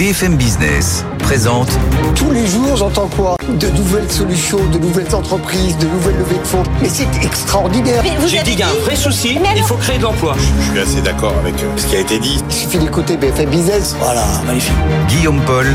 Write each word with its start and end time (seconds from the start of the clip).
BFM 0.00 0.36
Business 0.36 1.04
présente 1.18 1.68
Tous 2.14 2.30
les 2.30 2.46
jours, 2.46 2.74
j'entends 2.74 3.10
quoi 3.14 3.36
De 3.46 3.68
nouvelles 3.68 4.10
solutions, 4.10 4.64
de 4.70 4.78
nouvelles 4.78 5.14
entreprises, 5.14 5.76
de 5.76 5.84
nouvelles 5.84 6.16
levées 6.16 6.38
de 6.38 6.46
fonds. 6.46 6.62
Mais 6.80 6.88
c'est 6.88 7.06
extraordinaire. 7.22 8.02
Mais 8.02 8.16
vous 8.18 8.26
J'ai 8.26 8.38
avez 8.38 8.44
dit 8.46 8.50
qu'il 8.52 8.60
y 8.60 8.62
a 8.62 8.70
un 8.70 8.82
vrai 8.82 8.96
souci, 8.96 9.38
il 9.54 9.62
faut 9.62 9.74
créer 9.74 9.98
de 9.98 10.04
l'emploi. 10.04 10.36
Je 10.38 10.70
suis 10.70 10.78
assez 10.78 11.02
d'accord 11.02 11.34
avec 11.40 11.54
euh, 11.56 11.76
ce 11.76 11.86
qui 11.86 11.96
a 11.96 12.00
été 12.00 12.18
dit. 12.18 12.42
Il 12.48 12.54
suffit 12.54 12.78
d'écouter 12.78 13.18
BFM 13.18 13.50
Business. 13.50 13.94
Voilà, 14.00 14.24
magnifique. 14.46 14.72
Guillaume 15.06 15.42
Paul, 15.44 15.66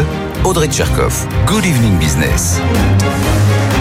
Audrey 0.43 0.69
Tcherkov. 0.69 1.27
Good 1.45 1.63
evening 1.67 1.95
business. 1.99 2.59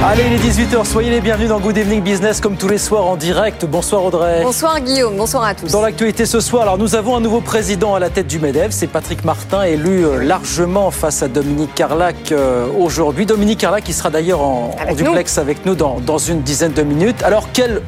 Allez, 0.07 0.25
il 0.27 0.33
est 0.35 0.67
18h, 0.67 0.85
soyez 0.85 1.09
les 1.09 1.23
bienvenus 1.23 1.49
dans 1.49 1.59
Good 1.59 1.79
Evening 1.79 2.03
Business 2.03 2.39
comme 2.39 2.59
tous 2.59 2.69
les 2.69 2.77
soirs 2.77 3.07
en 3.07 3.17
direct. 3.17 3.65
Bonsoir 3.65 4.05
Audrey. 4.05 4.43
Bonsoir 4.43 4.79
Guillaume, 4.79 5.17
bonsoir 5.17 5.45
à 5.45 5.55
tous. 5.55 5.73
Dans 5.73 5.81
l'actualité 5.81 6.27
ce 6.27 6.41
soir, 6.41 6.65
alors 6.65 6.77
nous 6.77 6.95
avons 6.95 7.17
un 7.17 7.21
nouveau 7.21 7.41
président 7.41 7.95
à 7.95 7.99
la 7.99 8.11
tête 8.11 8.27
du 8.27 8.39
MEDEF, 8.39 8.71
c'est 8.71 8.87
Patrick 8.87 9.25
Martin, 9.25 9.63
élu 9.63 10.05
euh, 10.05 10.23
largement 10.23 10.91
face 10.91 11.23
à 11.23 11.29
Dominique 11.29 11.75
Carlac 11.75 12.33
euh, 12.33 12.67
aujourd'hui. 12.79 13.25
Dominique 13.25 13.61
Carlac 13.61 13.83
qui 13.83 13.95
sera 13.95 14.11
d'ailleurs 14.11 14.43
en, 14.43 14.77
Avec 14.79 14.93
en 14.93 15.05
duplex 15.05 15.39
avec 15.39 15.65
nous 15.65 15.75
dans, 15.75 16.01
dans 16.01 16.19
une 16.19 16.43
dizaine 16.43 16.75
de 16.75 16.83
minutes. 16.83 17.23
Alors 17.23 17.49
quels 17.55 17.81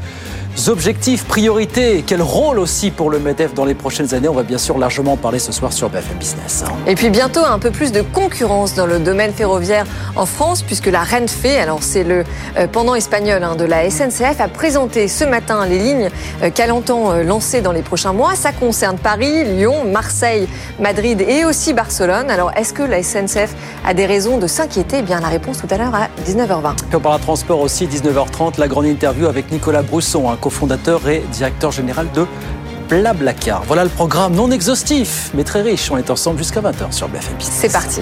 objectifs, 0.68 1.24
priorités, 1.24 2.02
quel 2.06 2.22
rôle 2.22 2.58
aussi 2.58 2.90
pour 2.90 3.10
le 3.10 3.18
MEDEF 3.18 3.54
dans 3.54 3.64
les 3.64 3.74
prochaines 3.74 4.14
années 4.14 4.28
On 4.28 4.34
va 4.34 4.42
bien 4.42 4.58
sûr 4.58 4.78
largement 4.78 5.12
en 5.12 5.16
parler 5.16 5.38
ce 5.38 5.52
soir 5.52 5.72
sur 5.72 5.90
BFM 5.90 6.16
Business. 6.18 6.64
Et 6.86 6.94
puis 6.94 7.10
bientôt 7.10 7.44
un 7.44 7.58
peu 7.58 7.70
plus 7.70 7.92
de 7.92 8.00
concurrence 8.00 8.74
dans 8.74 8.86
le 8.86 8.98
domaine 8.98 9.32
ferroviaire 9.32 9.84
en 10.16 10.26
France, 10.26 10.62
puisque 10.62 10.86
la 10.86 11.04
Renfe, 11.04 11.44
alors 11.60 11.82
c'est 11.82 12.04
le 12.04 12.24
euh, 12.56 12.66
pendant 12.66 12.94
espagnol 12.94 13.42
hein, 13.42 13.54
de 13.54 13.64
la 13.64 13.88
SNCF, 13.90 14.40
a 14.40 14.48
présenté 14.48 15.08
ce 15.08 15.24
matin 15.24 15.66
les 15.66 15.78
lignes 15.78 16.10
euh, 16.42 16.50
qu'elle 16.50 16.72
entend 16.72 17.12
euh, 17.12 17.22
lancer 17.22 17.60
dans 17.60 17.72
les 17.72 17.82
prochains 17.82 18.12
mois. 18.12 18.34
Ça 18.34 18.52
concerne 18.52 18.96
Paris, 18.96 19.44
Lyon, 19.44 19.84
Marseille, 19.84 20.48
Madrid 20.80 21.20
et 21.20 21.44
aussi 21.44 21.74
Barcelone. 21.74 22.30
Alors 22.30 22.50
est-ce 22.56 22.72
que 22.72 22.82
la 22.82 23.02
SNCF 23.02 23.54
a 23.84 23.94
des 23.94 24.06
raisons 24.06 24.38
de 24.38 24.46
s'inquiéter? 24.46 24.98
Eh 24.98 25.02
bien 25.02 25.20
la 25.20 25.28
réponse 25.28 25.58
tout 25.58 25.68
à 25.70 25.76
l'heure 25.76 25.94
à 25.94 26.08
19h20. 26.26 26.76
Puis 26.88 26.96
on 26.96 27.00
parlera 27.00 27.22
transport 27.22 27.60
aussi, 27.60 27.86
19h30, 27.86 28.58
la 28.58 28.68
grande 28.68 28.86
interview 28.86 29.26
avec 29.26 29.52
Nicolas 29.52 29.82
Brousson, 29.82 30.30
un 30.30 30.36
cofondateur 30.46 31.08
et 31.08 31.24
directeur 31.32 31.72
général 31.72 32.06
de 32.12 32.24
Blablacar. 32.88 33.64
Voilà 33.64 33.82
le 33.82 33.90
programme 33.90 34.32
non 34.32 34.48
exhaustif, 34.52 35.32
mais 35.34 35.42
très 35.42 35.60
riche. 35.60 35.90
On 35.90 35.96
est 35.96 36.08
ensemble 36.08 36.38
jusqu'à 36.38 36.60
20h 36.60 36.92
sur 36.92 37.08
BFM 37.08 37.34
Business. 37.36 37.58
C'est 37.60 37.72
parti. 37.72 38.00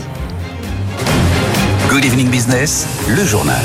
Good 1.88 2.04
evening 2.04 2.28
business, 2.28 2.86
le 3.08 3.24
journal. 3.24 3.64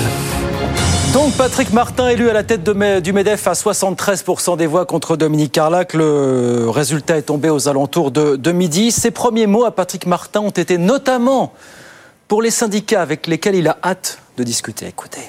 Donc 1.12 1.34
Patrick 1.34 1.74
Martin 1.74 2.08
élu 2.08 2.30
à 2.30 2.34
la 2.34 2.44
tête 2.44 2.64
de 2.64 3.02
du 3.02 3.12
MEDEF 3.12 3.48
à 3.48 3.52
73% 3.52 4.56
des 4.56 4.66
voix 4.66 4.86
contre 4.86 5.18
Dominique 5.18 5.52
Carlac. 5.52 5.94
Le 5.94 6.70
résultat 6.70 7.18
est 7.18 7.24
tombé 7.24 7.50
aux 7.50 7.68
alentours 7.68 8.12
de, 8.12 8.38
de 8.38 8.52
midi. 8.54 8.92
Ses 8.92 9.12
premiers 9.12 9.48
mots 9.48 9.66
à 9.66 9.72
Patrick 9.72 10.06
Martin 10.06 10.40
ont 10.40 10.52
été 10.52 10.78
notamment 10.78 11.52
pour 12.30 12.42
les 12.42 12.52
syndicats 12.52 13.02
avec 13.02 13.28
lesquels 13.28 13.56
il 13.56 13.68
a 13.68 13.78
hâte 13.84 14.20
de 14.38 14.44
discuter. 14.46 14.88
Écoutez. 14.88 15.28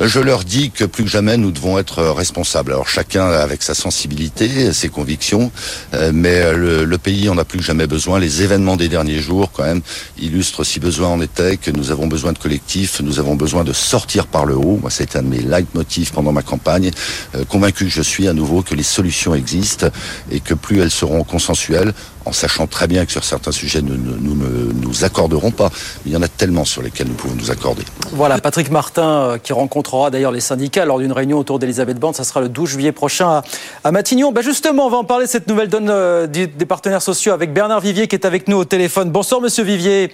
Je 0.00 0.18
leur 0.18 0.42
dis 0.42 0.72
que 0.72 0.84
plus 0.84 1.04
que 1.04 1.10
jamais 1.10 1.36
nous 1.36 1.52
devons 1.52 1.78
être 1.78 2.02
responsables. 2.02 2.72
Alors 2.72 2.88
chacun 2.88 3.26
avec 3.26 3.62
sa 3.62 3.74
sensibilité, 3.74 4.72
ses 4.72 4.88
convictions, 4.88 5.52
euh, 5.94 6.10
mais 6.12 6.52
le, 6.52 6.84
le 6.84 6.98
pays 6.98 7.28
en 7.28 7.38
a 7.38 7.44
plus 7.44 7.60
que 7.60 7.64
jamais 7.64 7.86
besoin. 7.86 8.18
Les 8.18 8.42
événements 8.42 8.76
des 8.76 8.88
derniers 8.88 9.20
jours, 9.20 9.52
quand 9.52 9.62
même, 9.62 9.82
illustrent 10.18 10.64
si 10.64 10.80
besoin 10.80 11.08
en 11.08 11.20
était 11.20 11.56
que 11.56 11.70
nous 11.70 11.92
avons 11.92 12.08
besoin 12.08 12.32
de 12.32 12.38
collectifs, 12.38 13.00
nous 13.02 13.20
avons 13.20 13.36
besoin 13.36 13.62
de 13.62 13.72
sortir 13.72 14.26
par 14.26 14.46
le 14.46 14.56
haut. 14.56 14.78
Moi, 14.80 14.90
c'est 14.90 15.14
un 15.14 15.22
de 15.22 15.28
mes 15.28 15.38
leitmotifs 15.38 16.10
pendant 16.10 16.32
ma 16.32 16.42
campagne. 16.42 16.90
Euh, 17.36 17.44
convaincu 17.44 17.84
que 17.84 17.92
je 17.92 18.02
suis 18.02 18.26
à 18.26 18.32
nouveau 18.32 18.62
que 18.62 18.74
les 18.74 18.82
solutions 18.82 19.32
existent 19.32 19.86
et 20.32 20.40
que 20.40 20.54
plus 20.54 20.80
elles 20.80 20.90
seront 20.90 21.22
consensuelles, 21.22 21.94
en 22.24 22.32
sachant 22.32 22.66
très 22.66 22.86
bien 22.86 23.04
que 23.04 23.12
sur 23.12 23.24
certains 23.24 23.52
sujets 23.52 23.82
nous 23.82 23.96
ne 23.96 24.16
nous, 24.18 24.34
ne 24.34 24.72
nous 24.72 25.04
accorderons 25.04 25.50
pas. 25.50 25.70
Mais 26.04 26.10
il 26.10 26.12
y 26.12 26.16
en 26.16 26.22
a 26.22 26.28
tellement 26.28 26.64
sur 26.64 26.82
lesquels 26.82 27.08
nous 27.08 27.14
pouvons 27.14 27.34
nous 27.34 27.50
accorder. 27.50 27.82
Voilà, 28.12 28.38
Patrick 28.38 28.70
Martin 28.70 29.02
euh, 29.08 29.38
qui 29.38 29.52
rencontrera 29.52 30.10
d'ailleurs 30.10 30.32
les 30.32 30.40
syndicats 30.40 30.84
lors 30.84 30.98
d'une 30.98 31.12
réunion 31.12 31.38
autour 31.38 31.58
d'Elisabeth 31.58 31.98
Borne. 31.98 32.14
Ça 32.14 32.24
sera 32.24 32.40
le 32.40 32.48
12 32.48 32.70
juillet 32.70 32.92
prochain 32.92 33.28
à, 33.28 33.42
à 33.84 33.92
Matignon. 33.92 34.32
Ben 34.32 34.42
justement, 34.42 34.86
on 34.86 34.90
va 34.90 34.96
en 34.98 35.04
parler 35.04 35.26
de 35.26 35.30
cette 35.30 35.48
nouvelle 35.48 35.68
donne 35.68 35.88
euh, 35.90 36.26
des 36.26 36.48
partenaires 36.66 37.02
sociaux 37.02 37.32
avec 37.32 37.52
Bernard 37.52 37.80
Vivier 37.80 38.08
qui 38.08 38.16
est 38.16 38.26
avec 38.26 38.48
nous 38.48 38.56
au 38.56 38.64
téléphone. 38.64 39.10
Bonsoir 39.10 39.40
Monsieur 39.40 39.64
Vivier. 39.64 40.12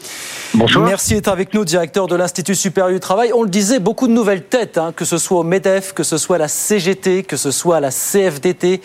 Bonsoir. 0.54 0.84
Merci 0.86 1.14
d'être 1.14 1.28
avec 1.28 1.54
nous, 1.54 1.64
directeur 1.64 2.06
de 2.06 2.16
l'Institut 2.16 2.54
supérieur 2.54 2.92
du 2.92 3.00
travail. 3.00 3.32
On 3.34 3.42
le 3.42 3.48
disait, 3.48 3.78
beaucoup 3.78 4.08
de 4.08 4.12
nouvelles 4.12 4.44
têtes, 4.44 4.78
hein, 4.78 4.92
que 4.94 5.04
ce 5.04 5.18
soit 5.18 5.40
au 5.40 5.42
MEDEF, 5.42 5.92
que 5.92 6.02
ce 6.02 6.18
soit 6.18 6.36
à 6.36 6.38
la 6.38 6.48
CGT, 6.48 7.22
que 7.22 7.36
ce 7.36 7.50
soit 7.50 7.76
à 7.76 7.80
la 7.80 7.90
CFDT. 7.90 8.80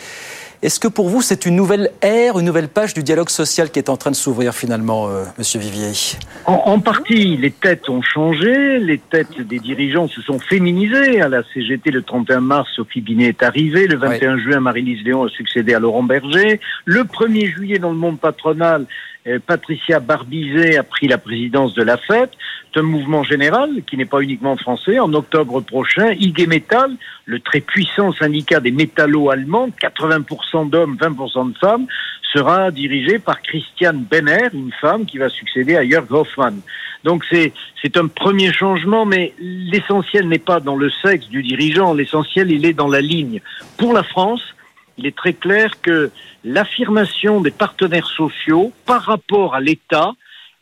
Est-ce 0.66 0.80
que 0.80 0.88
pour 0.88 1.10
vous, 1.10 1.22
c'est 1.22 1.46
une 1.46 1.56
nouvelle 1.56 1.92
ère, 2.02 2.40
une 2.40 2.46
nouvelle 2.48 2.70
page 2.70 2.96
du 2.96 3.04
dialogue 3.04 3.30
social 3.30 3.70
qui 3.70 3.78
est 3.78 3.88
en 3.88 3.98
train 3.98 4.10
de 4.10 4.16
s'ouvrir 4.16 4.56
finalement, 4.56 5.08
euh, 5.10 5.24
Monsieur 5.38 5.60
Vivier? 5.60 5.92
En, 6.48 6.54
en 6.54 6.80
partie, 6.80 7.38
les 7.38 7.52
têtes 7.52 7.88
ont 7.88 8.02
changé, 8.02 8.80
les 8.80 8.98
têtes 8.98 9.40
des 9.42 9.60
dirigeants 9.60 10.08
se 10.08 10.24
sont 10.24 10.40
féminisées. 10.40 11.22
À 11.22 11.30
la 11.30 11.44
CGT, 11.54 11.92
le 11.92 12.02
31 12.02 12.40
mars, 12.40 12.68
Sophie 12.76 13.02
Binet 13.02 13.26
est 13.26 13.44
arrivée. 13.44 13.86
Le 13.86 13.96
21 13.96 14.40
juin, 14.40 14.60
Marie-Lise 14.60 15.04
Léon 15.06 15.26
a 15.26 15.30
succédé 15.30 15.76
à 15.76 15.80
Laurent 15.80 16.02
Berger. 16.02 16.60
Le 16.86 17.04
1er 17.04 17.54
juillet, 17.54 17.78
dans 17.78 17.92
le 17.92 17.98
monde 17.98 18.20
patronal, 18.20 18.88
Patricia 19.48 20.00
Barbizet 20.00 20.78
a 20.78 20.84
pris 20.84 21.08
la 21.08 21.18
présidence 21.18 21.74
de 21.74 21.82
la 21.82 21.98
fête. 21.98 22.32
C'est 22.72 22.80
un 22.80 22.84
mouvement 22.84 23.24
général 23.24 23.70
qui 23.88 23.98
n'est 23.98 24.06
pas 24.06 24.22
uniquement 24.22 24.56
français. 24.56 25.00
En 25.00 25.14
octobre 25.14 25.62
prochain, 25.62 26.12
IG 26.12 26.48
Metall, 26.48 26.96
le 27.26 27.40
très 27.40 27.62
puissant 27.62 28.12
syndicat 28.12 28.60
des 28.60 28.72
métallos 28.72 29.32
allemands, 29.32 29.70
80% 29.82 30.70
d'hommes, 30.70 30.96
20% 31.00 31.54
de 31.54 31.58
femmes, 31.58 31.88
sera 32.34 32.70
dirigé 32.70 33.18
par 33.18 33.42
Christiane 33.42 34.04
Benner, 34.04 34.50
une 34.54 34.72
femme 34.80 35.06
qui 35.06 35.18
va 35.18 35.30
succéder 35.30 35.76
à 35.76 35.88
Jörg 35.88 36.12
Hoffmann. 36.12 36.60
Donc 37.04 37.24
c'est 37.30 37.54
c'est 37.82 37.98
un 37.98 38.08
premier 38.08 38.52
changement, 38.52 39.06
mais 39.06 39.34
l'essentiel 39.40 40.28
n'est 40.28 40.40
pas 40.40 40.60
dans 40.60 40.76
le 40.76 40.90
sexe 40.90 41.28
du 41.30 41.44
dirigeant, 41.44 41.94
l'essentiel 41.94 42.52
il 42.52 42.66
est 42.66 42.74
dans 42.74 42.88
la 42.88 43.02
ligne. 43.02 43.42
Pour 43.78 43.94
la 43.94 44.04
France, 44.04 44.55
il 44.98 45.06
est 45.06 45.16
très 45.16 45.34
clair 45.34 45.82
que 45.82 46.12
l'affirmation 46.44 47.42
des 47.42 47.52
partenaires 47.52 48.08
sociaux 48.08 48.72
par 48.86 49.04
rapport 49.04 49.56
à 49.56 49.60
l'État 49.60 50.14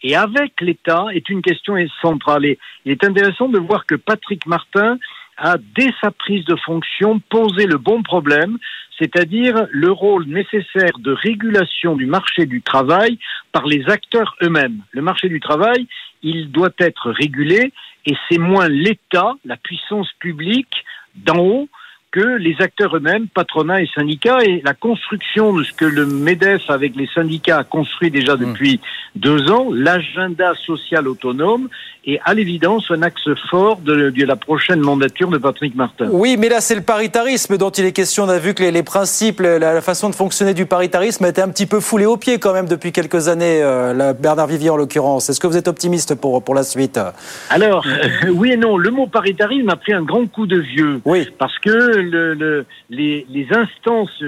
et 0.01 0.15
avec 0.15 0.59
l'État 0.59 1.05
est 1.13 1.29
une 1.29 1.41
question 1.41 1.75
centrale. 2.01 2.45
Et 2.45 2.59
il 2.85 2.91
est 2.91 3.03
intéressant 3.03 3.47
de 3.47 3.59
voir 3.59 3.85
que 3.85 3.95
Patrick 3.95 4.45
Martin 4.45 4.97
a, 5.37 5.57
dès 5.75 5.91
sa 6.01 6.11
prise 6.11 6.45
de 6.45 6.55
fonction, 6.57 7.19
posé 7.29 7.65
le 7.65 7.77
bon 7.77 8.03
problème, 8.03 8.57
c'est-à-dire 8.99 9.65
le 9.71 9.91
rôle 9.91 10.25
nécessaire 10.25 10.97
de 10.99 11.11
régulation 11.11 11.95
du 11.95 12.05
marché 12.05 12.45
du 12.45 12.61
travail 12.61 13.17
par 13.51 13.65
les 13.65 13.89
acteurs 13.89 14.35
eux-mêmes. 14.43 14.81
Le 14.91 15.01
marché 15.01 15.29
du 15.29 15.39
travail, 15.39 15.87
il 16.21 16.51
doit 16.51 16.73
être 16.79 17.11
régulé 17.11 17.71
et 18.05 18.15
c'est 18.29 18.37
moins 18.37 18.67
l'État, 18.67 19.33
la 19.45 19.57
puissance 19.57 20.11
publique 20.19 20.83
d'en 21.15 21.39
haut, 21.39 21.69
que 22.13 22.37
les 22.47 22.55
acteurs 22.59 22.95
eux-mêmes, 22.95 23.25
patronat 23.27 23.81
et 23.81 23.89
syndicats, 23.93 24.41
et 24.43 24.61
la 24.63 24.75
construction 24.87 25.51
de 25.51 25.63
ce 25.63 25.73
que 25.73 25.85
le 25.85 26.05
MEDEF 26.05 26.61
avec 26.69 26.95
les 26.95 27.09
syndicats 27.17 27.57
a 27.57 27.63
construit 27.63 28.11
déjà 28.11 28.35
depuis 28.37 28.79
deux 29.15 29.49
ans, 29.49 29.69
l'agenda 29.73 30.53
social 30.55 31.07
autonome, 31.07 31.69
est 32.05 32.19
à 32.25 32.33
l'évidence 32.33 32.91
un 32.91 33.01
axe 33.01 33.29
fort 33.49 33.77
de, 33.77 34.11
de 34.11 34.25
la 34.25 34.35
prochaine 34.35 34.81
mandature 34.81 35.29
de 35.29 35.39
Patrick 35.39 35.73
Martin. 35.73 36.07
Oui, 36.11 36.35
mais 36.37 36.49
là, 36.49 36.61
c'est 36.61 36.75
le 36.75 36.81
paritarisme 36.81 37.57
dont 37.57 37.69
il 37.71 37.85
est 37.85 37.93
question. 37.93 38.25
On 38.25 38.29
a 38.29 38.39
vu 38.39 38.53
que 38.53 38.61
les, 38.61 38.71
les 38.71 38.83
principes, 38.83 39.39
la, 39.39 39.57
la 39.57 39.81
façon 39.81 40.09
de 40.09 40.15
fonctionner 40.15 40.53
du 40.53 40.65
paritarisme 40.65 41.23
a 41.25 41.29
été 41.29 41.41
un 41.41 41.49
petit 41.49 41.65
peu 41.65 41.79
foulée 41.79 42.05
aux 42.05 42.17
pieds 42.17 42.37
quand 42.39 42.53
même 42.53 42.67
depuis 42.67 42.91
quelques 42.91 43.29
années, 43.29 43.63
euh, 43.63 43.93
la 43.93 44.13
Bernard 44.13 44.47
Vivier 44.47 44.69
en 44.69 44.77
l'occurrence. 44.77 45.29
Est-ce 45.29 45.39
que 45.39 45.47
vous 45.47 45.57
êtes 45.57 45.69
optimiste 45.69 46.13
pour, 46.13 46.43
pour 46.43 46.53
la 46.53 46.63
suite? 46.63 46.99
Alors, 47.49 47.87
euh, 47.87 48.29
oui 48.31 48.51
et 48.51 48.57
non, 48.57 48.77
le 48.77 48.91
mot 48.91 49.07
paritarisme 49.07 49.69
a 49.69 49.77
pris 49.77 49.93
un 49.93 50.03
grand 50.03 50.27
coup 50.27 50.45
de 50.45 50.59
vieux. 50.59 51.01
Oui. 51.05 51.27
Parce 51.39 51.57
que 51.59 52.02
le, 52.03 52.33
le, 52.33 52.65
les, 52.89 53.47
instances 53.51 54.23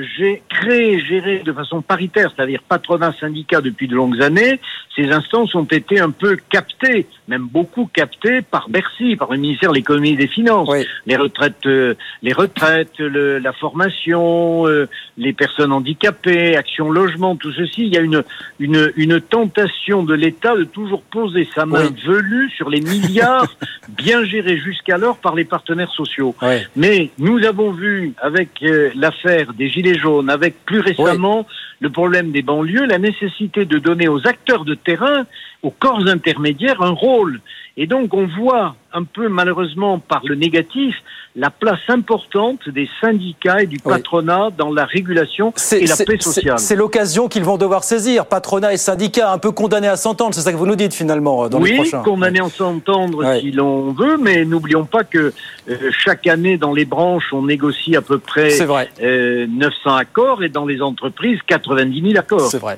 créées, 0.49 0.99
gérées 0.99 1.39
de 1.39 1.53
façon 1.53 1.81
paritaire, 1.81 2.31
c'est-à-dire 2.35 2.61
patronat, 2.67 3.13
syndicat 3.19 3.61
depuis 3.61 3.87
de 3.87 3.95
longues 3.95 4.21
années, 4.21 4.59
ces 4.95 5.11
instances 5.11 5.53
ont 5.55 5.65
été 5.65 5.99
un 5.99 6.11
peu 6.11 6.37
captées, 6.49 7.07
même 7.27 7.47
beaucoup 7.51 7.89
captées 7.93 8.41
par 8.41 8.69
Bercy, 8.69 9.15
par 9.15 9.31
le 9.31 9.37
ministère 9.37 9.71
de 9.71 9.75
l'économie 9.75 10.11
et 10.11 10.15
des 10.15 10.27
finances. 10.27 10.69
Oui. 10.71 10.85
Les 11.05 11.15
retraites, 11.15 11.65
euh, 11.65 11.95
les 12.21 12.33
retraites, 12.33 12.99
le- 12.99 13.39
la 13.39 13.51
formation, 13.53 14.67
euh, 14.67 14.87
les 15.17 15.33
personnes 15.33 15.71
handicapées, 15.71 16.55
action 16.55 16.91
logement, 16.91 17.35
tout 17.35 17.51
ceci. 17.51 17.83
Il 17.87 17.93
y 17.93 17.97
a 17.97 18.01
une, 18.01 18.23
une, 18.59 18.91
une 18.95 19.19
tentation 19.21 20.03
de 20.03 20.13
l'État 20.13 20.55
de 20.55 20.63
toujours 20.63 21.01
poser 21.03 21.47
sa 21.53 21.65
main 21.65 21.85
Oui. 21.87 22.03
velue 22.05 22.49
sur 22.51 22.69
les 22.69 22.81
milliards 22.81 23.47
bien 23.97 24.23
gérés 24.23 24.57
jusqu'alors 24.57 25.17
par 25.17 25.35
les 25.35 25.45
partenaires 25.45 25.91
sociaux. 25.91 26.35
Oui. 26.41 26.55
Mais 26.75 27.09
nous 27.17 27.43
avons 27.45 27.71
vu 27.71 28.13
avec 28.21 28.49
euh, 28.63 28.89
l'affaire 28.95 29.53
des 29.53 29.69
Gilets 29.69 29.97
jaunes, 29.97 30.29
avec 30.29 30.63
plus 30.65 30.79
récemment 30.79 31.45
le 31.81 31.89
problème 31.89 32.31
des 32.31 32.41
banlieues, 32.41 32.85
la 32.85 32.97
nécessité 32.99 33.65
de 33.65 33.77
donner 33.79 34.07
aux 34.07 34.25
acteurs 34.27 34.63
de 34.65 34.75
terrain, 34.75 35.25
aux 35.65 35.71
corps 35.71 36.07
intermédiaires, 36.07 36.81
un 36.81 36.91
rôle. 36.91 37.41
Et 37.77 37.87
donc 37.87 38.13
on 38.13 38.27
voit 38.27 38.75
un 38.93 39.03
peu 39.03 39.27
malheureusement 39.27 39.99
par 39.99 40.21
le 40.25 40.35
négatif 40.35 40.95
la 41.35 41.49
place 41.49 41.81
importante 41.89 42.69
des 42.69 42.87
syndicats 43.01 43.61
et 43.61 43.65
du 43.65 43.77
patronat 43.77 44.51
dans 44.57 44.71
la 44.71 44.85
régulation 44.85 45.53
et 45.73 45.85
la 45.85 45.97
paix 45.97 46.17
sociale. 46.17 46.59
C'est 46.59 46.77
l'occasion 46.77 47.27
qu'ils 47.27 47.43
vont 47.43 47.57
devoir 47.57 47.83
saisir, 47.83 48.25
patronat 48.25 48.73
et 48.73 48.77
syndicats, 48.77 49.33
un 49.33 49.37
peu 49.37 49.51
condamnés 49.51 49.89
à 49.89 49.97
s'entendre, 49.97 50.33
c'est 50.33 50.41
ça 50.41 50.53
que 50.53 50.57
vous 50.57 50.65
nous 50.65 50.77
dites 50.77 50.93
finalement 50.93 51.49
dans 51.49 51.59
oui, 51.59 51.71
les 51.71 51.75
prochains. 51.75 51.97
Oui, 51.97 52.03
condamnés 52.05 52.39
à 52.39 52.47
s'entendre 52.47 53.39
si 53.41 53.51
l'on 53.51 53.91
veut, 53.91 54.17
mais 54.17 54.45
n'oublions 54.45 54.85
pas 54.85 55.03
que 55.03 55.33
euh, 55.69 55.91
chaque 55.91 56.25
année 56.27 56.57
dans 56.57 56.73
les 56.73 56.85
branches, 56.85 57.33
on 57.33 57.43
négocie 57.43 57.97
à 57.97 58.01
peu 58.01 58.17
près 58.17 58.57
euh, 59.01 59.45
900 59.49 59.95
accords 59.95 60.43
et 60.43 60.49
dans 60.49 60.65
les 60.65 60.81
entreprises, 60.81 61.39
90 61.45 62.01
000 62.01 62.17
accords. 62.17 62.49
C'est 62.49 62.59
vrai. 62.59 62.77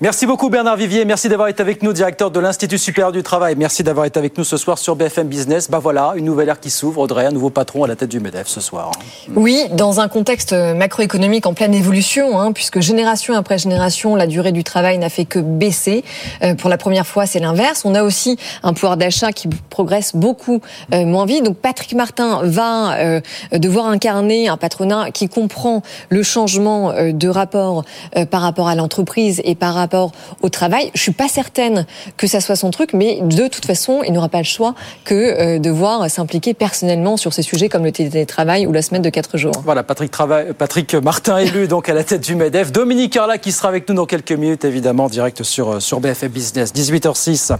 Merci 0.00 0.26
beaucoup 0.26 0.48
Bernard 0.48 0.76
Vivier, 0.76 1.04
merci 1.04 1.28
d'avoir 1.28 1.48
été 1.48 1.60
avec 1.60 1.82
nous, 1.82 1.92
directeur 1.92 2.30
de 2.30 2.38
l'Institut 2.38 2.78
supérieur 2.78 3.10
du 3.10 3.24
travail. 3.24 3.56
Merci 3.58 3.82
d'avoir 3.82 4.06
été 4.06 4.16
avec 4.16 4.38
nous 4.38 4.44
ce 4.44 4.56
soir 4.56 4.78
sur 4.78 4.94
BFM 4.94 5.26
Business. 5.26 5.68
Bah 5.68 5.80
voilà, 5.80 6.12
une 6.14 6.24
nouvelle 6.24 6.48
ère 6.48 6.60
qui 6.60 6.70
s'ouvre. 6.70 7.00
Audrey, 7.00 7.26
un 7.26 7.32
nouveau 7.32 7.50
patron 7.50 7.82
à 7.82 7.88
la 7.88 7.96
tête 7.96 8.08
du 8.08 8.20
MEDEF 8.20 8.46
ce 8.46 8.60
soir. 8.60 8.92
Oui, 9.34 9.64
dans 9.72 9.98
un 9.98 10.06
contexte 10.06 10.52
macroéconomique 10.52 11.46
en 11.46 11.52
pleine 11.52 11.74
évolution, 11.74 12.38
hein, 12.38 12.52
puisque 12.52 12.78
génération 12.78 13.34
après 13.34 13.58
génération, 13.58 14.14
la 14.14 14.28
durée 14.28 14.52
du 14.52 14.62
travail 14.62 14.98
n'a 14.98 15.08
fait 15.08 15.24
que 15.24 15.40
baisser. 15.40 16.04
Euh, 16.44 16.54
pour 16.54 16.70
la 16.70 16.78
première 16.78 17.06
fois, 17.06 17.26
c'est 17.26 17.40
l'inverse. 17.40 17.82
On 17.84 17.96
a 17.96 18.04
aussi 18.04 18.38
un 18.62 18.74
pouvoir 18.74 18.98
d'achat 18.98 19.32
qui 19.32 19.48
progresse 19.68 20.14
beaucoup 20.14 20.60
euh, 20.94 21.06
moins 21.06 21.26
vite. 21.26 21.42
Donc 21.42 21.56
Patrick 21.56 21.96
Martin 21.96 22.42
va 22.44 22.98
euh, 22.98 23.20
devoir 23.50 23.86
incarner 23.86 24.46
un 24.46 24.58
patronat 24.58 25.10
qui 25.10 25.28
comprend 25.28 25.82
le 26.08 26.22
changement 26.22 26.92
de 26.96 27.28
rapport 27.28 27.84
par 28.30 28.42
rapport 28.42 28.68
à 28.68 28.76
l'entreprise 28.76 29.42
et 29.42 29.56
par 29.56 29.74
rapport 29.74 29.87
au 29.94 30.48
travail. 30.48 30.90
Je 30.94 31.02
suis 31.02 31.12
pas 31.12 31.28
certaine 31.28 31.86
que 32.16 32.26
ça 32.26 32.40
soit 32.40 32.56
son 32.56 32.70
truc, 32.70 32.92
mais 32.92 33.20
de 33.22 33.48
toute 33.48 33.64
façon, 33.64 34.02
il 34.06 34.12
n'aura 34.12 34.28
pas 34.28 34.38
le 34.38 34.44
choix 34.44 34.74
que 35.04 35.14
euh, 35.14 35.58
de 35.58 35.70
voir 35.70 36.10
s'impliquer 36.10 36.54
personnellement 36.54 37.16
sur 37.16 37.32
ces 37.32 37.42
sujets 37.42 37.68
comme 37.68 37.84
le 37.84 37.92
télétravail 37.92 38.66
ou 38.66 38.72
la 38.72 38.82
semaine 38.82 39.02
de 39.02 39.10
4 39.10 39.36
jours. 39.36 39.52
Voilà, 39.64 39.82
Patrick, 39.82 40.12
Patrick 40.58 40.94
Martin 40.94 41.38
élu 41.38 41.68
donc 41.68 41.88
à 41.88 41.94
la 41.94 42.04
tête 42.04 42.24
du 42.24 42.34
MEDEF. 42.34 42.72
Dominique 42.72 43.12
Carla 43.12 43.38
qui 43.38 43.52
sera 43.52 43.68
avec 43.68 43.88
nous 43.88 43.94
dans 43.94 44.06
quelques 44.06 44.32
minutes, 44.32 44.64
évidemment, 44.64 45.08
direct 45.08 45.42
sur, 45.42 45.70
euh, 45.70 45.80
sur 45.80 46.00
BFM 46.00 46.30
Business. 46.30 46.72
18h06. 46.74 47.56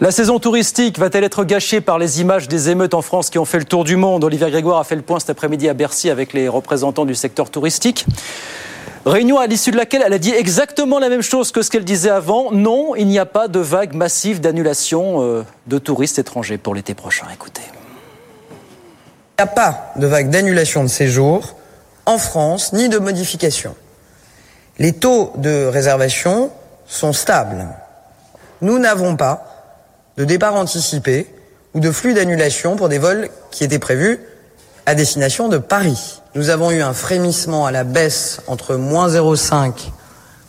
La 0.00 0.10
saison 0.10 0.38
touristique 0.38 0.98
va-t-elle 0.98 1.24
être 1.24 1.44
gâchée 1.44 1.80
par 1.80 1.98
les 1.98 2.20
images 2.20 2.48
des 2.48 2.70
émeutes 2.70 2.94
en 2.94 3.02
France 3.02 3.30
qui 3.30 3.38
ont 3.38 3.44
fait 3.44 3.58
le 3.58 3.64
tour 3.64 3.84
du 3.84 3.96
monde? 3.96 4.24
Olivier 4.24 4.50
Grégoire 4.50 4.78
a 4.78 4.84
fait 4.84 4.96
le 4.96 5.02
point 5.02 5.20
cet 5.20 5.30
après-midi 5.30 5.68
à 5.68 5.74
Bercy 5.74 6.10
avec 6.10 6.32
les 6.32 6.48
représentants 6.48 7.04
du 7.04 7.14
secteur 7.14 7.50
touristique. 7.50 8.06
Réunion 9.08 9.38
à 9.38 9.46
l'issue 9.46 9.70
de 9.70 9.78
laquelle 9.78 10.02
elle 10.04 10.12
a 10.12 10.18
dit 10.18 10.34
exactement 10.34 10.98
la 10.98 11.08
même 11.08 11.22
chose 11.22 11.50
que 11.50 11.62
ce 11.62 11.70
qu'elle 11.70 11.86
disait 11.86 12.10
avant. 12.10 12.52
Non, 12.52 12.94
il 12.94 13.06
n'y 13.06 13.18
a 13.18 13.24
pas 13.24 13.48
de 13.48 13.58
vague 13.58 13.94
massive 13.94 14.42
d'annulation 14.42 15.22
euh, 15.22 15.44
de 15.66 15.78
touristes 15.78 16.18
étrangers 16.18 16.58
pour 16.58 16.74
l'été 16.74 16.92
prochain. 16.92 17.24
Écoutez. 17.32 17.62
Il 18.50 19.42
n'y 19.42 19.44
a 19.44 19.46
pas 19.46 19.92
de 19.96 20.06
vague 20.06 20.28
d'annulation 20.28 20.82
de 20.82 20.88
séjour 20.88 21.54
en 22.04 22.18
France, 22.18 22.74
ni 22.74 22.90
de 22.90 22.98
modification. 22.98 23.74
Les 24.78 24.92
taux 24.92 25.32
de 25.36 25.64
réservation 25.64 26.50
sont 26.86 27.14
stables. 27.14 27.66
Nous 28.60 28.78
n'avons 28.78 29.16
pas 29.16 29.72
de 30.18 30.24
départ 30.26 30.54
anticipé 30.54 31.26
ou 31.72 31.80
de 31.80 31.90
flux 31.90 32.12
d'annulation 32.12 32.76
pour 32.76 32.90
des 32.90 32.98
vols 32.98 33.30
qui 33.52 33.64
étaient 33.64 33.78
prévus 33.78 34.20
à 34.84 34.94
destination 34.94 35.48
de 35.48 35.56
Paris. 35.56 36.20
Nous 36.38 36.50
avons 36.50 36.70
eu 36.70 36.82
un 36.82 36.92
frémissement 36.92 37.66
à 37.66 37.72
la 37.72 37.82
baisse 37.82 38.42
entre 38.46 38.76
moins 38.76 39.08
0,5 39.08 39.90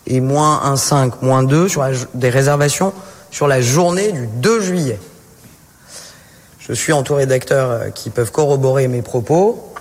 et 0.05 0.21
moins 0.21 0.75
1,5, 0.75 1.13
moins 1.23 1.41
2 1.41 1.67
sur 1.67 1.83
des 2.13 2.29
réservations 2.29 2.93
sur 3.31 3.47
la 3.47 3.59
journée 3.59 4.11
du 4.11 4.27
2 4.27 4.61
juillet. 4.61 4.99
Je 6.59 6.73
suis 6.73 6.93
entouré 6.93 7.25
d'acteurs 7.25 7.71
euh, 7.71 7.89
qui 7.89 8.11
peuvent 8.11 8.31
corroborer 8.31 8.87
mes 8.87 9.01
propos. 9.01 9.73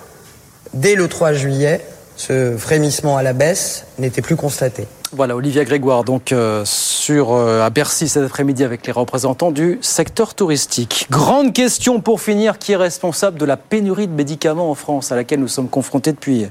Dès 0.73 0.95
le 0.95 1.09
3 1.09 1.35
juillet, 1.35 1.85
ce 2.17 2.57
frémissement 2.57 3.19
à 3.19 3.23
la 3.23 3.35
baisse 3.35 3.85
n'était 3.99 4.23
plus 4.23 4.37
constaté. 4.37 4.89
Voilà, 5.13 5.37
Olivier 5.37 5.65
Grégoire, 5.65 6.05
donc 6.05 6.33
euh, 6.33 6.63
sur 6.67 7.33
euh, 7.33 7.65
à 7.65 7.71
Bercy 7.71 8.09
cet 8.09 8.25
après-midi 8.25 8.63
avec 8.63 8.87
les 8.87 8.93
représentants 8.93 9.51
du 9.51 9.79
secteur 9.81 10.35
touristique. 10.35 11.07
Grande 11.11 11.55
question 11.55 12.01
pour 12.01 12.21
finir, 12.21 12.59
qui 12.59 12.73
est 12.73 12.77
responsable 12.77 13.39
de 13.39 13.47
la 13.47 13.57
pénurie 13.57 14.07
de 14.07 14.13
médicaments 14.13 14.71
en 14.71 14.75
France, 14.75 15.11
à 15.11 15.17
laquelle 15.17 15.41
nous 15.41 15.49
sommes 15.49 15.69
confrontés 15.69 16.13
depuis 16.13 16.47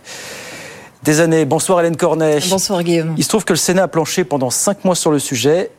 des 1.03 1.19
années 1.19 1.45
Bonsoir 1.45 1.81
Hélène 1.81 1.97
Cornet. 1.97 2.39
Bonsoir 2.49 2.81
Guillaume. 2.81 3.13
Il 3.17 3.23
se 3.23 3.29
trouve 3.29 3.45
que 3.45 3.53
le 3.53 3.57
Sénat 3.57 3.83
a 3.83 3.87
planché 3.87 4.23
pendant 4.23 4.49
cinq 4.49 4.83
mois 4.85 4.95
sur 4.95 5.11
le 5.11 5.19
sujet. 5.19 5.69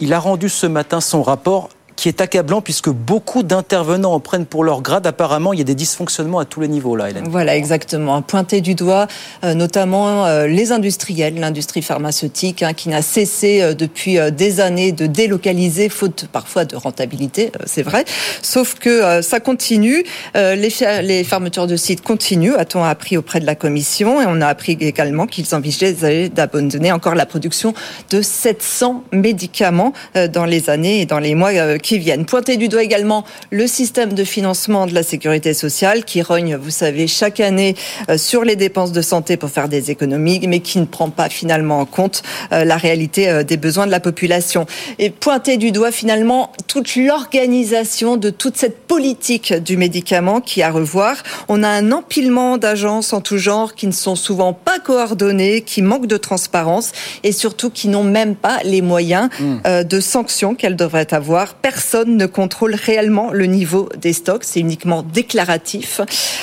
Il 0.00 0.12
a 0.12 0.18
rendu 0.18 0.48
ce 0.48 0.66
matin 0.66 1.00
son 1.00 1.22
rapport 1.22 1.68
qui 1.98 2.08
est 2.08 2.20
accablant 2.20 2.60
puisque 2.60 2.90
beaucoup 2.90 3.42
d'intervenants 3.42 4.14
en 4.14 4.20
prennent 4.20 4.46
pour 4.46 4.62
leur 4.62 4.82
grade. 4.82 5.04
Apparemment, 5.04 5.52
il 5.52 5.58
y 5.58 5.62
a 5.62 5.64
des 5.64 5.74
dysfonctionnements 5.74 6.38
à 6.38 6.44
tous 6.44 6.60
les 6.60 6.68
niveaux 6.68 6.94
là, 6.94 7.10
Hélène. 7.10 7.26
Voilà, 7.28 7.56
exactement. 7.56 8.22
Pointer 8.22 8.60
du 8.60 8.76
doigt 8.76 9.08
euh, 9.42 9.54
notamment 9.54 10.24
euh, 10.24 10.46
les 10.46 10.70
industriels, 10.70 11.40
l'industrie 11.40 11.82
pharmaceutique, 11.82 12.62
hein, 12.62 12.72
qui 12.72 12.88
n'a 12.88 13.02
cessé 13.02 13.62
euh, 13.62 13.74
depuis 13.74 14.16
des 14.30 14.60
années 14.60 14.92
de 14.92 15.06
délocaliser, 15.06 15.88
faute 15.88 16.26
parfois 16.30 16.64
de 16.64 16.76
rentabilité, 16.76 17.50
c'est 17.66 17.82
vrai. 17.82 18.04
Sauf 18.42 18.74
que 18.74 19.20
ça 19.22 19.40
continue. 19.40 20.04
Les, 20.34 20.72
les, 21.02 21.24
fermetures 21.24 21.66
de 21.66 21.76
sites 21.76 22.02
continuent, 22.02 22.54
a-t-on 22.56 22.84
appris 22.84 23.16
auprès 23.16 23.40
de 23.40 23.46
la 23.46 23.56
Commission, 23.56 24.22
et 24.22 24.24
on 24.28 24.40
a 24.40 24.46
appris 24.46 24.72
également 24.80 25.26
qu'ils 25.26 25.52
envisageaient 25.54 26.28
d'abandonner 26.28 26.92
encore 26.92 27.14
la 27.14 27.26
production 27.26 27.74
de 28.10 28.22
700 28.22 29.04
médicaments 29.12 29.92
dans 30.32 30.44
les 30.44 30.70
années 30.70 31.00
et 31.00 31.06
dans 31.06 31.18
les 31.18 31.34
mois 31.34 31.78
qui 31.78 31.87
qui 31.88 31.98
viennent. 31.98 32.26
Pointer 32.26 32.58
du 32.58 32.68
doigt 32.68 32.82
également 32.82 33.24
le 33.50 33.66
système 33.66 34.12
de 34.12 34.22
financement 34.22 34.84
de 34.84 34.92
la 34.92 35.02
sécurité 35.02 35.54
sociale 35.54 36.04
qui 36.04 36.20
rogne, 36.20 36.54
vous 36.54 36.68
savez, 36.68 37.06
chaque 37.06 37.40
année 37.40 37.76
euh, 38.10 38.18
sur 38.18 38.44
les 38.44 38.56
dépenses 38.56 38.92
de 38.92 39.00
santé 39.00 39.38
pour 39.38 39.48
faire 39.48 39.70
des 39.70 39.90
économies, 39.90 40.46
mais 40.46 40.60
qui 40.60 40.80
ne 40.80 40.84
prend 40.84 41.08
pas 41.08 41.30
finalement 41.30 41.80
en 41.80 41.86
compte 41.86 42.22
euh, 42.52 42.64
la 42.64 42.76
réalité 42.76 43.30
euh, 43.30 43.42
des 43.42 43.56
besoins 43.56 43.86
de 43.86 43.90
la 43.90 44.00
population. 44.00 44.66
Et 44.98 45.08
pointer 45.08 45.56
du 45.56 45.72
doigt 45.72 45.90
finalement 45.90 46.52
toute 46.66 46.94
l'organisation 46.94 48.18
de 48.18 48.28
toute 48.28 48.58
cette 48.58 48.80
politique 48.80 49.54
du 49.54 49.78
médicament 49.78 50.42
qui 50.42 50.60
à 50.60 50.70
revoir. 50.70 51.16
On 51.48 51.62
a 51.62 51.68
un 51.70 51.90
empilement 51.90 52.58
d'agences 52.58 53.14
en 53.14 53.22
tout 53.22 53.38
genre 53.38 53.74
qui 53.74 53.86
ne 53.86 53.92
sont 53.92 54.14
souvent 54.14 54.52
pas 54.52 54.78
coordonnées, 54.78 55.62
qui 55.62 55.80
manquent 55.80 56.06
de 56.06 56.18
transparence 56.18 56.92
et 57.22 57.32
surtout 57.32 57.70
qui 57.70 57.88
n'ont 57.88 58.04
même 58.04 58.36
pas 58.36 58.58
les 58.62 58.82
moyens 58.82 59.30
mmh. 59.40 59.84
de 59.84 60.00
sanctions 60.00 60.54
qu'elles 60.54 60.76
devraient 60.76 61.14
avoir 61.14 61.54
personne 61.54 61.77
ne 62.06 62.26
contrôle 62.26 62.74
réellement 62.74 63.30
le 63.32 63.46
niveau 63.46 63.88
des 64.00 64.12
stocks, 64.12 64.44
c'est 64.44 64.60
uniquement 64.60 65.02
déclaratif. 65.02 66.00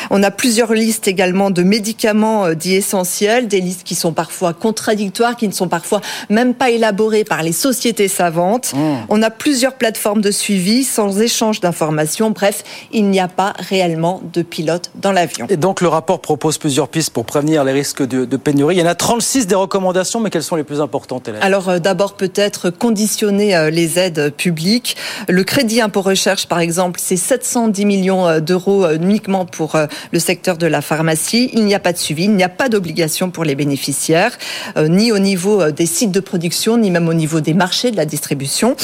On 0.09 0.23
a 0.23 0.31
plusieurs 0.31 0.73
listes 0.73 1.07
également 1.07 1.51
de 1.51 1.63
médicaments 1.63 2.45
euh, 2.45 2.53
dits 2.53 2.75
essentiels, 2.75 3.47
des 3.47 3.61
listes 3.61 3.83
qui 3.83 3.95
sont 3.95 4.13
parfois 4.13 4.53
contradictoires, 4.53 5.35
qui 5.35 5.47
ne 5.47 5.53
sont 5.53 5.67
parfois 5.67 6.01
même 6.29 6.53
pas 6.53 6.69
élaborées 6.69 7.23
par 7.23 7.43
les 7.43 7.51
sociétés 7.51 8.07
savantes. 8.07 8.73
Mmh. 8.73 9.05
On 9.09 9.21
a 9.21 9.29
plusieurs 9.29 9.75
plateformes 9.75 10.21
de 10.21 10.31
suivi 10.31 10.83
sans 10.83 11.19
échange 11.19 11.59
d'informations. 11.59 12.31
Bref, 12.31 12.63
il 12.91 13.09
n'y 13.09 13.19
a 13.19 13.27
pas 13.27 13.53
réellement 13.57 14.21
de 14.33 14.41
pilote 14.41 14.91
dans 14.95 15.11
l'avion. 15.11 15.47
Et 15.49 15.57
donc 15.57 15.81
le 15.81 15.87
rapport 15.87 16.21
propose 16.21 16.57
plusieurs 16.57 16.87
pistes 16.87 17.11
pour 17.11 17.25
prévenir 17.25 17.63
les 17.63 17.71
risques 17.71 18.05
de, 18.05 18.37
pénurie. 18.37 18.75
Il 18.75 18.79
y 18.79 18.83
en 18.83 18.87
a 18.87 18.95
36 18.95 19.47
des 19.47 19.55
recommandations, 19.55 20.19
mais 20.19 20.29
quelles 20.29 20.43
sont 20.43 20.55
les 20.55 20.63
plus 20.63 20.81
importantes 20.81 21.29
Alors 21.41 21.69
euh, 21.69 21.79
d'abord 21.79 22.15
peut-être 22.15 22.69
conditionner 22.69 23.55
euh, 23.55 23.69
les 23.69 23.99
aides 23.99 24.33
publiques. 24.35 24.95
Le 25.27 25.43
crédit 25.43 25.81
impôt 25.81 26.01
recherche, 26.01 26.47
par 26.47 26.59
exemple, 26.59 26.99
c'est 27.01 27.17
710 27.17 27.85
millions 27.85 28.27
euh, 28.27 28.39
d'euros 28.39 28.85
euh, 28.85 28.95
uniquement 28.95 29.45
pour 29.45 29.75
euh, 29.75 29.87
le 30.11 30.19
secteur 30.19 30.57
de 30.57 30.67
la 30.67 30.81
pharmacie. 30.81 31.49
Il 31.53 31.65
n'y 31.65 31.75
a 31.75 31.79
pas 31.79 31.93
de 31.93 31.97
suivi, 31.97 32.25
il 32.25 32.35
n'y 32.35 32.43
a 32.43 32.49
pas 32.49 32.69
d'obligation 32.69 33.29
pour 33.29 33.43
les 33.43 33.55
bénéficiaires, 33.55 34.37
ni 34.77 35.11
au 35.11 35.19
niveau 35.19 35.71
des 35.71 35.85
sites 35.85 36.11
de 36.11 36.19
production, 36.19 36.77
ni 36.77 36.91
même 36.91 37.07
au 37.07 37.13
niveau 37.13 37.39
des 37.39 37.53
marchés 37.53 37.91
de 37.91 37.97
la 37.97 38.05
distribution. 38.05 38.75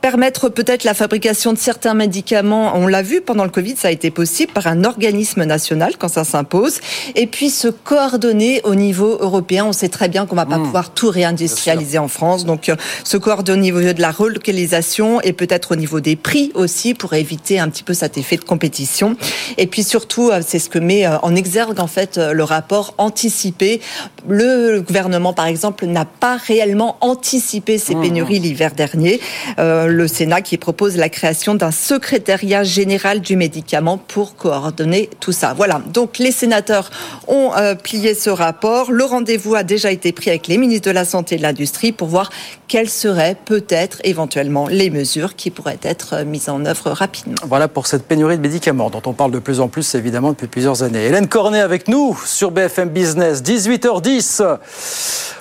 Permettre 0.00 0.48
peut-être 0.48 0.84
la 0.84 0.94
fabrication 0.94 1.52
de 1.52 1.58
certains 1.58 1.94
médicaments, 1.94 2.72
on 2.74 2.86
l'a 2.86 3.02
vu 3.02 3.20
pendant 3.20 3.44
le 3.44 3.50
Covid, 3.50 3.76
ça 3.76 3.88
a 3.88 3.90
été 3.90 4.10
possible 4.10 4.52
par 4.52 4.66
un 4.66 4.84
organisme 4.84 5.44
national 5.44 5.94
quand 5.98 6.08
ça 6.08 6.24
s'impose. 6.24 6.80
Et 7.14 7.26
puis 7.26 7.50
se 7.50 7.68
coordonner 7.68 8.60
au 8.64 8.74
niveau 8.74 9.18
européen. 9.20 9.66
On 9.66 9.72
sait 9.72 9.88
très 9.88 10.08
bien 10.08 10.26
qu'on 10.26 10.36
va 10.36 10.46
pas 10.46 10.58
mmh. 10.58 10.64
pouvoir 10.64 10.90
tout 10.90 11.10
réindustrialiser 11.10 11.98
en 11.98 12.08
France. 12.08 12.44
Donc 12.44 12.70
se 13.04 13.16
coordonner 13.16 13.72
au 13.72 13.80
niveau 13.80 13.92
de 13.92 14.00
la 14.00 14.10
relocalisation 14.10 15.20
et 15.22 15.32
peut-être 15.32 15.72
au 15.72 15.76
niveau 15.76 15.87
niveau 15.88 16.00
des 16.00 16.16
prix 16.16 16.52
aussi 16.54 16.92
pour 16.92 17.14
éviter 17.14 17.58
un 17.58 17.70
petit 17.70 17.82
peu 17.82 17.94
cet 17.94 18.18
effet 18.18 18.36
de 18.36 18.44
compétition. 18.44 19.16
Et 19.56 19.66
puis 19.66 19.82
surtout, 19.82 20.30
c'est 20.46 20.58
ce 20.58 20.68
que 20.68 20.78
met 20.78 21.06
en 21.06 21.34
exergue 21.34 21.80
en 21.80 21.86
fait 21.86 22.18
le 22.18 22.44
rapport 22.44 22.94
anticipé. 22.98 23.80
Le 24.28 24.80
gouvernement, 24.80 25.32
par 25.32 25.46
exemple, 25.46 25.86
n'a 25.86 26.04
pas 26.04 26.36
réellement 26.36 26.98
anticipé 27.00 27.78
ces 27.78 27.94
mmh. 27.94 28.02
pénuries 28.02 28.38
l'hiver 28.38 28.72
dernier. 28.72 29.20
le 29.56 30.06
Sénat 30.06 30.42
qui 30.42 30.58
propose 30.58 30.96
la 30.96 31.08
création 31.08 31.54
d'un 31.54 31.70
secrétariat 31.70 32.64
général 32.64 33.20
du 33.20 33.36
médicament 33.36 33.96
pour 33.96 34.36
coordonner 34.36 35.08
tout 35.20 35.32
ça. 35.32 35.54
Voilà. 35.54 35.80
Donc 35.94 36.18
les 36.18 36.32
sénateurs 36.32 36.90
ont 37.28 37.52
plié 37.82 38.14
ce 38.14 38.30
rapport. 38.30 38.92
Le 38.92 39.04
rendez-vous 39.04 39.54
a 39.54 39.62
déjà 39.62 39.90
été 39.90 40.12
pris 40.12 40.28
avec 40.28 40.48
les 40.48 40.58
ministres 40.58 40.88
de 40.88 40.94
la 40.94 41.06
Santé 41.06 41.36
et 41.36 41.38
de 41.38 41.42
l'Industrie 41.42 41.92
pour 41.92 42.08
voir 42.08 42.30
quelles 42.66 42.90
seraient 42.90 43.36
peut-être 43.42 44.00
éventuellement 44.04 44.68
les 44.68 44.90
mesures 44.90 45.34
qui 45.34 45.50
pourraient 45.50 45.77
être 45.84 46.22
mises 46.24 46.48
en 46.48 46.64
œuvre 46.64 46.90
rapidement. 46.90 47.36
Voilà 47.46 47.68
pour 47.68 47.86
cette 47.86 48.04
pénurie 48.04 48.36
de 48.36 48.42
médicaments 48.42 48.90
dont 48.90 49.02
on 49.06 49.12
parle 49.12 49.30
de 49.30 49.38
plus 49.38 49.60
en 49.60 49.68
plus 49.68 49.94
évidemment 49.94 50.30
depuis 50.30 50.46
plusieurs 50.46 50.82
années. 50.82 51.04
Hélène 51.04 51.28
Cornet 51.28 51.60
avec 51.60 51.88
nous 51.88 52.18
sur 52.24 52.50
BFM 52.50 52.88
Business, 52.88 53.42
18h10. 53.42 54.42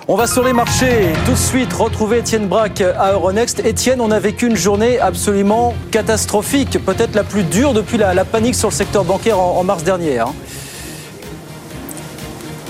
On 0.10 0.16
va 0.16 0.26
sur 0.26 0.44
les 0.44 0.54
marchés. 0.54 1.12
Tout 1.26 1.34
de 1.34 1.38
suite, 1.38 1.74
retrouver 1.74 2.20
Étienne 2.20 2.48
Braque 2.48 2.80
à 2.80 3.12
Euronext. 3.12 3.60
Étienne, 3.66 4.00
on 4.00 4.12
a 4.12 4.20
vécu 4.20 4.48
une 4.48 4.56
journée 4.56 5.00
absolument 5.00 5.74
catastrophique, 5.92 6.78
peut-être 6.86 7.14
la 7.14 7.26
plus 7.26 7.44
dure 7.44 7.74
depuis 7.74 7.98
la, 7.98 8.24
panique 8.24 8.56
sur 8.56 8.70
le 8.70 8.74
secteur 8.74 9.04
bancaire 9.04 9.38
en, 9.38 9.62
mars 9.66 9.84
dernier. 9.84 10.20
Hein. 10.20 10.34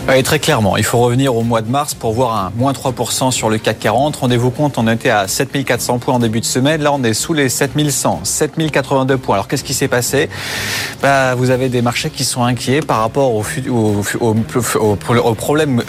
Oui, 0.10 0.24
très 0.24 0.40
clairement. 0.40 0.78
Il 0.78 0.86
faut 0.86 1.00
revenir 1.00 1.36
au 1.36 1.44
mois 1.44 1.62
de 1.62 1.70
mars 1.70 1.94
pour 1.94 2.14
voir 2.14 2.34
un 2.38 2.52
moins 2.56 2.72
3% 2.72 3.32
sur 3.32 3.50
le 3.50 3.58
CAC 3.58 3.80
40. 3.80 4.16
Rendez-vous 4.16 4.52
compte, 4.52 4.78
on 4.78 4.88
était 4.88 5.10
à 5.10 5.28
7400 5.28 6.00
points 6.00 6.14
en 6.14 6.20
début 6.20 6.40
de 6.40 6.46
semaine. 6.46 6.82
Là, 6.82 6.94
on 6.94 7.04
est 7.04 7.14
sous 7.14 7.34
les 7.34 7.50
7100, 7.50 8.22
7082 8.24 9.18
points. 9.18 9.36
Alors, 9.36 9.50
qu'est-ce 9.50 9.66
qui 9.66 9.74
s'est 9.74 9.90
passé? 9.90 10.30
Bah, 11.02 11.36
Vous 11.36 11.50
avez 11.50 11.68
des 11.68 11.82
marchés 11.82 12.10
qui 12.10 12.24
sont 12.24 12.44
inquiets 12.44 12.80
par 12.80 13.00
rapport 13.00 13.34
au, 13.34 13.44
au 14.22 15.36
problème, 15.36 15.84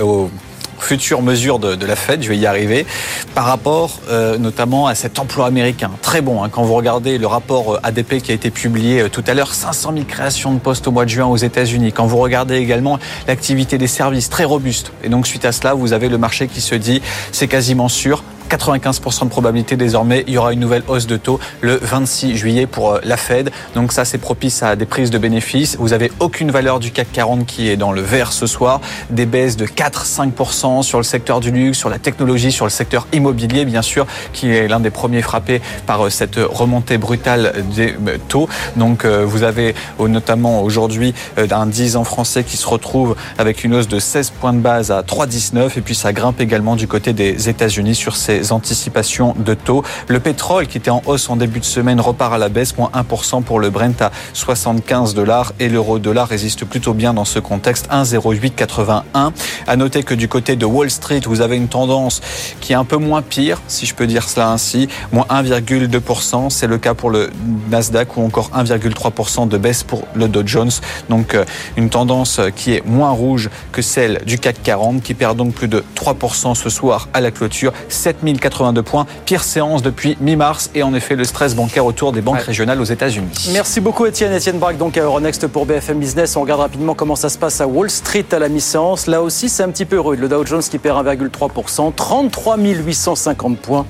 futures 0.79 1.23
mesures 1.23 1.59
de, 1.59 1.87
la 1.87 1.97
Fed, 1.97 2.23
je 2.23 2.29
vais 2.29 2.37
y 2.37 2.47
arriver, 2.47 2.87
par 3.35 3.45
rapport 3.45 4.01
euh, 4.11 4.39
notamment 4.39 4.87
à 4.87 4.95
cet 4.95 5.19
emploi 5.19 5.47
américain. 5.47 5.91
Très 6.03 6.21
bon, 6.21 6.43
hein, 6.43 6.49
quand 6.51 6.63
vous 6.63 6.75
regardez 6.75 7.19
le 7.19 7.27
rapport 7.27 7.75
euh, 7.75 7.81
ADP 7.83 8.19
qui 8.19 8.33
a 8.33 8.35
été 8.35 8.51
publié 8.51 9.03
euh, 9.03 9.09
tout 9.09 9.25
à 9.27 9.35
l'heure, 9.35 9.55
500 9.55 9.93
000 9.93 10.05
créations 10.07 10.53
de 10.53 10.59
postes 10.59 10.87
au 10.87 10.91
mois 10.91 11.05
de 11.05 11.11
juin 11.11 11.27
aux 11.27 11.37
États-Unis. 11.37 11.93
Quand 11.93 12.07
vous 12.07 12.19
regardez 12.19 12.57
également 12.57 12.99
l'activité 13.27 13.79
des 13.79 13.87
services, 13.87 14.29
très 14.29 14.45
robuste. 14.45 14.93
Et 15.03 15.09
donc 15.09 15.27
suite 15.27 15.45
à 15.45 15.53
cela, 15.53 15.75
vous 15.75 15.93
avez 15.93 16.09
le 16.09 16.19
marché 16.19 16.49
qui 16.49 16.61
se 16.61 16.75
dit, 16.75 17.03
c'est 17.33 17.49
quasiment 17.49 17.89
sûr, 17.89 18.23
95% 18.49 19.25
de 19.25 19.29
probabilité 19.29 19.77
désormais, 19.77 20.25
il 20.27 20.35
y 20.35 20.39
aura 20.39 20.53
une 20.53 20.61
nouvelle 20.61 20.83
hausse 20.89 21.07
de 21.07 21.17
taux 21.17 21.39
le 21.61 21.79
26 21.81 22.37
juillet 22.37 22.67
pour 22.67 22.95
euh, 22.95 23.01
la 23.05 23.17
Fed. 23.17 23.51
Donc 23.75 23.93
ça, 23.93 24.05
c'est 24.05 24.19
propice 24.19 24.63
à 24.63 24.77
des 24.77 24.87
prises 24.87 25.11
de 25.11 25.19
bénéfices. 25.19 25.77
Vous 25.79 25.93
avez 25.93 26.11
aucune 26.21 26.51
valeur 26.51 26.81
du 26.81 26.91
CAC 26.91 27.13
40 27.13 27.47
qui 27.47 27.69
est 27.69 27.77
dans 27.77 27.93
le 27.93 28.01
vert 28.01 28.33
ce 28.33 28.47
soir. 28.47 28.81
Des 29.11 29.27
baisses 29.27 29.57
de 29.57 29.67
4-5% 29.67 30.83
sur 30.83 30.99
le 30.99 31.05
secteur 31.05 31.41
du 31.41 31.51
luxe, 31.51 31.79
sur 31.79 31.91
la 31.91 31.99
technologie, 31.99 32.53
sur 32.53 32.65
le 32.65 32.71
secteur 32.71 33.07
immobilier, 33.13 33.65
bien 33.65 33.83
sûr, 33.83 34.07
qui 34.33 34.51
est 34.51 34.69
l'un 34.69 34.81
des 34.81 34.91
premiers 34.91 35.23
frappés 35.23 35.61
par 35.87 36.07
euh, 36.07 36.11
cette 36.11 36.37
remontée 36.37 36.99
brutale 36.99 37.53
des 37.75 37.95
euh, 38.07 38.17
taux. 38.29 38.49
Donc 38.77 39.05
vous 39.05 39.43
avez 39.43 39.75
notamment 39.99 40.63
aujourd'hui 40.63 41.15
un 41.37 41.67
10 41.67 41.97
ans 41.97 42.05
français 42.05 42.45
qui 42.45 42.57
se 42.57 42.67
retrouve 42.67 43.17
avec 43.39 43.65
une 43.65 43.75
hausse 43.75 43.89
de 43.89 43.99
16 43.99 44.31
points 44.31 44.53
de 44.53 44.59
base 44.59 44.91
à 44.91 45.03
3,19 45.03 45.79
et 45.79 45.81
puis 45.81 45.95
ça 45.95 46.13
grimpe 46.13 46.41
également 46.41 46.77
du 46.77 46.89
côté 46.89 47.13
des 47.13 47.49
États-Unis 47.49 47.95
sur 47.95 48.17
ces 48.17 48.38
anticipations 48.51 49.35
de 49.39 49.55
taux. 49.55 49.83
Le 50.09 50.21
pétrole 50.21 50.67
qui 50.67 50.79
était 50.79 50.91
en 50.91 51.03
hausse 51.07 51.31
en 51.31 51.37
début 51.37 51.61
de 51.61 51.65
semaine 51.65 52.01
repart 52.01 52.33
à 52.33 52.39
la 52.39 52.49
baisse, 52.49 52.77
moins 52.77 52.91
1% 52.95 53.43
pour 53.43 53.61
le 53.61 53.71
Brent 53.71 54.01
à 54.01 54.11
75 54.33 55.15
dollars 55.15 55.53
et 55.61 55.69
l'euro 55.69 55.99
dollar 55.99 56.29
résiste 56.29 56.65
plutôt 56.65 56.95
bien 56.95 57.15
dans 57.15 57.25
ce 57.25 57.39
contexte 57.39 57.89
1,0881. 57.91 59.33
À 59.67 59.77
noter 59.77 60.03
que 60.03 60.15
du 60.15 60.29
côté 60.29 60.57
de 60.57 60.67
Wall 60.67 60.91
Street, 60.91 61.21
vous 61.27 61.41
avez 61.41 61.57
une 61.57 61.69
tendance 61.69 62.21
qui 62.61 62.73
est 62.73 62.77
un 62.77 62.85
peu 62.85 62.97
moins 62.97 63.23
pire, 63.23 63.61
si 63.69 63.87
je 63.87 63.95
peux 63.95 64.07
dire 64.07 64.29
cela 64.29 64.51
ainsi, 64.51 64.89
moins 65.13 65.27
1,2%. 65.31 66.51
C'est 66.51 66.67
le 66.67 66.79
cas 66.79 66.95
pour 66.95 67.11
le 67.11 67.31
Nasdaq 67.71 68.17
ou 68.17 68.23
encore 68.23 68.51
1,3% 68.51 69.49
de 69.49 69.59
baisse 69.59 69.83
pour 69.83 70.05
le 70.15 70.29
Dow 70.29 70.43
Jones. 70.45 70.71
Donc 71.09 71.35
euh, 71.35 71.45
une 71.77 71.91
tendance 71.91 72.41
qui 72.57 72.75
est 72.75 72.85
moins 72.85 73.11
rouge 73.11 73.51
que 73.73 73.83
celle 73.83 74.23
du 74.27 74.39
CAC 74.39 74.63
40 74.63 75.03
qui 75.03 75.15
perd 75.15 75.37
donc 75.37 75.55
plus 75.55 75.69
de 75.69 75.85
3% 75.97 76.55
ce 76.55 76.71
soir 76.71 77.09
à 77.13 77.21
la 77.21 77.31
clôture. 77.31 77.73
7000 77.89 78.28
1082 78.33 78.83
points. 78.83 79.07
Pire 79.25 79.43
séance 79.43 79.83
depuis 79.83 80.17
mi-mars 80.21 80.71
et 80.75 80.83
en 80.83 80.95
effet 80.95 81.17
le 81.17 81.25
stress 81.25 81.55
bancaire 81.55 81.87
autour 81.87 82.13
des 82.13 82.21
banques 82.21 82.41
régionales 82.41 82.81
aux 82.81 82.85
États-Unis. 82.85 83.51
Merci 83.53 83.81
beaucoup 83.81 84.07
Étienne. 84.07 84.33
Étienne 84.33 84.59
Braque 84.59 84.79
donc 84.79 84.97
à 84.97 85.03
Euronext 85.03 85.47
pour 85.47 85.67
BFM 85.67 85.99
Business. 85.99 86.37
On 86.37 86.43
regarde 86.43 86.61
rapidement 86.61 86.95
comment 86.95 87.17
ça 87.17 87.29
se 87.29 87.39
passe 87.39 87.61
à 87.61 87.67
Wall 87.67 87.91
Street 87.91 88.27
à 88.33 88.39
la 88.39 88.49
mi-séance. 88.49 89.07
Là 89.07 89.23
aussi 89.23 89.49
c'est 89.49 89.63
un 89.63 89.71
petit 89.71 89.85
peu 89.85 90.01
rude. 90.01 90.21
Le 90.21 90.29
Dow 90.29 90.45
Jones 90.45 90.63
qui 90.63 90.79
perd 90.79 91.07
1,3%, 91.07 91.95
33 91.95 92.57
850 92.59 93.59
points. 93.59 93.87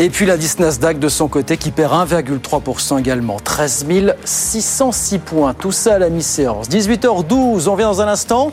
Et 0.00 0.10
puis 0.10 0.26
l'indice 0.26 0.60
Nasdaq 0.60 1.00
de 1.00 1.08
son 1.08 1.26
côté 1.26 1.56
qui 1.56 1.72
perd 1.72 1.92
1,3% 1.92 3.00
également, 3.00 3.38
13 3.42 3.86
606 4.24 5.18
points. 5.18 5.54
Tout 5.54 5.72
ça 5.72 5.96
à 5.96 5.98
la 5.98 6.08
mi-séance. 6.08 6.68
18h12, 6.68 7.68
on 7.68 7.74
vient 7.74 7.88
dans 7.88 8.00
un 8.00 8.06
instant. 8.06 8.52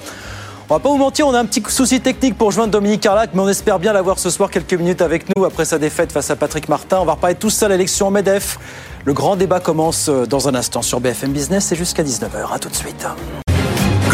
On 0.68 0.74
va 0.74 0.80
pas 0.80 0.90
vous 0.90 0.98
mentir, 0.98 1.28
on 1.28 1.34
a 1.36 1.40
un 1.40 1.46
petit 1.46 1.62
souci 1.68 2.02
technique 2.02 2.40
pour 2.40 2.50
joindre 2.50 2.72
Dominique 2.72 3.02
Carlac, 3.02 3.30
mais 3.36 3.42
on 3.42 3.48
espère 3.48 3.78
bien 3.78 3.94
l'avoir 3.94 4.18
ce 4.18 4.32
soir 4.32 4.50
quelques 4.50 4.74
minutes 4.74 5.04
avec 5.04 5.26
nous 5.36 5.46
après 5.46 5.64
sa 5.64 5.78
défaite 5.78 6.12
face 6.12 6.32
à 6.32 6.36
Patrick 6.36 6.70
Martin. 6.70 6.98
On 7.00 7.06
va 7.06 7.14
reparler 7.14 7.36
tout 7.36 7.52
ça 7.52 7.68
à 7.68 7.70
l'élection 7.70 8.08
en 8.08 8.12
MEDEF. 8.12 8.58
Le 9.06 9.14
grand 9.14 9.36
débat 9.36 9.60
commence 9.60 10.10
euh, 10.10 10.26
dans 10.26 10.48
un 10.48 10.56
instant 10.56 10.82
sur 10.82 11.00
BFM 11.00 11.34
Business 11.34 11.72
et 11.72 11.76
jusqu'à 11.76 12.02
19h. 12.02 12.52
À 12.52 12.58
tout 12.58 12.70
de 12.70 12.76
suite. 12.76 13.06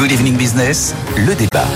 Good 0.01 0.13
Evening 0.13 0.35
Business, 0.35 0.95
le 1.15 1.35
débat. 1.35 1.67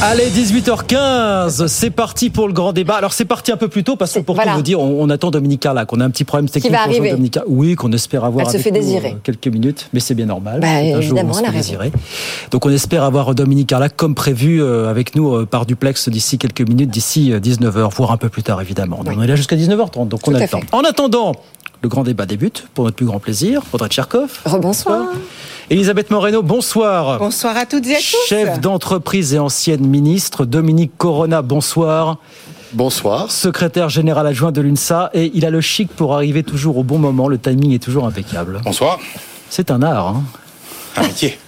Allez, 0.00 0.30
18h15, 0.30 1.66
c'est 1.66 1.90
parti 1.90 2.30
pour 2.30 2.46
le 2.46 2.52
grand 2.52 2.72
débat. 2.72 2.94
Alors 2.94 3.12
c'est 3.12 3.24
parti 3.24 3.50
un 3.50 3.56
peu 3.56 3.66
plus 3.66 3.82
tôt 3.82 3.96
parce 3.96 4.12
que 4.12 4.20
pour 4.20 4.36
tout 4.36 4.48
vous 4.54 4.62
dire, 4.62 4.78
on, 4.78 5.10
attend 5.10 5.32
Dominique 5.32 5.62
Carlac. 5.62 5.92
On 5.92 5.98
a 5.98 6.04
un 6.04 6.10
petit 6.10 6.22
problème 6.22 6.48
technique 6.48 6.70
Qui 6.70 6.76
va 6.76 6.84
arriver. 6.84 7.10
Dominique 7.10 7.40
Oui, 7.48 7.74
qu'on 7.74 7.90
espère 7.90 8.24
avoir 8.24 8.46
Elle 8.46 8.52
se 8.52 8.62
fait 8.62 8.70
désirer. 8.70 9.14
Euh, 9.16 9.20
quelques 9.20 9.48
minutes, 9.48 9.88
mais 9.92 9.98
c'est 9.98 10.14
bien 10.14 10.26
normal. 10.26 10.60
Bah, 10.60 10.80
évidemment, 10.80 11.32
jour, 11.32 11.42
on 11.42 12.50
Donc 12.52 12.66
on 12.66 12.70
espère 12.70 13.02
avoir 13.02 13.34
Dominique 13.34 13.66
Carlac 13.66 13.96
comme 13.96 14.14
prévu 14.14 14.62
euh, 14.62 14.88
avec 14.88 15.16
nous 15.16 15.34
euh, 15.34 15.44
par 15.44 15.66
duplex 15.66 16.08
d'ici 16.08 16.38
quelques 16.38 16.60
minutes, 16.60 16.90
d'ici 16.90 17.32
19h, 17.32 17.92
voire 17.96 18.12
un 18.12 18.16
peu 18.16 18.28
plus 18.28 18.44
tard 18.44 18.60
évidemment. 18.60 19.00
On 19.04 19.20
est 19.20 19.26
là 19.26 19.34
jusqu'à 19.34 19.56
19h30, 19.56 20.06
donc 20.06 20.20
on 20.28 20.34
attend. 20.36 20.60
En 20.70 20.82
attendant, 20.82 21.32
le 21.82 21.88
grand 21.88 22.04
débat 22.04 22.26
débute, 22.26 22.68
pour 22.74 22.84
notre 22.84 22.96
plus 22.96 23.06
grand 23.06 23.18
plaisir. 23.18 23.62
Audrey 23.72 23.88
Tcherkov. 23.88 24.40
Rebonsoir. 24.44 25.06
Elisabeth 25.70 26.10
Moreno, 26.10 26.42
bonsoir. 26.42 27.18
Bonsoir 27.18 27.54
à 27.54 27.66
toutes 27.66 27.86
et 27.88 27.96
à 27.96 27.98
tous. 27.98 28.16
Chef 28.26 28.58
d'entreprise 28.58 29.34
et 29.34 29.38
ancienne 29.38 29.86
ministre. 29.86 30.46
Dominique 30.46 30.92
Corona, 30.96 31.42
bonsoir. 31.42 32.16
Bonsoir. 32.72 33.30
Secrétaire 33.30 33.90
général 33.90 34.26
adjoint 34.26 34.50
de 34.50 34.62
l'UNSA. 34.62 35.10
Et 35.12 35.30
il 35.34 35.44
a 35.44 35.50
le 35.50 35.60
chic 35.60 35.90
pour 35.94 36.14
arriver 36.14 36.42
toujours 36.42 36.78
au 36.78 36.84
bon 36.84 36.96
moment. 36.96 37.28
Le 37.28 37.36
timing 37.36 37.74
est 37.74 37.82
toujours 37.82 38.06
impeccable. 38.06 38.62
Bonsoir. 38.64 38.98
C'est 39.50 39.70
un 39.70 39.82
art. 39.82 40.08
Hein. 40.08 40.22
un 40.96 41.02
métier. 41.02 41.38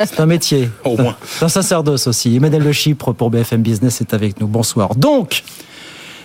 C'est 0.00 0.20
un 0.20 0.26
métier. 0.26 0.68
Au 0.84 0.98
moins. 0.98 1.16
C'est 1.24 1.46
un 1.46 1.48
sacerdoce 1.48 2.06
aussi. 2.06 2.36
Emmanuel 2.36 2.62
Le 2.62 2.72
Chypre 2.72 3.14
pour 3.14 3.30
BFM 3.30 3.62
Business 3.62 4.02
est 4.02 4.12
avec 4.12 4.38
nous. 4.40 4.46
Bonsoir. 4.46 4.94
Donc, 4.94 5.42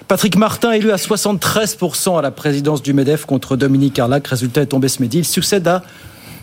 Patrick 0.10 0.36
Martin 0.36 0.74
élu 0.74 0.92
à 0.92 0.98
73% 0.98 2.20
à 2.20 2.22
la 2.22 2.32
présidence 2.32 2.82
du 2.82 2.92
MEDEF 2.92 3.24
contre 3.24 3.56
Dominique 3.56 3.98
Arlac. 3.98 4.28
Résultat 4.28 4.64
est 4.64 4.66
tombé 4.66 4.90
ce 4.90 5.02
midi. 5.02 5.20
Il 5.20 5.26
succède 5.26 5.66
à 5.70 5.84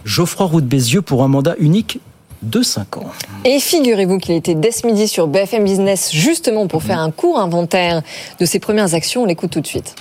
Geoffroy 0.04 0.46
Roux 0.46 0.60
de 0.60 0.66
Bézieux 0.66 1.02
pour 1.02 1.22
un 1.22 1.28
mandat 1.28 1.54
unique 1.58 2.00
de 2.42 2.62
5 2.62 2.96
ans. 2.98 3.10
Et 3.44 3.60
figurez-vous 3.60 4.18
qu'il 4.18 4.34
était 4.34 4.54
dès 4.54 4.72
ce 4.72 4.86
midi 4.86 5.06
sur 5.06 5.28
BFM 5.28 5.64
Business 5.64 6.10
justement 6.12 6.66
pour 6.66 6.82
faire 6.82 6.98
un 6.98 7.10
court 7.10 7.38
inventaire 7.38 8.02
de 8.40 8.44
ses 8.44 8.58
premières 8.58 8.94
actions. 8.94 9.22
On 9.22 9.26
l'écoute 9.26 9.50
tout 9.50 9.60
de 9.60 9.66
suite. 9.66 9.94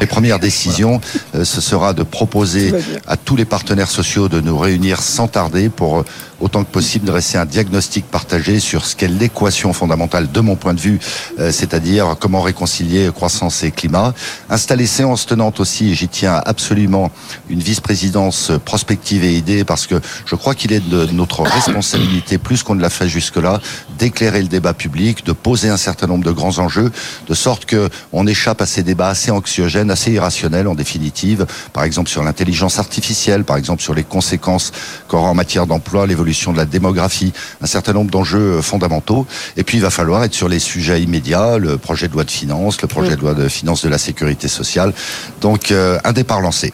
Les 0.00 0.06
premières 0.06 0.38
décisions, 0.38 1.00
euh, 1.34 1.44
ce 1.44 1.60
sera 1.60 1.92
de 1.92 2.02
proposer 2.02 2.72
à 3.06 3.16
tous 3.16 3.36
les 3.36 3.44
partenaires 3.44 3.90
sociaux 3.90 4.28
de 4.28 4.40
nous 4.40 4.56
réunir 4.58 5.00
sans 5.02 5.28
tarder 5.28 5.68
pour 5.68 5.98
euh, 5.98 6.04
autant 6.40 6.64
que 6.64 6.70
possible 6.70 7.06
dresser 7.06 7.38
un 7.38 7.44
diagnostic 7.44 8.06
partagé 8.06 8.60
sur 8.60 8.84
ce 8.84 8.96
qu'est 8.96 9.08
l'équation 9.08 9.72
fondamentale 9.72 10.30
de 10.30 10.40
mon 10.40 10.56
point 10.56 10.74
de 10.74 10.80
vue, 10.80 10.98
euh, 11.38 11.50
c'est-à-dire 11.50 12.16
comment 12.20 12.40
réconcilier 12.40 13.10
croissance 13.12 13.62
et 13.62 13.70
climat. 13.70 14.14
Installer 14.48 14.86
séance 14.86 15.26
tenante 15.26 15.60
aussi, 15.60 15.94
j'y 15.94 16.08
tiens 16.08 16.40
absolument 16.44 17.10
une 17.48 17.60
vice-présidence 17.60 18.52
prospective 18.64 19.24
et 19.24 19.34
idée 19.34 19.64
parce 19.64 19.86
que 19.86 20.00
je 20.26 20.34
crois 20.34 20.54
qu'il 20.54 20.72
est 20.72 20.86
de 20.88 21.06
notre 21.06 21.42
responsabilité, 21.42 22.38
plus 22.38 22.62
qu'on 22.62 22.74
ne 22.74 22.82
l'a 22.82 22.90
fait 22.90 23.08
jusque-là, 23.08 23.60
d'éclairer 23.98 24.42
le 24.42 24.48
débat 24.48 24.74
public, 24.74 25.24
de 25.24 25.32
poser 25.32 25.68
un 25.68 25.76
certain 25.76 26.06
nombre 26.06 26.24
de 26.24 26.30
grands 26.30 26.58
enjeux, 26.58 26.92
de 27.28 27.34
sorte 27.34 27.64
que 27.64 27.88
on 28.12 28.26
échappe 28.26 28.60
à 28.60 28.66
ces 28.66 28.82
débats 28.82 29.08
assez 29.08 29.30
anxiogènes, 29.30 29.90
assez 29.90 30.12
irrationnels 30.12 30.68
en 30.68 30.74
définitive, 30.74 31.46
par 31.72 31.84
exemple 31.84 32.10
sur 32.10 32.22
l'intelligence 32.22 32.78
artificielle, 32.78 33.44
par 33.44 33.56
exemple 33.56 33.82
sur 33.82 33.94
les 33.94 34.04
conséquences 34.04 34.72
qu'aura 35.08 35.30
en 35.30 35.34
matière 35.34 35.66
d'emploi, 35.66 36.06
l'évolution 36.06 36.27
l'évolution 36.28 36.52
de 36.52 36.58
la 36.58 36.66
démographie, 36.66 37.32
un 37.62 37.66
certain 37.66 37.94
nombre 37.94 38.10
d'enjeux 38.10 38.60
fondamentaux. 38.60 39.26
Et 39.56 39.64
puis 39.64 39.78
il 39.78 39.80
va 39.80 39.90
falloir 39.90 40.22
être 40.24 40.34
sur 40.34 40.48
les 40.48 40.58
sujets 40.58 41.02
immédiats, 41.02 41.58
le 41.58 41.78
projet 41.78 42.08
de 42.08 42.12
loi 42.12 42.24
de 42.24 42.30
finances, 42.30 42.82
le 42.82 42.88
projet 42.88 43.16
de 43.16 43.20
loi 43.20 43.34
de 43.34 43.48
finances 43.48 43.82
de 43.84 43.88
la 43.88 43.98
sécurité 43.98 44.48
sociale. 44.48 44.92
Donc 45.40 45.72
un 45.72 46.12
départ 46.12 46.40
lancé. 46.40 46.72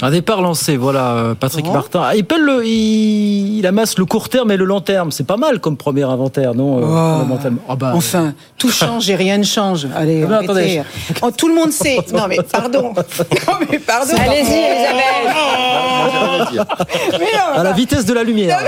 Un 0.00 0.10
départ 0.10 0.40
lancé, 0.40 0.76
voilà, 0.76 1.12
euh, 1.12 1.34
Patrick 1.34 1.66
Martin. 1.66 2.02
Ah, 2.04 2.16
il, 2.16 2.24
peut 2.24 2.40
le, 2.40 2.64
il, 2.64 3.64
amasse 3.66 3.98
le 3.98 4.04
court 4.04 4.28
terme 4.28 4.50
et 4.50 4.56
le 4.56 4.64
long 4.64 4.80
terme. 4.80 5.12
C'est 5.12 5.26
pas 5.26 5.36
mal 5.36 5.60
comme 5.60 5.76
premier 5.76 6.04
inventaire, 6.04 6.54
non 6.54 6.78
euh, 6.78 6.82
ah 7.68 7.76
bah, 7.76 7.92
Enfin, 7.94 8.34
tout 8.58 8.70
change 8.70 9.08
et 9.10 9.16
rien 9.16 9.38
ne 9.38 9.44
change. 9.44 9.86
Allez, 9.94 10.20
non, 10.20 10.38
attendez. 10.38 10.82
Oh, 11.20 11.30
tout 11.30 11.48
le 11.48 11.54
monde 11.54 11.72
sait. 11.72 11.98
Non, 12.12 12.26
mais 12.28 12.38
pardon. 12.50 12.92
Non, 13.48 13.54
mais 13.70 13.78
pardon. 13.78 14.14
Allez-y, 14.16 14.52
Elisabeth. 14.52 15.02
à 17.54 17.62
la 17.62 17.72
vitesse 17.72 18.04
de 18.04 18.14
la 18.14 18.22
lumière. 18.22 18.58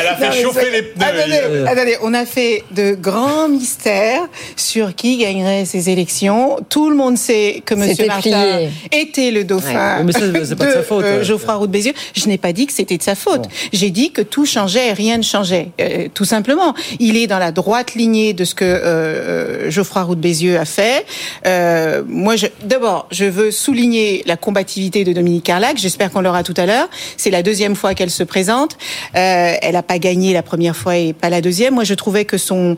Elle 0.00 0.06
a 0.06 0.16
fait 0.16 0.42
chauffer 0.42 0.70
les 0.70 0.82
pneus. 0.82 1.04
Attendez, 1.04 1.64
attendez, 1.66 1.96
on 2.02 2.14
a 2.14 2.26
fait 2.26 2.64
de 2.72 2.94
grands 2.94 3.48
mystères 3.48 4.22
sur 4.56 4.94
qui 4.94 5.18
gagnerait 5.18 5.64
ces 5.64 5.90
élections. 5.90 6.56
Tout 6.68 6.90
le 6.90 6.96
monde 6.96 7.16
sait 7.16 7.62
que 7.64 7.74
M. 7.74 7.94
Martin 8.06 8.68
était 8.92 9.30
le 9.30 9.44
dauphin. 9.44 10.02
Mais 10.04 10.12
c'est 10.12 10.56
pas 10.56 10.66
de 10.66 10.73
sa 10.74 10.82
faute. 10.82 11.04
Euh, 11.04 11.24
Geoffroy 11.24 11.54
Roux 11.54 11.66
de 11.66 11.72
Bézieux. 11.72 11.92
Je 12.14 12.28
n'ai 12.28 12.38
pas 12.38 12.52
dit 12.52 12.66
que 12.66 12.72
c'était 12.72 12.96
de 12.96 13.02
sa 13.02 13.14
faute. 13.14 13.44
J'ai 13.72 13.90
dit 13.90 14.10
que 14.10 14.22
tout 14.22 14.46
changeait 14.46 14.88
et 14.88 14.92
rien 14.92 15.18
ne 15.18 15.22
changeait. 15.22 15.68
Euh, 15.80 16.08
tout 16.12 16.24
simplement. 16.24 16.74
Il 16.98 17.16
est 17.16 17.26
dans 17.26 17.38
la 17.38 17.52
droite 17.52 17.94
lignée 17.94 18.32
de 18.32 18.44
ce 18.44 18.54
que 18.54 18.64
euh, 18.64 19.70
Geoffroy 19.70 20.02
Roux 20.02 20.14
de 20.14 20.20
Bézieux 20.20 20.58
a 20.58 20.64
fait. 20.64 21.06
moi, 22.08 22.34
d'abord, 22.62 23.06
je 23.10 23.24
veux 23.24 23.50
souligner 23.50 24.22
la 24.26 24.36
combativité 24.36 25.04
de 25.04 25.12
Dominique 25.12 25.44
Carlac. 25.44 25.76
J'espère 25.76 26.10
qu'on 26.10 26.20
l'aura 26.20 26.42
tout 26.42 26.54
à 26.56 26.66
l'heure. 26.66 26.88
C'est 27.16 27.30
la 27.30 27.42
deuxième 27.42 27.76
fois 27.76 27.94
qu'elle 27.94 28.10
se 28.10 28.22
présente. 28.22 28.76
elle 29.12 29.72
n'a 29.72 29.82
pas 29.82 29.98
gagné 29.98 30.32
la 30.32 30.42
première 30.42 30.76
fois 30.76 30.96
et 30.96 31.12
pas 31.12 31.30
la 31.30 31.40
deuxième. 31.40 31.74
Moi, 31.74 31.84
je 31.84 31.94
trouvais 31.94 32.24
que 32.24 32.38
son 32.38 32.76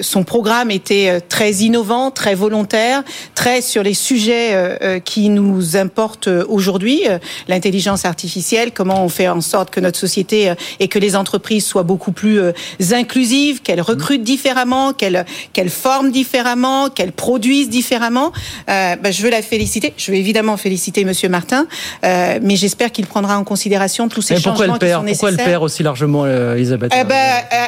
son 0.00 0.24
programme 0.24 0.70
était 0.70 1.20
très 1.20 1.52
innovant, 1.52 2.10
très 2.10 2.34
volontaire, 2.34 3.02
très 3.34 3.60
sur 3.60 3.82
les 3.82 3.94
sujets 3.94 5.00
qui 5.04 5.28
nous 5.28 5.76
importent 5.76 6.28
aujourd'hui 6.28 6.83
aujourd'hui, 6.84 7.08
euh, 7.08 7.18
l'intelligence 7.48 8.04
artificielle, 8.04 8.72
comment 8.72 9.04
on 9.04 9.08
fait 9.08 9.28
en 9.28 9.40
sorte 9.40 9.70
que 9.70 9.80
notre 9.80 9.98
société 9.98 10.50
euh, 10.50 10.54
et 10.80 10.88
que 10.88 10.98
les 10.98 11.16
entreprises 11.16 11.64
soient 11.64 11.82
beaucoup 11.82 12.12
plus 12.12 12.38
euh, 12.40 12.52
inclusives, 12.92 13.62
qu'elles 13.62 13.80
recrutent 13.80 14.22
différemment, 14.22 14.92
qu'elles 14.92 15.24
qu'elles 15.52 15.70
forment 15.70 16.10
différemment, 16.10 16.90
qu'elles 16.90 17.12
produisent 17.12 17.68
différemment. 17.68 18.32
Euh, 18.68 18.96
bah, 18.96 19.10
je 19.10 19.22
veux 19.22 19.30
la 19.30 19.42
féliciter. 19.42 19.94
Je 19.96 20.10
veux 20.10 20.18
évidemment 20.18 20.56
féliciter 20.56 21.04
Monsieur 21.04 21.28
Martin, 21.28 21.66
euh, 22.04 22.38
mais 22.42 22.56
j'espère 22.56 22.92
qu'il 22.92 23.06
prendra 23.06 23.38
en 23.38 23.44
considération 23.44 24.08
tous 24.08 24.22
ces 24.22 24.36
changements 24.36 24.54
pourquoi 24.54 24.78
qui 24.78 24.92
sont 24.92 25.02
nécessaires. 25.02 25.28
Pourquoi 25.30 25.44
elle 25.44 25.50
perd 25.50 25.62
aussi 25.62 25.82
largement, 25.82 26.26
Elisabeth 26.26 26.92
euh, 26.94 27.04
bah, 27.04 27.16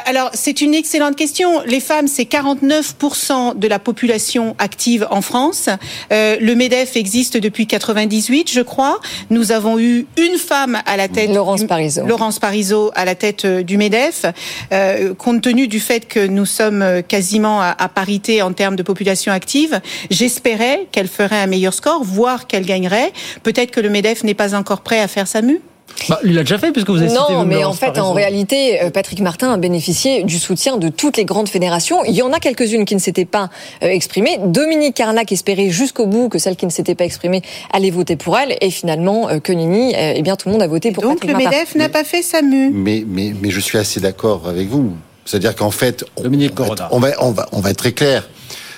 Alors, 0.05 0.29
c'est 0.33 0.61
une 0.61 0.73
excellente 0.73 1.15
question. 1.15 1.61
Les 1.65 1.79
femmes, 1.79 2.07
c'est 2.07 2.23
49% 2.23 3.57
de 3.57 3.67
la 3.67 3.79
population 3.79 4.55
active 4.59 5.07
en 5.09 5.21
France. 5.21 5.69
le 6.11 6.53
Medef 6.53 6.95
existe 6.95 7.37
depuis 7.37 7.67
98, 7.67 8.51
je 8.51 8.61
crois. 8.61 8.96
Nous 9.29 9.51
avons 9.51 9.79
eu 9.79 10.05
une 10.17 10.37
femme 10.37 10.77
à 10.85 10.97
la 10.97 11.07
tête. 11.07 11.33
Laurence 11.33 11.63
Parisot. 11.63 12.05
Laurence 12.05 12.39
Parisot 12.39 12.91
à 12.95 13.05
la 13.05 13.15
tête 13.15 13.45
euh, 13.45 13.63
du 13.63 13.77
MEDEF. 13.77 14.25
Euh, 14.71 15.13
compte 15.13 15.41
tenu 15.41 15.67
du 15.67 15.79
fait 15.79 16.07
que 16.07 16.25
nous 16.25 16.45
sommes 16.45 16.81
euh, 16.81 17.01
quasiment 17.01 17.61
à, 17.61 17.75
à 17.77 17.89
parité 17.89 18.41
en 18.41 18.53
termes 18.53 18.75
de 18.75 18.83
population 18.83 19.31
active, 19.31 19.79
j'espérais 20.09 20.87
qu'elle 20.91 21.07
ferait 21.07 21.41
un 21.41 21.47
meilleur 21.47 21.73
score, 21.73 22.03
voire 22.03 22.47
qu'elle 22.47 22.65
gagnerait. 22.65 23.11
Peut-être 23.43 23.71
que 23.71 23.79
le 23.79 23.89
MEDEF 23.89 24.23
n'est 24.23 24.33
pas 24.33 24.55
encore 24.55 24.81
prêt 24.81 24.99
à 24.99 25.07
faire 25.07 25.27
sa 25.27 25.41
mue. 25.41 25.61
Bah, 26.09 26.19
il 26.23 26.35
l'a 26.35 26.41
déjà 26.41 26.57
fait 26.57 26.71
puisque 26.71 26.89
vous 26.89 27.01
avez 27.01 27.11
Non, 27.13 27.45
mais 27.45 27.63
en 27.63 27.73
fait, 27.73 27.97
en 27.97 28.13
réalité, 28.13 28.81
euh, 28.81 28.89
Patrick 28.89 29.19
Martin 29.19 29.51
a 29.51 29.57
bénéficié 29.57 30.23
du 30.23 30.37
soutien 30.37 30.77
de 30.77 30.89
toutes 30.89 31.17
les 31.17 31.25
grandes 31.25 31.49
fédérations. 31.49 32.03
Il 32.05 32.13
y 32.13 32.21
en 32.21 32.31
a 32.31 32.39
quelques-unes 32.39 32.85
qui 32.85 32.95
ne 32.95 32.99
s'étaient 32.99 33.25
pas 33.25 33.49
euh, 33.83 33.87
exprimées. 33.87 34.37
Dominique 34.45 34.95
Carnac 34.95 35.31
espérait 35.31 35.69
jusqu'au 35.69 36.05
bout 36.05 36.29
que 36.29 36.39
celles 36.39 36.55
qui 36.55 36.65
ne 36.65 36.71
s'étaient 36.71 36.95
pas 36.95 37.05
exprimées 37.05 37.41
allaient 37.71 37.89
voter 37.89 38.15
pour 38.15 38.37
elle. 38.37 38.55
Et 38.61 38.69
finalement, 38.69 39.27
que 39.39 39.51
Nini, 39.51 39.93
eh 39.97 40.21
bien, 40.21 40.35
tout 40.35 40.49
le 40.49 40.53
monde 40.53 40.61
a 40.61 40.67
voté 40.67 40.91
pour 40.91 41.03
donc, 41.03 41.13
Patrick 41.13 41.31
Martin. 41.31 41.43
Donc 41.45 41.53
le 41.53 41.57
MEDEF 41.59 41.75
n'a 41.75 41.89
pas 41.89 42.03
fait 42.03 42.21
sa 42.21 42.41
mue. 42.41 42.69
Mais, 42.71 43.03
mais, 43.07 43.33
mais 43.41 43.49
je 43.49 43.59
suis 43.59 43.77
assez 43.77 43.99
d'accord 43.99 44.47
avec 44.47 44.67
vous. 44.67 44.93
C'est-à-dire 45.25 45.55
qu'en 45.55 45.71
fait, 45.71 46.05
Dominique 46.21 46.59
on, 46.59 46.75
on, 46.91 46.99
va, 46.99 47.09
on, 47.19 47.31
va, 47.31 47.47
on 47.51 47.59
va 47.59 47.71
être 47.71 47.77
très 47.77 47.91
clair. 47.91 48.29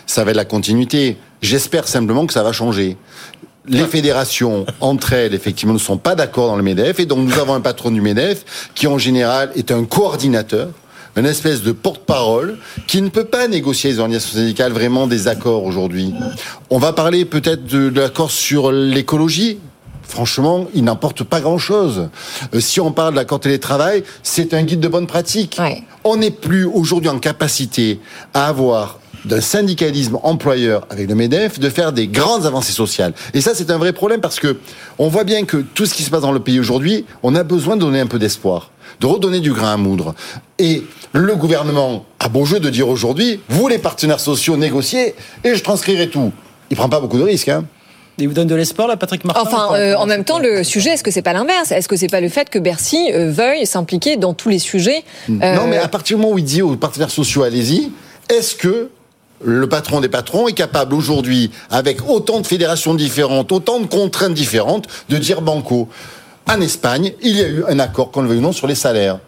Ça 0.07 0.23
va 0.23 0.31
être 0.31 0.37
la 0.37 0.45
continuité. 0.45 1.17
J'espère 1.41 1.87
simplement 1.87 2.25
que 2.25 2.33
ça 2.33 2.43
va 2.43 2.51
changer 2.51 2.97
les 3.69 3.85
fédérations 3.85 4.65
entre 4.81 5.13
elles, 5.13 5.33
effectivement, 5.33 5.73
ne 5.73 5.79
sont 5.79 5.97
pas 5.97 6.15
d'accord 6.15 6.47
dans 6.47 6.57
le 6.57 6.63
MEDEF. 6.63 6.99
Et 6.99 7.05
donc, 7.05 7.19
nous 7.19 7.39
avons 7.39 7.53
un 7.53 7.61
patron 7.61 7.91
du 7.91 8.01
MEDEF 8.01 8.71
qui, 8.75 8.87
en 8.87 8.97
général, 8.97 9.51
est 9.55 9.71
un 9.71 9.85
coordinateur 9.85 10.69
une 11.19 11.25
espèce 11.25 11.61
de 11.61 11.71
porte-parole 11.71 12.57
qui 12.87 13.01
ne 13.01 13.09
peut 13.09 13.25
pas 13.25 13.47
négocier 13.47 13.91
les 13.91 13.99
organisations 13.99 14.39
syndicales 14.39 14.71
vraiment 14.71 15.05
des 15.05 15.27
accords 15.27 15.65
aujourd'hui. 15.65 16.13
On 16.69 16.77
va 16.79 16.93
parler 16.93 17.25
peut-être 17.25 17.65
de, 17.65 17.89
de 17.89 18.01
l'accord 18.01 18.31
sur 18.31 18.71
l'écologie. 18.71 19.59
Franchement, 20.09 20.67
il 20.73 20.83
n'emporte 20.83 21.23
pas 21.23 21.39
grand-chose. 21.39 22.09
Euh, 22.55 22.59
si 22.59 22.81
on 22.81 22.91
parle 22.91 23.11
de 23.11 23.17
l'accord 23.17 23.39
télétravail, 23.39 24.03
c'est 24.23 24.55
un 24.55 24.63
guide 24.63 24.79
de 24.79 24.87
bonne 24.87 25.05
pratique. 25.05 25.57
Ouais. 25.59 25.83
On 26.03 26.17
n'est 26.17 26.31
plus 26.31 26.65
aujourd'hui 26.65 27.09
en 27.09 27.19
capacité 27.19 27.99
à 28.33 28.47
avoir 28.47 28.97
d'un 29.25 29.39
syndicalisme 29.39 30.17
employeur 30.23 30.87
avec 30.89 31.07
le 31.07 31.13
MEDEF 31.13 31.59
de 31.59 31.69
faire 31.69 31.93
des 31.93 32.07
grandes 32.07 32.47
avancées 32.47 32.71
sociales. 32.71 33.13
Et 33.35 33.41
ça, 33.41 33.53
c'est 33.53 33.69
un 33.69 33.77
vrai 33.77 33.93
problème 33.93 34.19
parce 34.19 34.39
que 34.39 34.57
on 34.97 35.09
voit 35.09 35.25
bien 35.25 35.45
que 35.45 35.57
tout 35.57 35.85
ce 35.85 35.93
qui 35.93 36.01
se 36.01 36.09
passe 36.09 36.21
dans 36.21 36.31
le 36.31 36.39
pays 36.39 36.59
aujourd'hui, 36.59 37.05
on 37.21 37.35
a 37.35 37.43
besoin 37.43 37.75
de 37.75 37.81
donner 37.81 37.99
un 37.99 38.07
peu 38.07 38.17
d'espoir, 38.17 38.71
de 39.01 39.05
redonner 39.05 39.41
du 39.41 39.53
grain 39.53 39.73
à 39.73 39.77
moudre. 39.77 40.15
Et 40.57 40.85
le 41.13 41.35
gouvernement 41.35 42.05
a 42.19 42.29
beau 42.29 42.45
jeu 42.45 42.59
de 42.59 42.69
dire 42.71 42.89
aujourd'hui, 42.89 43.41
vous 43.47 43.67
les 43.67 43.77
partenaires 43.77 44.19
sociaux 44.19 44.57
négociez 44.57 45.13
et 45.43 45.53
je 45.53 45.63
transcrirai 45.63 46.09
tout. 46.09 46.31
Il 46.71 46.77
prend 46.77 46.89
pas 46.89 46.99
beaucoup 46.99 47.19
de 47.19 47.23
risques, 47.23 47.49
hein. 47.49 47.65
Il 48.19 48.27
vous 48.27 48.33
donne 48.33 48.47
de 48.47 48.55
l'espoir, 48.55 48.87
là, 48.87 48.97
Patrick 48.97 49.23
Martin 49.23 49.41
Enfin, 49.41 49.75
euh, 49.75 49.95
en 49.95 50.05
même 50.05 50.23
temps, 50.23 50.39
le 50.39 50.63
sujet, 50.63 50.91
est-ce 50.91 51.03
que 51.03 51.11
c'est 51.11 51.21
pas 51.21 51.33
l'inverse? 51.33 51.71
Est-ce 51.71 51.87
que 51.87 51.95
c'est 51.95 52.07
pas 52.07 52.21
le 52.21 52.29
fait 52.29 52.49
que 52.49 52.59
Bercy 52.59 53.11
euh, 53.13 53.31
veuille 53.31 53.65
s'impliquer 53.65 54.17
dans 54.17 54.33
tous 54.33 54.49
les 54.49 54.59
sujets 54.59 55.03
euh... 55.29 55.55
Non, 55.55 55.67
mais 55.67 55.77
à 55.77 55.87
partir 55.87 56.17
du 56.17 56.23
moment 56.23 56.35
où 56.35 56.37
il 56.37 56.45
dit 56.45 56.61
aux 56.61 56.75
partenaires 56.75 57.11
sociaux, 57.11 57.43
allez-y, 57.43 57.91
est-ce 58.29 58.55
que 58.55 58.89
le 59.43 59.69
patron 59.69 60.01
des 60.01 60.09
patrons 60.09 60.47
est 60.47 60.53
capable 60.53 60.93
aujourd'hui, 60.93 61.51
avec 61.71 62.07
autant 62.09 62.41
de 62.41 62.47
fédérations 62.47 62.93
différentes, 62.93 63.51
autant 63.51 63.79
de 63.79 63.85
contraintes 63.85 64.33
différentes, 64.33 64.87
de 65.09 65.17
dire 65.17 65.41
banco? 65.41 65.87
En 66.47 66.61
Espagne, 66.61 67.13
il 67.21 67.37
y 67.37 67.43
a 67.43 67.47
eu 67.47 67.63
un 67.67 67.79
accord, 67.79 68.11
qu'on 68.11 68.21
le 68.21 68.27
veuille 68.27 68.39
ou 68.39 68.41
non, 68.41 68.51
sur 68.51 68.67
les 68.67 68.75
salaires. 68.75 69.19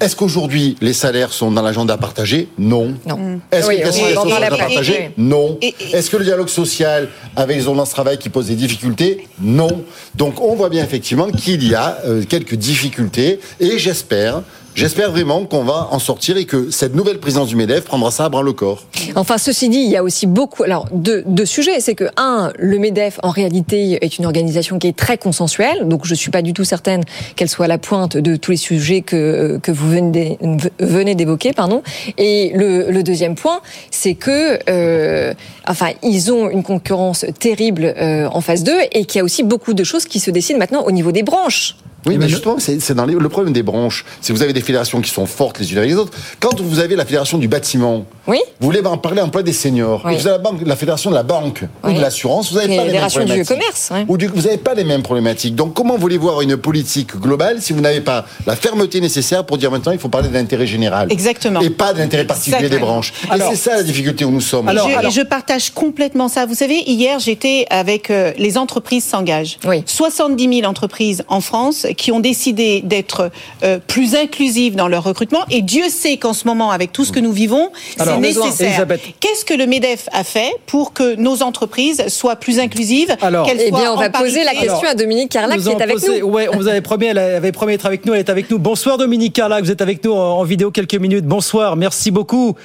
Est-ce 0.00 0.16
qu'aujourd'hui, 0.16 0.76
les 0.80 0.94
salaires 0.94 1.32
sont 1.32 1.50
dans 1.50 1.60
l'agenda 1.60 1.98
partagé 1.98 2.48
Non. 2.58 2.94
Non. 3.06 3.40
Est-ce 3.52 3.68
Oui, 3.68 3.80
que 3.80 3.86
les 3.86 3.92
salaires 3.92 4.18
on 4.18 4.22
sont 4.22 4.28
dans 4.30 4.38
l'agenda 4.38 4.56
partagé. 4.64 5.10
Non. 5.18 5.58
Est-ce 5.60 6.08
que 6.08 6.16
le 6.16 6.24
dialogue 6.24 6.48
social 6.48 7.08
avec 7.36 7.56
les 7.58 7.66
ordonnances 7.66 7.90
de 7.90 7.94
travail 7.94 8.18
qui 8.18 8.30
posent 8.30 8.46
des 8.46 8.54
difficultés 8.54 9.28
Non. 9.40 9.84
Donc 10.14 10.40
on 10.40 10.54
voit 10.54 10.70
bien 10.70 10.82
effectivement 10.82 11.28
qu'il 11.30 11.66
y 11.68 11.74
a 11.74 11.98
euh, 12.06 12.24
quelques 12.26 12.54
difficultés 12.54 13.40
et 13.60 13.78
j'espère, 13.78 14.42
j'espère 14.74 15.10
vraiment 15.10 15.44
qu'on 15.44 15.64
va 15.64 15.88
en 15.90 15.98
sortir 15.98 16.36
et 16.36 16.44
que 16.44 16.70
cette 16.70 16.94
nouvelle 16.94 17.18
présidence 17.18 17.48
du 17.48 17.56
MEDEF 17.56 17.84
prendra 17.84 18.10
ça 18.10 18.24
à 18.24 18.28
bras 18.28 18.42
le 18.42 18.52
corps. 18.52 18.84
Enfin, 19.14 19.38
ceci 19.38 19.68
dit, 19.68 19.78
il 19.78 19.90
y 19.90 19.96
a 19.96 20.02
aussi 20.02 20.26
beaucoup. 20.26 20.62
Alors, 20.62 20.86
deux, 20.92 21.22
deux 21.26 21.46
sujets. 21.46 21.80
C'est 21.80 21.94
que 21.94 22.04
un, 22.16 22.52
le 22.58 22.78
Medef 22.78 23.18
en 23.22 23.30
réalité 23.30 23.98
est 24.00 24.18
une 24.18 24.24
organisation 24.26 24.78
qui 24.78 24.86
est 24.86 24.96
très 24.96 25.18
consensuelle. 25.18 25.88
Donc, 25.88 26.06
je 26.06 26.14
suis 26.14 26.30
pas 26.30 26.42
du 26.42 26.52
tout 26.52 26.64
certaine 26.64 27.02
qu'elle 27.36 27.48
soit 27.48 27.64
à 27.64 27.68
la 27.68 27.78
pointe 27.78 28.16
de 28.16 28.36
tous 28.36 28.52
les 28.52 28.56
sujets 28.56 29.00
que 29.02 29.58
que 29.62 29.72
vous 29.72 29.88
venez 29.90 30.10
d'é- 30.10 30.38
venez 30.78 31.14
d'évoquer, 31.14 31.52
pardon. 31.52 31.82
Et 32.18 32.52
le, 32.54 33.02
deuxième 33.02 33.34
point, 33.34 33.60
c'est 33.90 34.14
que, 34.14 34.58
euh, 34.68 35.32
enfin, 35.66 35.88
ils 36.02 36.30
ont 36.32 36.48
une 36.50 36.62
concurrence 36.62 37.24
terrible 37.38 37.94
euh, 37.96 38.28
en 38.30 38.40
phase 38.40 38.62
2 38.62 38.72
et 38.92 39.04
qu'il 39.06 39.18
y 39.18 39.22
a 39.22 39.24
aussi 39.24 39.42
beaucoup 39.42 39.74
de 39.74 39.84
choses 39.84 40.04
qui 40.04 40.20
se 40.20 40.30
décident 40.30 40.58
maintenant 40.58 40.82
au 40.82 40.90
niveau 40.92 41.12
des 41.12 41.22
branches. 41.22 41.76
Oui, 42.06 42.16
mais 42.18 42.28
justement, 42.28 42.56
c'est 42.58 42.80
c'est 42.80 42.94
dans 42.94 43.04
les- 43.06 43.14
le 43.14 43.28
problème 43.28 43.52
des 43.52 43.62
branches. 43.62 44.04
C'est 44.20 44.32
que 44.32 44.38
vous 44.38 44.42
avez 44.42 44.52
des 44.52 44.60
fédérations 44.62 45.00
qui 45.00 45.10
sont 45.10 45.26
fortes 45.26 45.58
les 45.58 45.70
unes 45.72 45.78
avec 45.78 45.90
les 45.90 45.96
autres. 45.96 46.12
Quand 46.40 46.58
vous 46.60 46.78
avez 46.78 46.96
la 46.96 47.04
fédération 47.04 47.36
du 47.38 47.46
bâtiment, 47.48 48.04
Oui. 48.26 48.38
vous 48.60 48.66
voulez 48.66 48.80
en 48.86 48.96
parler 48.96 49.20
emploi 49.20 49.42
des 49.42 49.52
seniors. 49.52 50.02
Oui. 50.04 50.14
Et 50.14 50.16
vous 50.16 50.26
avez 50.26 50.36
la, 50.38 50.42
banque, 50.42 50.60
la 50.64 50.76
fédération 50.76 51.10
de 51.10 51.14
la 51.14 51.22
banque 51.22 51.62
ou 51.84 51.92
de 51.92 52.00
l'assurance, 52.00 52.50
vous 52.52 52.56
n'avez 52.58 52.74
pas 52.76 52.84
les 52.84 52.92
mêmes 52.92 53.02
du 53.04 53.08
problématiques. 53.16 53.48
commerce, 53.48 53.88
ouais. 53.92 54.04
Ou 54.08 54.16
du- 54.16 54.26
vous 54.28 54.42
n'avez 54.42 54.56
pas 54.58 54.74
les 54.74 54.84
mêmes 54.84 55.02
problématiques. 55.02 55.54
Donc, 55.54 55.74
comment 55.74 55.96
voulez-vous 55.98 56.28
avoir 56.28 56.42
une 56.42 56.56
politique 56.56 57.16
globale 57.16 57.60
si 57.60 57.72
vous 57.72 57.80
n'avez 57.80 58.00
pas 58.00 58.24
la 58.46 58.56
fermeté 58.56 59.00
nécessaire 59.00 59.44
pour 59.44 59.58
dire 59.58 59.70
maintenant 59.70 59.92
il 59.92 59.98
faut 59.98 60.08
parler 60.08 60.28
de 60.28 60.34
l'intérêt 60.34 60.66
général 60.66 61.08
Exactement. 61.12 61.60
et 61.60 61.70
pas 61.70 61.92
de 61.92 61.98
l'intérêt 61.98 62.24
particulier 62.24 62.68
des 62.70 62.78
branches? 62.78 63.12
Alors- 63.30 63.52
et 63.52 63.56
c'est 63.56 63.70
ça 63.70 63.76
la 63.76 63.82
difficulté 63.82 64.24
où 64.24 64.30
nous 64.30 64.40
sommes. 64.40 64.66
Je, 64.72 64.78
alors- 64.96 65.10
je 65.10 65.20
partage 65.22 65.70
complètement 65.70 66.28
ça. 66.28 66.46
Vous 66.46 66.54
savez, 66.54 66.82
hier, 66.86 67.18
j'étais 67.18 67.66
avec 67.70 68.10
euh, 68.10 68.32
les 68.38 68.56
entreprises 68.56 69.04
s'engagent. 69.04 69.58
Oui. 69.66 69.82
70 69.86 70.48
000 70.60 70.68
entreprises 70.70 71.24
en 71.28 71.40
France 71.40 71.86
qui 71.96 72.12
ont 72.12 72.20
décidé 72.20 72.80
d'être 72.82 73.30
euh, 73.62 73.78
plus 73.86 74.14
inclusives 74.14 74.76
dans 74.76 74.88
leur 74.88 75.04
recrutement. 75.04 75.40
Et 75.50 75.62
Dieu 75.62 75.88
sait 75.88 76.16
qu'en 76.16 76.32
ce 76.32 76.46
moment, 76.46 76.70
avec 76.70 76.92
tout 76.92 77.04
ce 77.04 77.12
que 77.12 77.20
nous 77.20 77.32
vivons, 77.32 77.70
c'est 77.96 78.18
nécessaire. 78.18 78.86
Qu'est-ce 79.20 79.44
que 79.44 79.54
le 79.54 79.66
Medef 79.66 80.08
a 80.12 80.24
fait 80.24 80.52
pour 80.66 80.92
que 80.92 81.16
nos 81.16 81.42
entreprises 81.42 82.08
soient 82.08 82.36
plus 82.36 82.58
inclusives 82.58 83.14
Alors, 83.22 83.48
eh 83.50 83.70
bien, 83.70 83.92
on 83.92 83.96
va 83.96 84.10
poser 84.10 84.44
la 84.44 84.52
question 84.52 84.88
à 84.88 84.94
Dominique 84.94 85.30
Carlac 85.30 85.60
qui 85.60 85.68
est 85.68 85.82
avec 85.82 86.02
nous. 86.02 86.28
Ouais, 86.28 86.48
on 86.52 86.56
vous 86.56 86.68
avait 86.68 86.80
promis, 86.80 87.06
elle 87.06 87.18
avait 87.18 87.52
promis 87.52 87.72
d'être 87.72 87.86
avec 87.86 88.06
nous. 88.06 88.14
Elle 88.14 88.20
est 88.20 88.30
avec 88.30 88.50
nous. 88.50 88.58
Bonsoir 88.58 88.98
Dominique 88.98 89.34
Carlac, 89.34 89.64
vous 89.64 89.70
êtes 89.70 89.82
avec 89.82 90.04
nous 90.04 90.12
en 90.12 90.42
vidéo 90.44 90.70
quelques 90.70 90.94
minutes. 90.94 91.24
Bonsoir, 91.24 91.76
merci 91.76 92.10
beaucoup. 92.10 92.56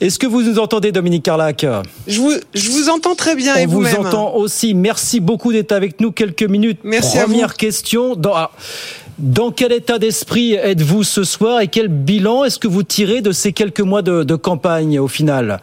Est-ce 0.00 0.18
que 0.18 0.26
vous 0.26 0.42
nous 0.42 0.58
entendez, 0.58 0.92
Dominique 0.92 1.24
Carlac? 1.24 1.66
Je 2.06 2.20
vous, 2.20 2.32
je 2.54 2.70
vous 2.70 2.88
entends 2.88 3.14
très 3.14 3.36
bien. 3.36 3.54
On 3.58 3.66
vous, 3.66 3.94
entend 3.94 4.34
aussi. 4.34 4.72
Merci 4.72 5.20
beaucoup 5.20 5.52
d'être 5.52 5.72
avec 5.72 6.00
nous 6.00 6.10
quelques 6.10 6.42
minutes. 6.42 6.80
Merci 6.84 7.18
Première 7.18 7.54
question. 7.54 8.16
Dans, 8.16 8.34
ah, 8.34 8.50
dans 9.18 9.50
quel 9.50 9.72
état 9.72 9.98
d'esprit 9.98 10.54
êtes-vous 10.54 11.04
ce 11.04 11.22
soir 11.22 11.60
et 11.60 11.68
quel 11.68 11.88
bilan 11.88 12.44
est-ce 12.44 12.58
que 12.58 12.68
vous 12.68 12.82
tirez 12.82 13.20
de 13.20 13.32
ces 13.32 13.52
quelques 13.52 13.80
mois 13.80 14.00
de, 14.00 14.22
de 14.24 14.34
campagne 14.36 14.98
au 14.98 15.08
final? 15.08 15.60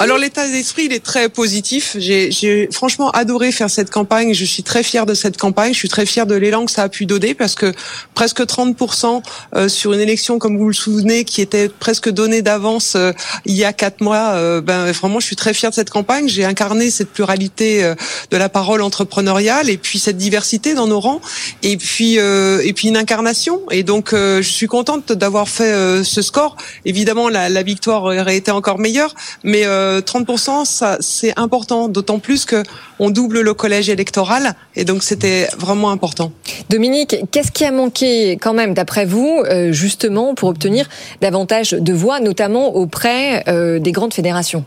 Alors 0.00 0.16
l'état 0.16 0.46
d'esprit, 0.46 0.84
il 0.84 0.92
est 0.92 1.04
très 1.04 1.28
positif. 1.28 1.96
J'ai 1.98 2.68
franchement 2.70 3.10
adoré 3.10 3.50
faire 3.50 3.68
cette 3.68 3.90
campagne. 3.90 4.32
Je 4.32 4.44
suis 4.44 4.62
très 4.62 4.84
fière 4.84 5.06
de 5.06 5.14
cette 5.14 5.36
campagne. 5.36 5.72
Je 5.72 5.78
suis 5.78 5.88
très 5.88 6.06
fière 6.06 6.24
de 6.24 6.36
l'élan 6.36 6.66
que 6.66 6.70
ça 6.70 6.84
a 6.84 6.88
pu 6.88 7.04
donner 7.04 7.34
parce 7.34 7.56
que 7.56 7.72
presque 8.14 8.40
30% 8.40 9.22
euh, 9.56 9.68
sur 9.68 9.92
une 9.92 9.98
élection, 9.98 10.38
comme 10.38 10.56
vous 10.56 10.68
le 10.68 10.72
souvenez, 10.72 11.24
qui 11.24 11.40
était 11.40 11.68
presque 11.68 12.10
donnée 12.10 12.42
d'avance 12.42 12.94
euh, 12.94 13.10
il 13.44 13.54
y 13.54 13.64
a 13.64 13.72
quatre 13.72 14.00
mois. 14.00 14.34
Euh, 14.34 14.60
ben 14.60 14.92
vraiment, 14.92 15.18
je 15.18 15.26
suis 15.26 15.34
très 15.34 15.52
fière 15.52 15.70
de 15.70 15.74
cette 15.74 15.90
campagne. 15.90 16.28
J'ai 16.28 16.44
incarné 16.44 16.92
cette 16.92 17.10
pluralité 17.10 17.92
de 18.30 18.36
la 18.36 18.48
parole 18.48 18.82
entrepreneuriale 18.82 19.68
et 19.68 19.78
puis 19.78 19.98
cette 19.98 20.16
diversité 20.16 20.74
dans 20.74 20.86
nos 20.86 21.00
rangs 21.00 21.20
et 21.64 21.76
puis 21.76 22.14
et 22.14 22.72
puis 22.72 22.88
une 22.88 22.96
incarnation. 22.96 23.62
Et 23.72 23.82
donc 23.82 24.10
je 24.12 24.40
suis 24.42 24.68
contente 24.68 25.12
d'avoir 25.12 25.48
fait 25.48 26.04
ce 26.04 26.22
score. 26.22 26.56
Évidemment, 26.84 27.28
la, 27.28 27.48
la, 27.48 27.62
victoire 27.62 28.04
aurait 28.04 28.36
été 28.36 28.50
encore 28.50 28.78
meilleure, 28.78 29.14
mais 29.42 29.64
30%, 30.00 30.64
ça, 30.64 30.96
c'est 31.00 31.38
important, 31.38 31.88
d'autant 31.88 32.18
plus 32.18 32.44
que 32.44 32.62
on 32.98 33.10
double 33.10 33.40
le 33.40 33.54
collège 33.54 33.88
électoral, 33.88 34.54
et 34.76 34.84
donc 34.84 35.02
c'était 35.02 35.48
vraiment 35.58 35.90
important. 35.90 36.32
Dominique, 36.68 37.16
qu'est-ce 37.30 37.52
qui 37.52 37.64
a 37.64 37.72
manqué 37.72 38.32
quand 38.32 38.54
même, 38.54 38.74
d'après 38.74 39.04
vous, 39.04 39.42
euh, 39.46 39.72
justement, 39.72 40.34
pour 40.34 40.48
obtenir 40.48 40.88
davantage 41.20 41.70
de 41.70 41.92
voix, 41.92 42.20
notamment 42.20 42.74
auprès 42.74 43.44
euh, 43.48 43.78
des 43.78 43.92
grandes 43.92 44.14
fédérations? 44.14 44.64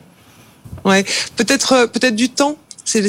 Ouais, 0.85 1.03
peut-être 1.35 1.73
euh, 1.73 1.87
peut-être 1.87 2.15
du 2.15 2.29
temps 2.29 2.55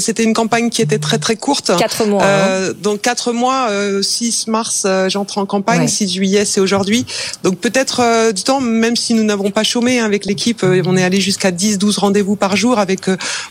c'était 0.00 0.22
une 0.22 0.34
campagne 0.34 0.70
qui 0.70 0.82
était 0.82 0.98
très 0.98 1.18
très 1.18 1.36
courte. 1.36 1.72
Quatre 1.78 2.06
mois. 2.06 2.22
Euh, 2.22 2.70
hein. 2.70 2.74
donc 2.82 3.00
quatre 3.00 3.32
mois, 3.32 3.68
6 4.00 4.44
euh, 4.48 4.50
mars, 4.50 4.84
euh, 4.86 5.08
j'entre 5.08 5.38
en 5.38 5.46
campagne, 5.46 5.88
6 5.88 6.12
juillet, 6.12 6.44
c'est 6.44 6.60
aujourd'hui. 6.60 7.04
Donc 7.42 7.58
peut-être 7.58 8.00
euh, 8.00 8.32
du 8.32 8.42
temps, 8.42 8.60
même 8.60 8.96
si 8.96 9.14
nous 9.14 9.24
n'avons 9.24 9.50
pas 9.50 9.64
chômé 9.64 9.98
hein, 9.98 10.04
avec 10.04 10.24
l'équipe, 10.24 10.64
on 10.64 10.96
est 10.96 11.02
allé 11.02 11.20
jusqu'à 11.20 11.50
10-12 11.50 11.98
rendez-vous 11.98 12.36
par 12.36 12.56
jour 12.56 12.78
avec 12.78 13.02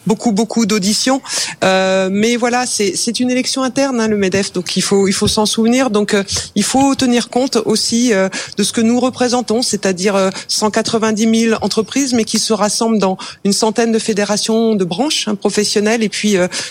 beaucoup 0.08 0.32
beaucoup 0.32 0.65
d'auditions. 0.65 1.22
mais 1.62 2.36
voilà, 2.38 2.65
c'est 2.65 3.20
une 3.20 3.30
élection 3.30 3.63
interne, 3.63 4.00
hein, 4.00 4.08
le 4.08 4.17
Medef, 4.17 4.54
donc 4.54 4.78
il 4.78 4.82
faut 4.82 5.08
il 5.08 5.13
faut 5.13 5.28
s'en 5.28 5.46
souvenir. 5.46 5.89
Donc 5.89 6.15
il 6.56 6.63
faut 6.63 6.96
tenir 6.96 7.30
compte 7.30 7.58
aussi 7.65 8.12
de 8.58 8.63
ce 8.63 8.72
que 8.72 8.82
nous 8.82 9.00
représentons, 9.00 9.62
c'est-à-dire 9.62 10.32
190 10.48 11.50
000 11.50 11.58
entreprises, 11.62 12.13
mais 12.13 12.24
qui 12.24 12.39
se 12.39 12.54
rassemblent 12.54 13.00
dans 13.00 13.17
une 13.44 13.54
centaine 13.54 13.91
de 13.91 14.00
fédérations 14.00 14.76
de 14.76 14.86
branches 14.86 15.28
hein, 15.28 15.36
professionnelles 15.36 16.04
et 16.04 16.10
puis 16.10 16.20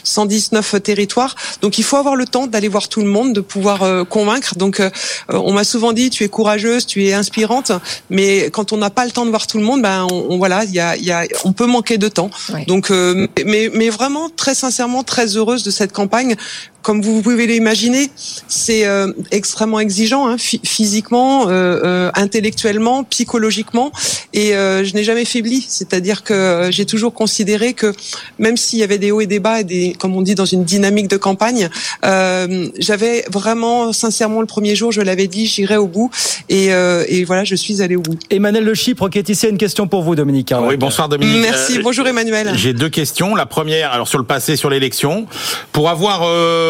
119 0.04 0.74
euh, 0.74 0.78
territoires. 0.80 1.34
Donc 1.62 1.78
il 1.78 1.84
faut 1.84 1.96
avoir 1.96 2.16
le 2.16 2.26
temps 2.26 2.46
d'aller 2.46 2.68
voir 2.68 2.88
tout 2.88 3.00
le 3.00 3.06
monde, 3.06 3.32
de 3.32 3.40
pouvoir 3.40 3.82
euh, 3.82 4.04
convaincre. 4.04 4.56
Donc 4.56 4.80
euh, 4.80 4.90
on 5.28 5.52
m'a 5.52 5.64
souvent 5.64 5.92
dit 5.92 6.10
tu 6.10 6.24
es 6.24 6.28
courageuse, 6.28 6.86
tu 6.86 7.06
es 7.06 7.12
inspirante, 7.12 7.72
mais 8.08 8.50
quand 8.50 8.72
on 8.72 8.76
n'a 8.76 8.90
pas 8.90 9.04
le 9.04 9.10
temps 9.10 9.24
de 9.24 9.30
voir 9.30 9.46
tout 9.46 9.58
le 9.58 9.64
monde, 9.64 9.82
ben 9.82 10.06
on, 10.10 10.38
voilà, 10.38 10.64
il 10.64 10.72
y 10.72 10.80
a, 10.80 10.96
y 10.96 11.10
a, 11.10 11.24
on 11.44 11.52
peut 11.52 11.66
manquer 11.66 11.98
de 11.98 12.08
temps. 12.08 12.30
Donc 12.66 12.90
mais 12.90 13.70
mais 13.72 13.90
vraiment 13.90 14.28
très 14.28 14.54
sincèrement 14.54 15.02
très 15.02 15.36
heureuse 15.36 15.62
de 15.62 15.70
cette 15.70 15.92
campagne 15.92 16.36
comme 16.82 17.02
vous 17.02 17.22
pouvez 17.22 17.46
l'imaginer, 17.46 18.10
c'est 18.48 18.86
euh, 18.86 19.12
extrêmement 19.30 19.80
exigeant, 19.80 20.28
hein, 20.28 20.36
physiquement, 20.38 21.48
euh, 21.48 21.80
euh, 21.84 22.10
intellectuellement, 22.14 23.04
psychologiquement, 23.04 23.92
et 24.32 24.50
je 24.52 24.94
n'ai 24.94 25.04
jamais 25.04 25.24
faibli. 25.24 25.64
C'est-à-dire 25.68 26.22
que 26.22 26.68
j'ai 26.70 26.86
toujours 26.86 27.12
considéré 27.12 27.74
que 27.74 27.92
même 28.38 28.56
s'il 28.56 28.78
y 28.78 28.82
avait 28.82 28.98
des 28.98 29.10
hauts 29.10 29.20
et 29.20 29.26
des 29.26 29.40
bas, 29.40 29.60
et 29.60 29.64
des, 29.64 29.94
comme 29.98 30.16
on 30.16 30.22
dit 30.22 30.34
dans 30.34 30.44
une 30.44 30.64
dynamique 30.64 31.08
de 31.08 31.16
campagne, 31.16 31.68
j'avais 32.02 33.24
vraiment, 33.30 33.92
sincèrement, 33.92 34.40
le 34.40 34.46
premier 34.46 34.74
jour, 34.74 34.92
je 34.92 35.00
l'avais 35.00 35.26
dit, 35.26 35.46
j'irai 35.46 35.76
au 35.76 35.86
bout, 35.86 36.10
et, 36.48 36.66
et, 36.66 37.24
voilà, 37.24 37.44
je 37.44 37.54
suis 37.54 37.82
allé 37.82 37.96
au 37.96 38.02
bout. 38.02 38.18
Emmanuel 38.30 38.64
Le 38.64 38.74
Chypre, 38.74 39.08
qui 39.08 39.18
est 39.18 39.28
ici, 39.28 39.46
a 39.46 39.48
une 39.48 39.58
question 39.58 39.86
pour 39.86 40.02
vous, 40.02 40.14
Dominique. 40.14 40.52
Oui, 40.62 40.76
bonsoir 40.76 41.08
Dominique. 41.08 41.42
Merci, 41.42 41.78
bonjour 41.80 42.06
Emmanuel. 42.06 42.52
J'ai 42.54 42.72
deux 42.72 42.88
questions. 42.88 43.34
La 43.34 43.46
première, 43.46 43.92
alors 43.92 44.08
sur 44.08 44.18
le 44.18 44.24
passé, 44.24 44.56
sur 44.56 44.70
l'élection, 44.70 45.26
pour 45.72 45.88
avoir 45.88 46.22
euh, 46.24 46.69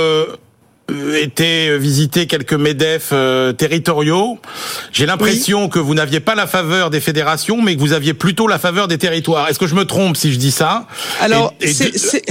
été 1.14 1.78
visiter 1.78 2.26
quelques 2.26 2.52
MEDEF 2.52 3.10
euh, 3.12 3.52
territoriaux. 3.52 4.38
J'ai 4.92 5.06
l'impression 5.06 5.68
que 5.68 5.78
vous 5.78 5.94
n'aviez 5.94 6.20
pas 6.20 6.34
la 6.34 6.46
faveur 6.46 6.90
des 6.90 7.00
fédérations, 7.00 7.62
mais 7.62 7.76
que 7.76 7.80
vous 7.80 7.92
aviez 7.92 8.14
plutôt 8.14 8.46
la 8.46 8.58
faveur 8.58 8.88
des 8.88 8.98
territoires. 8.98 9.48
Est-ce 9.48 9.58
que 9.58 9.66
je 9.66 9.74
me 9.74 9.84
trompe 9.84 10.16
si 10.16 10.32
je 10.32 10.38
dis 10.38 10.50
ça? 10.50 10.86
Alors, 11.20 11.54
c'est 11.60 12.24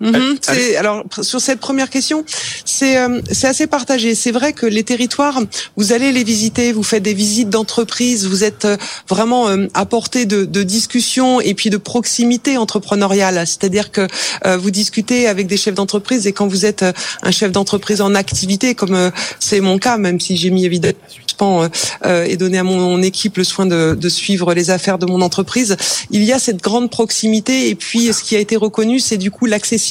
Mhm, 0.00 0.38
c'est 0.40 0.74
alors 0.74 1.04
sur 1.22 1.40
cette 1.40 1.60
première 1.60 1.88
question, 1.88 2.24
c'est 2.64 2.98
euh, 2.98 3.20
c'est 3.30 3.46
assez 3.46 3.68
partagé. 3.68 4.16
C'est 4.16 4.32
vrai 4.32 4.52
que 4.52 4.66
les 4.66 4.82
territoires, 4.82 5.40
vous 5.76 5.92
allez 5.92 6.10
les 6.10 6.24
visiter, 6.24 6.72
vous 6.72 6.82
faites 6.82 7.02
des 7.02 7.14
visites 7.14 7.48
d'entreprise, 7.48 8.26
vous 8.26 8.42
êtes 8.42 8.64
euh, 8.64 8.76
vraiment 9.08 9.48
euh, 9.48 9.68
à 9.72 9.86
portée 9.86 10.26
de, 10.26 10.44
de 10.44 10.62
discussion 10.64 11.40
et 11.40 11.54
puis 11.54 11.70
de 11.70 11.76
proximité 11.76 12.56
entrepreneuriale. 12.56 13.46
C'est-à-dire 13.46 13.92
que 13.92 14.08
vous 14.56 14.70
discutez 14.70 15.28
avec 15.28 15.46
des 15.46 15.56
chefs 15.56 15.74
d'entreprise 15.74 16.26
et 16.26 16.32
quand 16.32 16.46
vous 16.46 16.66
êtes 16.66 16.84
un 17.22 17.30
chef 17.30 17.52
d'entreprise 17.52 18.00
en 18.00 18.14
activité, 18.14 18.74
comme 18.74 19.10
c'est 19.38 19.60
mon 19.60 19.78
cas, 19.78 19.96
même 19.96 20.20
si 20.20 20.36
j'ai 20.36 20.50
mis 20.50 20.64
évidemment 20.64 21.68
et 22.04 22.36
donné 22.36 22.58
à 22.58 22.62
mon, 22.62 23.02
équipe 23.02 23.36
le 23.36 23.44
soin 23.44 23.66
de, 23.66 23.96
de 23.98 24.08
suivre 24.08 24.54
les 24.54 24.70
affaires 24.70 24.98
de 24.98 25.06
mon 25.06 25.20
entreprise, 25.20 25.76
il 26.10 26.22
y 26.22 26.32
a 26.32 26.38
cette 26.38 26.62
grande 26.62 26.90
proximité 26.90 27.68
et 27.68 27.74
puis 27.74 28.12
ce 28.12 28.22
qui 28.22 28.36
a 28.36 28.38
été 28.38 28.56
reconnu, 28.56 28.98
c'est 28.98 29.16
du 29.16 29.30
coup 29.30 29.46
l'accessibilité 29.46 29.83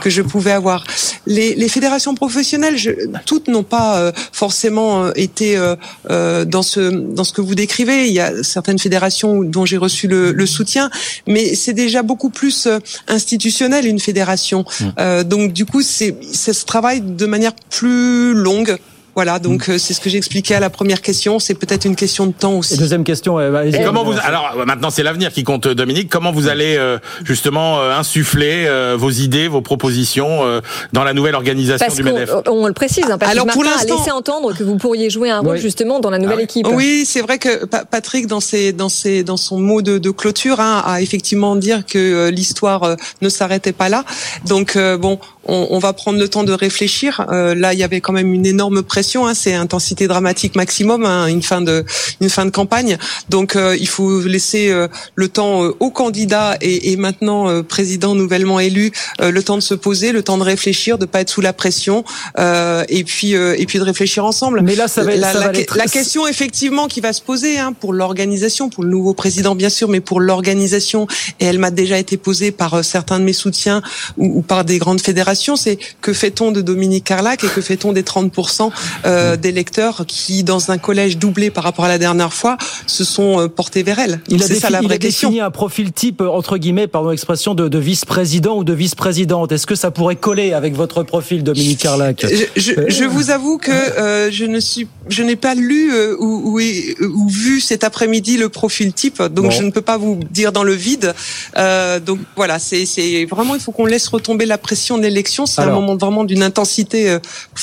que 0.00 0.10
je 0.10 0.22
pouvais 0.22 0.52
avoir. 0.52 0.84
Les, 1.26 1.54
les 1.54 1.68
fédérations 1.68 2.14
professionnelles, 2.14 2.76
je, 2.76 2.90
toutes 3.26 3.48
n'ont 3.48 3.62
pas 3.62 3.98
euh, 3.98 4.12
forcément 4.32 5.04
euh, 5.04 5.10
été 5.16 5.56
euh, 5.56 6.44
dans 6.44 6.62
ce 6.62 6.80
dans 6.90 7.24
ce 7.24 7.32
que 7.32 7.40
vous 7.40 7.54
décrivez. 7.54 8.06
Il 8.06 8.12
y 8.12 8.20
a 8.20 8.42
certaines 8.42 8.78
fédérations 8.78 9.42
dont 9.42 9.64
j'ai 9.64 9.76
reçu 9.76 10.08
le, 10.08 10.32
le, 10.32 10.46
soutien, 10.46 10.90
mais 11.26 11.54
c'est 11.54 11.72
déjà 11.72 12.02
beaucoup 12.02 12.30
plus 12.30 12.68
institutionnel 13.06 13.86
une 13.86 14.00
fédération. 14.00 14.64
Mmh. 14.80 15.22
donc 15.24 15.52
du 15.52 15.66
coup, 15.66 15.82
c'est 15.82 16.16
ça 16.32 16.52
se 16.52 16.64
travaille 16.64 17.00
de 17.00 17.26
manière 17.26 17.54
plus 17.70 18.34
longue. 18.34 18.78
Voilà, 19.18 19.40
donc 19.40 19.66
mm. 19.66 19.72
euh, 19.72 19.78
c'est 19.78 19.94
ce 19.94 20.00
que 20.00 20.08
j'expliquais 20.08 20.54
à 20.54 20.60
la 20.60 20.70
première 20.70 21.02
question. 21.02 21.40
C'est 21.40 21.56
peut-être 21.56 21.84
une 21.84 21.96
question 21.96 22.28
de 22.28 22.32
temps 22.32 22.52
aussi. 22.52 22.78
deuxième 22.78 23.02
question. 23.02 23.34
Bah, 23.50 23.62
comment 23.84 24.04
vous 24.04 24.14
alors 24.22 24.54
maintenant 24.64 24.90
c'est 24.90 25.02
l'avenir 25.02 25.32
qui 25.32 25.42
compte, 25.42 25.66
Dominique. 25.66 26.08
Comment 26.08 26.30
vous 26.30 26.46
allez 26.46 26.76
euh, 26.76 26.98
justement 27.24 27.80
euh, 27.80 27.98
insuffler 27.98 28.68
vos 28.96 29.10
idées, 29.10 29.48
vos 29.48 29.60
propositions 29.60 30.60
dans 30.92 31.02
la 31.02 31.14
nouvelle 31.14 31.34
organisation 31.34 31.92
du 31.92 32.04
MEDEF? 32.04 32.30
on, 32.46 32.68
le 32.68 32.72
précise. 32.72 33.06
Hein, 33.10 33.18
alors 33.22 33.46
pour 33.46 33.64
l'instant, 33.64 33.96
a 33.96 33.98
laissé 33.98 34.12
entendre 34.12 34.56
que 34.56 34.62
vous 34.62 34.76
pourriez 34.76 35.10
jouer 35.10 35.30
un 35.30 35.40
rôle 35.40 35.58
justement 35.58 35.98
dans 35.98 36.10
la 36.10 36.20
nouvelle 36.20 36.38
ah 36.38 36.44
équipe. 36.44 36.68
Oui, 36.68 37.02
c'est 37.04 37.20
vrai 37.20 37.38
que 37.38 37.64
Patrick 37.64 38.28
dans 38.28 38.38
ses 38.38 38.72
dans 38.72 38.88
ses 38.88 39.24
dans 39.24 39.36
son 39.36 39.58
mot 39.58 39.82
de, 39.82 39.98
de 39.98 40.10
clôture 40.12 40.60
hein, 40.60 40.80
a 40.86 41.02
effectivement 41.02 41.56
dire 41.56 41.84
que 41.84 42.28
l'histoire 42.28 42.94
ne 43.20 43.28
s'arrêtait 43.28 43.72
pas 43.72 43.88
là. 43.88 44.04
Donc 44.46 44.78
bon, 44.78 45.18
on, 45.48 45.68
on, 45.70 45.78
va 45.78 45.92
prendre 45.92 46.18
le 46.18 46.28
temps 46.28 46.44
de 46.44 46.52
réfléchir. 46.52 47.24
là, 47.28 47.72
il 47.72 47.78
y 47.78 47.82
avait 47.82 48.00
quand 48.00 48.12
même 48.12 48.32
une 48.32 48.46
énorme 48.46 48.82
pression 48.82 49.08
Hein, 49.16 49.34
c'est 49.34 49.54
intensité 49.54 50.06
dramatique 50.06 50.54
maximum, 50.54 51.04
hein, 51.04 51.26
une 51.26 51.42
fin 51.42 51.60
de 51.60 51.84
une 52.20 52.28
fin 52.28 52.44
de 52.44 52.50
campagne. 52.50 52.98
Donc 53.28 53.56
euh, 53.56 53.76
il 53.78 53.88
faut 53.88 54.20
laisser 54.20 54.70
euh, 54.70 54.88
le 55.14 55.28
temps 55.28 55.64
euh, 55.64 55.76
aux 55.80 55.90
candidats 55.90 56.56
et, 56.60 56.92
et 56.92 56.96
maintenant 56.96 57.62
président 57.62 58.14
nouvellement 58.14 58.60
élu 58.60 58.92
le 59.20 59.40
temps 59.42 59.56
de 59.56 59.62
se 59.62 59.74
poser, 59.74 60.12
le 60.12 60.22
temps 60.22 60.38
de 60.38 60.42
réfléchir, 60.42 60.98
de 60.98 61.06
pas 61.06 61.20
être 61.20 61.30
sous 61.30 61.40
la 61.40 61.52
pression 61.52 62.04
et 62.38 63.04
puis 63.04 63.32
et 63.32 63.66
puis 63.66 63.78
de 63.78 63.84
réfléchir 63.84 64.24
ensemble. 64.24 64.60
Mais 64.62 64.74
là, 64.74 64.88
ça 64.88 65.02
va, 65.02 65.16
la, 65.16 65.32
ça 65.32 65.52
la, 65.52 65.86
question 65.86 66.26
effectivement 66.26 66.86
qui 66.88 67.00
va 67.00 67.12
se 67.12 67.22
poser 67.22 67.58
hein, 67.58 67.72
pour 67.72 67.92
l'organisation, 67.92 68.68
pour 68.68 68.84
le 68.84 68.90
nouveau 68.90 69.14
président 69.14 69.54
bien 69.54 69.68
sûr, 69.68 69.88
mais 69.88 70.00
pour 70.00 70.20
l'organisation 70.20 71.06
et 71.40 71.46
elle 71.46 71.58
m'a 71.58 71.70
déjà 71.70 71.98
été 71.98 72.16
posée 72.16 72.50
par 72.50 72.84
certains 72.84 73.18
de 73.18 73.24
mes 73.24 73.32
soutiens 73.32 73.82
ou, 74.16 74.38
ou 74.38 74.42
par 74.42 74.64
des 74.64 74.78
grandes 74.78 75.00
fédérations 75.00 75.37
c'est 75.56 75.78
que 76.00 76.12
fait-on 76.12 76.52
de 76.52 76.60
Dominique 76.60 77.04
Carlac 77.04 77.44
et 77.44 77.48
que 77.48 77.60
fait-on 77.60 77.92
des 77.92 78.02
30% 78.02 78.70
euh, 79.04 79.36
d'électeurs 79.36 80.04
qui, 80.06 80.42
dans 80.42 80.70
un 80.70 80.78
collège 80.78 81.18
doublé 81.18 81.50
par 81.50 81.64
rapport 81.64 81.84
à 81.84 81.88
la 81.88 81.98
dernière 81.98 82.32
fois, 82.32 82.56
se 82.86 83.04
sont 83.04 83.40
euh, 83.40 83.48
portés 83.48 83.82
vers 83.82 83.98
elle? 83.98 84.20
Il 84.28 84.42
a, 84.42 84.46
ça, 84.46 84.70
la 84.70 84.78
vraie 84.78 84.86
il 84.86 84.92
a 84.92 84.98
défini 84.98 85.40
un 85.40 85.50
profil 85.50 85.92
type, 85.92 86.20
entre 86.20 86.58
guillemets, 86.58 86.86
pardon 86.86 87.10
l'expression, 87.10 87.54
de, 87.54 87.68
de 87.68 87.78
vice-président 87.78 88.56
ou 88.58 88.64
de 88.64 88.72
vice-présidente. 88.72 89.52
Est-ce 89.52 89.66
que 89.66 89.74
ça 89.74 89.90
pourrait 89.90 90.16
coller 90.16 90.52
avec 90.52 90.74
votre 90.74 91.02
profil, 91.02 91.42
Dominique 91.42 91.80
Carlac? 91.80 92.26
Je, 92.26 92.60
je, 92.60 92.72
je, 92.88 93.04
vous 93.04 93.30
avoue 93.30 93.58
que 93.58 93.70
euh, 93.70 94.30
je 94.30 94.44
ne 94.44 94.60
suis, 94.60 94.88
je 95.08 95.22
n'ai 95.22 95.36
pas 95.36 95.54
lu 95.54 95.92
euh, 95.92 96.16
ou, 96.18 96.58
ou, 96.58 96.60
ou, 96.60 97.28
vu 97.28 97.60
cet 97.60 97.84
après-midi 97.84 98.36
le 98.36 98.48
profil 98.48 98.92
type, 98.92 99.22
donc 99.22 99.46
bon. 99.46 99.50
je 99.50 99.62
ne 99.62 99.70
peux 99.70 99.82
pas 99.82 99.96
vous 99.96 100.20
dire 100.30 100.52
dans 100.52 100.64
le 100.64 100.74
vide. 100.74 101.14
Euh, 101.56 102.00
donc 102.00 102.18
voilà, 102.36 102.58
c'est 102.58 102.84
vraiment 103.26 103.54
il 103.54 103.60
faut 103.60 103.72
qu'on 103.72 103.86
laisse 103.86 104.08
retomber 104.08 104.46
la 104.46 104.58
pression 104.58 104.98
de 104.98 105.02
C'est 105.46 105.62
un 105.62 105.70
moment 105.70 105.96
vraiment 105.96 106.24
d'une 106.24 106.42
intensité 106.42 107.10
euh, 107.10 107.18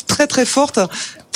très 0.07 0.27
très 0.27 0.45
forte 0.45 0.79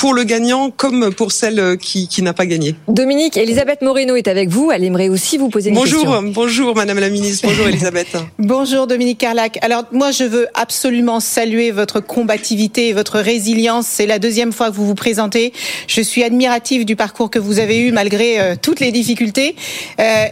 pour 0.00 0.14
le 0.14 0.24
gagnant 0.24 0.70
comme 0.74 1.12
pour 1.12 1.30
celle 1.30 1.76
qui, 1.76 2.08
qui 2.08 2.22
n'a 2.22 2.32
pas 2.32 2.46
gagné. 2.46 2.74
Dominique, 2.88 3.36
Elisabeth 3.36 3.82
Moreno 3.82 4.16
est 4.16 4.28
avec 4.28 4.48
vous. 4.48 4.70
Elle 4.72 4.82
aimerait 4.82 5.10
aussi 5.10 5.36
vous 5.36 5.50
poser 5.50 5.68
une 5.68 5.74
bonjour, 5.74 6.00
question. 6.00 6.22
Bonjour, 6.22 6.74
Madame 6.74 6.98
la 7.00 7.10
Ministre. 7.10 7.46
Bonjour, 7.46 7.66
Elisabeth. 7.68 8.16
bonjour, 8.38 8.86
Dominique 8.86 9.18
Carlac. 9.18 9.58
Alors, 9.60 9.84
moi, 9.92 10.10
je 10.10 10.24
veux 10.24 10.46
absolument 10.54 11.20
saluer 11.20 11.70
votre 11.70 12.00
combativité 12.00 12.88
et 12.88 12.92
votre 12.94 13.18
résilience. 13.18 13.86
C'est 13.86 14.06
la 14.06 14.18
deuxième 14.18 14.52
fois 14.52 14.70
que 14.70 14.74
vous 14.74 14.86
vous 14.86 14.94
présentez. 14.94 15.52
Je 15.86 16.00
suis 16.00 16.24
admirative 16.24 16.86
du 16.86 16.96
parcours 16.96 17.28
que 17.28 17.38
vous 17.38 17.58
avez 17.58 17.80
eu 17.80 17.92
malgré 17.92 18.40
euh, 18.40 18.54
toutes 18.60 18.80
les 18.80 18.92
difficultés. 18.92 19.54
Euh, 20.00 20.24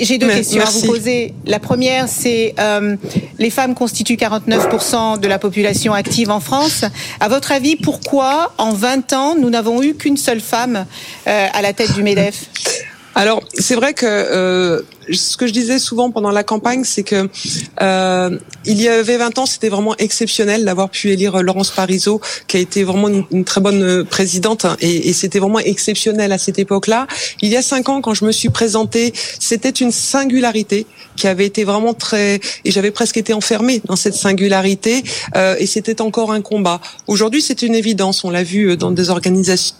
J'ai 0.00 0.18
deux 0.18 0.26
Mais, 0.26 0.34
questions 0.34 0.58
merci. 0.58 0.76
à 0.76 0.80
vous 0.82 0.86
poser. 0.92 1.32
La 1.46 1.60
première, 1.60 2.08
c'est 2.08 2.54
euh, 2.60 2.94
les 3.38 3.48
femmes 3.48 3.74
constituent 3.74 4.16
49% 4.16 5.18
de 5.18 5.28
la 5.28 5.38
population 5.38 5.94
active 5.94 6.30
en 6.30 6.40
France. 6.40 6.84
À 7.20 7.30
votre 7.30 7.52
avis, 7.52 7.76
pourquoi 7.76 8.52
en 8.58 8.74
20 8.74 9.12
ans 9.12 9.13
nous 9.38 9.50
n'avons 9.50 9.82
eu 9.82 9.94
qu'une 9.94 10.16
seule 10.16 10.40
femme 10.40 10.86
euh, 11.26 11.46
à 11.52 11.62
la 11.62 11.72
tête 11.72 11.94
du 11.94 12.02
MEDEF 12.02 12.46
alors 13.14 13.42
c'est 13.54 13.74
vrai 13.74 13.94
que 13.94 14.06
euh, 14.06 14.82
ce 15.12 15.36
que 15.36 15.46
je 15.46 15.52
disais 15.52 15.78
souvent 15.78 16.10
pendant 16.10 16.30
la 16.30 16.42
campagne, 16.42 16.84
c'est 16.84 17.02
que 17.02 17.28
euh, 17.82 18.38
il 18.64 18.80
y 18.80 18.88
avait 18.88 19.16
20 19.16 19.38
ans, 19.38 19.46
c'était 19.46 19.68
vraiment 19.68 19.94
exceptionnel 19.96 20.64
d'avoir 20.64 20.90
pu 20.90 21.10
élire 21.10 21.42
Laurence 21.42 21.70
Parisot, 21.70 22.20
qui 22.46 22.56
a 22.56 22.60
été 22.60 22.84
vraiment 22.84 23.08
une, 23.30 23.44
très 23.44 23.60
bonne 23.60 24.04
présidente, 24.04 24.66
et, 24.80 25.08
et 25.08 25.12
c'était 25.12 25.38
vraiment 25.38 25.58
exceptionnel 25.58 26.32
à 26.32 26.38
cette 26.38 26.58
époque-là. 26.58 27.06
Il 27.42 27.50
y 27.50 27.56
a 27.56 27.62
cinq 27.62 27.88
ans, 27.88 28.00
quand 28.00 28.14
je 28.14 28.24
me 28.24 28.32
suis 28.32 28.48
présentée, 28.48 29.12
c'était 29.38 29.70
une 29.70 29.92
singularité 29.92 30.86
qui 31.16 31.28
avait 31.28 31.46
été 31.46 31.64
vraiment 31.64 31.94
très, 31.94 32.40
et 32.64 32.70
j'avais 32.70 32.90
presque 32.90 33.16
été 33.16 33.34
enfermée 33.34 33.82
dans 33.84 33.96
cette 33.96 34.14
singularité, 34.14 35.04
euh, 35.36 35.56
et 35.58 35.66
c'était 35.66 36.00
encore 36.00 36.32
un 36.32 36.40
combat. 36.40 36.80
Aujourd'hui, 37.06 37.42
c'est 37.42 37.62
une 37.62 37.74
évidence. 37.74 38.24
On 38.24 38.30
l'a 38.30 38.42
vu 38.42 38.76
dans 38.76 38.90
des 38.90 39.10
organisations 39.10 39.76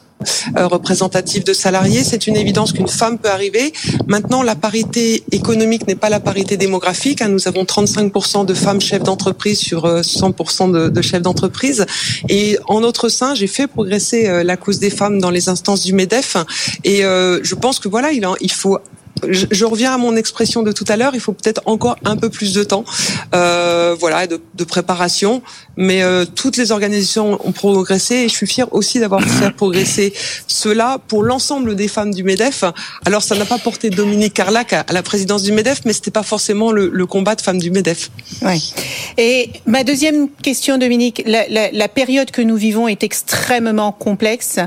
représentative 0.56 1.44
de 1.44 1.52
salariés. 1.52 2.04
C'est 2.04 2.26
une 2.26 2.36
évidence 2.36 2.72
qu'une 2.72 2.88
femme 2.88 3.18
peut 3.18 3.30
arriver. 3.30 3.72
Maintenant, 4.06 4.42
la 4.42 4.54
parité 4.54 5.24
économique 5.32 5.86
n'est 5.86 5.94
pas 5.94 6.08
la 6.08 6.20
parité 6.20 6.56
démographique. 6.56 7.22
Hein. 7.22 7.28
Nous 7.28 7.48
avons 7.48 7.64
35% 7.64 8.46
de 8.46 8.54
femmes 8.54 8.80
chefs 8.80 9.02
d'entreprise 9.02 9.58
sur 9.58 9.86
100% 9.86 10.70
de, 10.70 10.88
de, 10.88 11.02
chefs 11.02 11.22
d'entreprise. 11.22 11.86
Et 12.28 12.58
en 12.66 12.80
notre 12.80 13.08
sein, 13.08 13.34
j'ai 13.34 13.46
fait 13.46 13.66
progresser 13.66 14.28
euh, 14.28 14.42
la 14.42 14.56
cause 14.56 14.78
des 14.78 14.90
femmes 14.90 15.20
dans 15.20 15.30
les 15.30 15.48
instances 15.48 15.82
du 15.82 15.92
MEDEF. 15.92 16.36
Et 16.84 17.04
euh, 17.04 17.40
je 17.42 17.54
pense 17.54 17.78
que 17.78 17.88
voilà, 17.88 18.10
il, 18.12 18.52
faut 18.52 18.78
je, 19.28 19.64
reviens 19.64 19.94
à 19.94 19.98
mon 19.98 20.16
expression 20.16 20.62
de 20.62 20.72
tout 20.72 20.84
à 20.88 20.96
l'heure. 20.96 21.14
Il 21.14 21.20
faut 21.20 21.32
peut-être 21.32 21.62
encore 21.66 21.96
un 22.04 22.16
peu 22.16 22.28
plus 22.28 22.52
de 22.52 22.64
temps, 22.64 22.84
euh, 23.34 23.96
voilà, 23.98 24.26
de, 24.26 24.64
préparation. 24.64 25.42
Mais 25.76 26.02
euh, 26.02 26.24
toutes 26.24 26.56
les 26.56 26.72
organisations 26.72 27.38
ont 27.44 27.52
progressé 27.52 28.14
et 28.16 28.28
je 28.28 28.34
suis 28.34 28.46
fière 28.46 28.72
aussi 28.72 29.00
d'avoir 29.00 29.22
fait 29.22 29.50
progresser 29.50 30.12
cela 30.46 30.98
pour 31.08 31.22
l'ensemble 31.22 31.74
des 31.74 31.88
femmes 31.88 32.12
du 32.12 32.22
Medef. 32.22 32.64
Alors, 33.04 33.22
ça 33.22 33.34
n'a 33.34 33.44
pas 33.44 33.58
porté 33.58 33.90
Dominique 33.90 34.34
Carlac 34.34 34.72
à, 34.72 34.84
la 34.90 35.02
présidence 35.02 35.42
du 35.42 35.52
Medef, 35.52 35.80
mais 35.84 35.92
c'était 35.92 36.10
pas 36.10 36.22
forcément 36.22 36.70
le, 36.70 36.90
le, 36.92 37.06
combat 37.06 37.34
de 37.34 37.40
femmes 37.40 37.58
du 37.58 37.70
Medef. 37.70 38.10
Oui. 38.42 38.72
Et 39.18 39.50
ma 39.66 39.84
deuxième 39.84 40.28
question, 40.28 40.78
Dominique, 40.78 41.22
la, 41.26 41.48
la, 41.48 41.70
la 41.70 41.88
période 41.88 42.30
que 42.30 42.42
nous 42.42 42.56
vivons 42.56 42.88
est 42.88 43.02
extrêmement 43.02 43.92
complexe. 43.92 44.58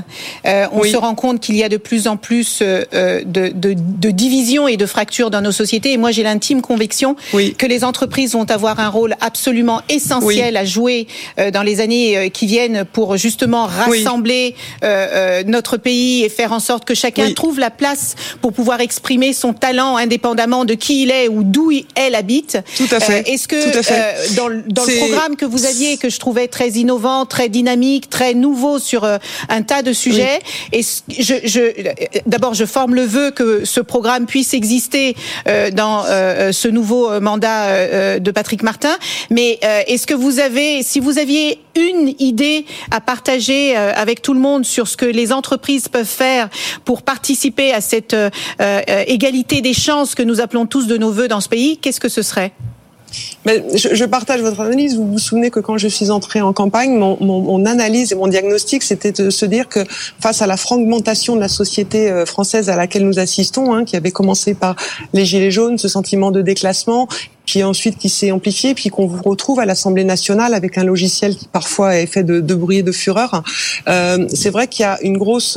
Euh, 0.46 0.66
on 0.72 0.80
oui. 0.80 0.90
se 0.90 0.96
rend 0.96 1.14
compte 1.14 1.40
qu'il 1.40 1.56
y 1.56 1.64
a 1.64 1.68
de 1.68 1.76
plus 1.76 2.06
en 2.06 2.16
plus 2.16 2.60
euh, 2.62 2.84
de, 3.24 3.48
de, 3.48 3.74
de 3.74 4.10
divisions 4.10 4.68
et 4.68 4.76
de 4.76 4.86
fractures 4.86 5.30
dans 5.30 5.40
nos 5.40 5.52
sociétés. 5.52 5.92
Et 5.92 5.96
moi, 5.96 6.10
j'ai 6.10 6.22
l'intime 6.22 6.62
conviction 6.62 7.16
oui. 7.32 7.54
que 7.56 7.66
les 7.66 7.84
entreprises 7.84 8.32
vont 8.32 8.50
avoir 8.50 8.80
un 8.80 8.88
rôle 8.88 9.14
absolument 9.20 9.82
essentiel 9.88 10.54
oui. 10.54 10.58
à 10.58 10.64
jouer 10.64 10.97
euh, 11.38 11.50
dans 11.50 11.62
les 11.62 11.80
années 11.80 12.16
euh, 12.16 12.28
qui 12.28 12.46
viennent 12.46 12.84
pour 12.84 13.16
justement 13.16 13.66
rassembler 13.66 14.54
euh, 14.82 15.42
notre 15.46 15.76
pays 15.76 16.24
et 16.24 16.28
faire 16.28 16.52
en 16.52 16.60
sorte 16.60 16.84
que 16.84 16.94
chacun 16.94 17.32
trouve 17.32 17.58
la 17.58 17.70
place 17.70 18.14
pour 18.40 18.52
pouvoir 18.52 18.80
exprimer 18.80 19.32
son 19.32 19.52
talent 19.52 19.96
indépendamment 19.96 20.64
de 20.64 20.74
qui 20.74 21.02
il 21.02 21.10
est 21.10 21.28
ou 21.28 21.42
d'où 21.42 21.70
elle 21.94 22.14
habite. 22.14 22.58
Tout 22.76 22.88
à 22.90 23.00
fait. 23.00 23.28
Est-ce 23.28 23.46
que 23.48 24.36
dans, 24.36 24.48
dans 24.66 24.84
le 24.84 24.98
programme 24.98 25.36
que 25.36 25.44
vous 25.44 25.66
aviez, 25.66 25.96
que 25.96 26.08
je 26.08 26.18
trouvais 26.18 26.48
très 26.48 26.70
innovant, 26.70 27.26
très 27.26 27.48
dynamique, 27.48 28.08
très 28.08 28.34
nouveau 28.34 28.78
sur 28.78 29.04
un 29.04 29.62
tas 29.62 29.82
de 29.82 29.92
sujets, 29.92 30.40
et 30.72 30.82
je, 30.82 31.34
je, 31.44 31.60
d'abord, 32.26 32.54
je 32.54 32.64
forme 32.64 32.94
le 32.94 33.04
vœu 33.04 33.30
que 33.30 33.64
ce 33.64 33.80
programme 33.80 34.26
puisse 34.26 34.54
exister 34.54 35.14
dans 35.72 36.04
ce 36.04 36.68
nouveau 36.68 37.20
mandat 37.20 38.18
de 38.18 38.30
Patrick 38.30 38.62
Martin. 38.62 38.96
Mais 39.30 39.58
est-ce 39.86 40.06
que 40.06 40.14
vous 40.14 40.38
avez, 40.38 40.82
si 40.88 41.00
vous 41.00 41.18
aviez 41.18 41.60
une 41.76 42.14
idée 42.18 42.64
à 42.90 43.00
partager 43.00 43.76
avec 43.76 44.22
tout 44.22 44.34
le 44.34 44.40
monde 44.40 44.64
sur 44.64 44.88
ce 44.88 44.96
que 44.96 45.06
les 45.06 45.32
entreprises 45.32 45.88
peuvent 45.88 46.06
faire 46.06 46.48
pour 46.84 47.02
participer 47.02 47.72
à 47.72 47.80
cette 47.80 48.16
égalité 49.06 49.60
des 49.60 49.74
chances 49.74 50.14
que 50.14 50.22
nous 50.22 50.40
appelons 50.40 50.66
tous 50.66 50.86
de 50.86 50.96
nos 50.96 51.12
voeux 51.12 51.28
dans 51.28 51.40
ce 51.40 51.48
pays, 51.48 51.78
qu'est-ce 51.78 52.00
que 52.00 52.08
ce 52.08 52.22
serait? 52.22 52.52
Mais 53.44 53.64
je, 53.74 54.04
partage 54.04 54.40
votre 54.40 54.60
analyse. 54.60 54.96
Vous 54.96 55.10
vous 55.10 55.18
souvenez 55.18 55.50
que 55.50 55.60
quand 55.60 55.78
je 55.78 55.88
suis 55.88 56.10
entrée 56.10 56.40
en 56.40 56.52
campagne, 56.52 56.96
mon, 56.98 57.66
analyse 57.66 58.12
et 58.12 58.14
mon 58.14 58.26
diagnostic, 58.26 58.82
c'était 58.82 59.12
de 59.12 59.30
se 59.30 59.46
dire 59.46 59.68
que 59.68 59.80
face 60.20 60.42
à 60.42 60.46
la 60.46 60.56
fragmentation 60.56 61.34
de 61.34 61.40
la 61.40 61.48
société 61.48 62.10
euh, 62.10 62.26
française 62.26 62.68
à 62.68 62.76
laquelle 62.76 63.06
nous 63.06 63.18
assistons, 63.18 63.72
hein, 63.72 63.84
qui 63.84 63.96
avait 63.96 64.10
commencé 64.10 64.54
par 64.54 64.76
les 65.12 65.24
gilets 65.24 65.50
jaunes, 65.50 65.78
ce 65.78 65.88
sentiment 65.88 66.30
de 66.30 66.42
déclassement, 66.42 67.08
puis 67.48 67.64
ensuite 67.64 67.96
qui 67.96 68.10
s'est 68.10 68.30
amplifié, 68.30 68.74
puis 68.74 68.90
qu'on 68.90 69.06
vous 69.06 69.22
retrouve 69.22 69.58
à 69.58 69.64
l'Assemblée 69.64 70.04
nationale 70.04 70.52
avec 70.52 70.76
un 70.76 70.84
logiciel 70.84 71.34
qui 71.34 71.48
parfois 71.48 71.96
est 71.96 72.06
fait 72.06 72.22
de, 72.22 72.40
de 72.40 72.54
bruit 72.54 72.78
et 72.78 72.82
de 72.82 72.92
fureur. 72.92 73.42
Euh, 73.88 74.26
c'est 74.34 74.50
vrai 74.50 74.68
qu'il 74.68 74.82
y 74.82 74.86
a 74.86 74.98
une 75.00 75.16
grosse 75.16 75.56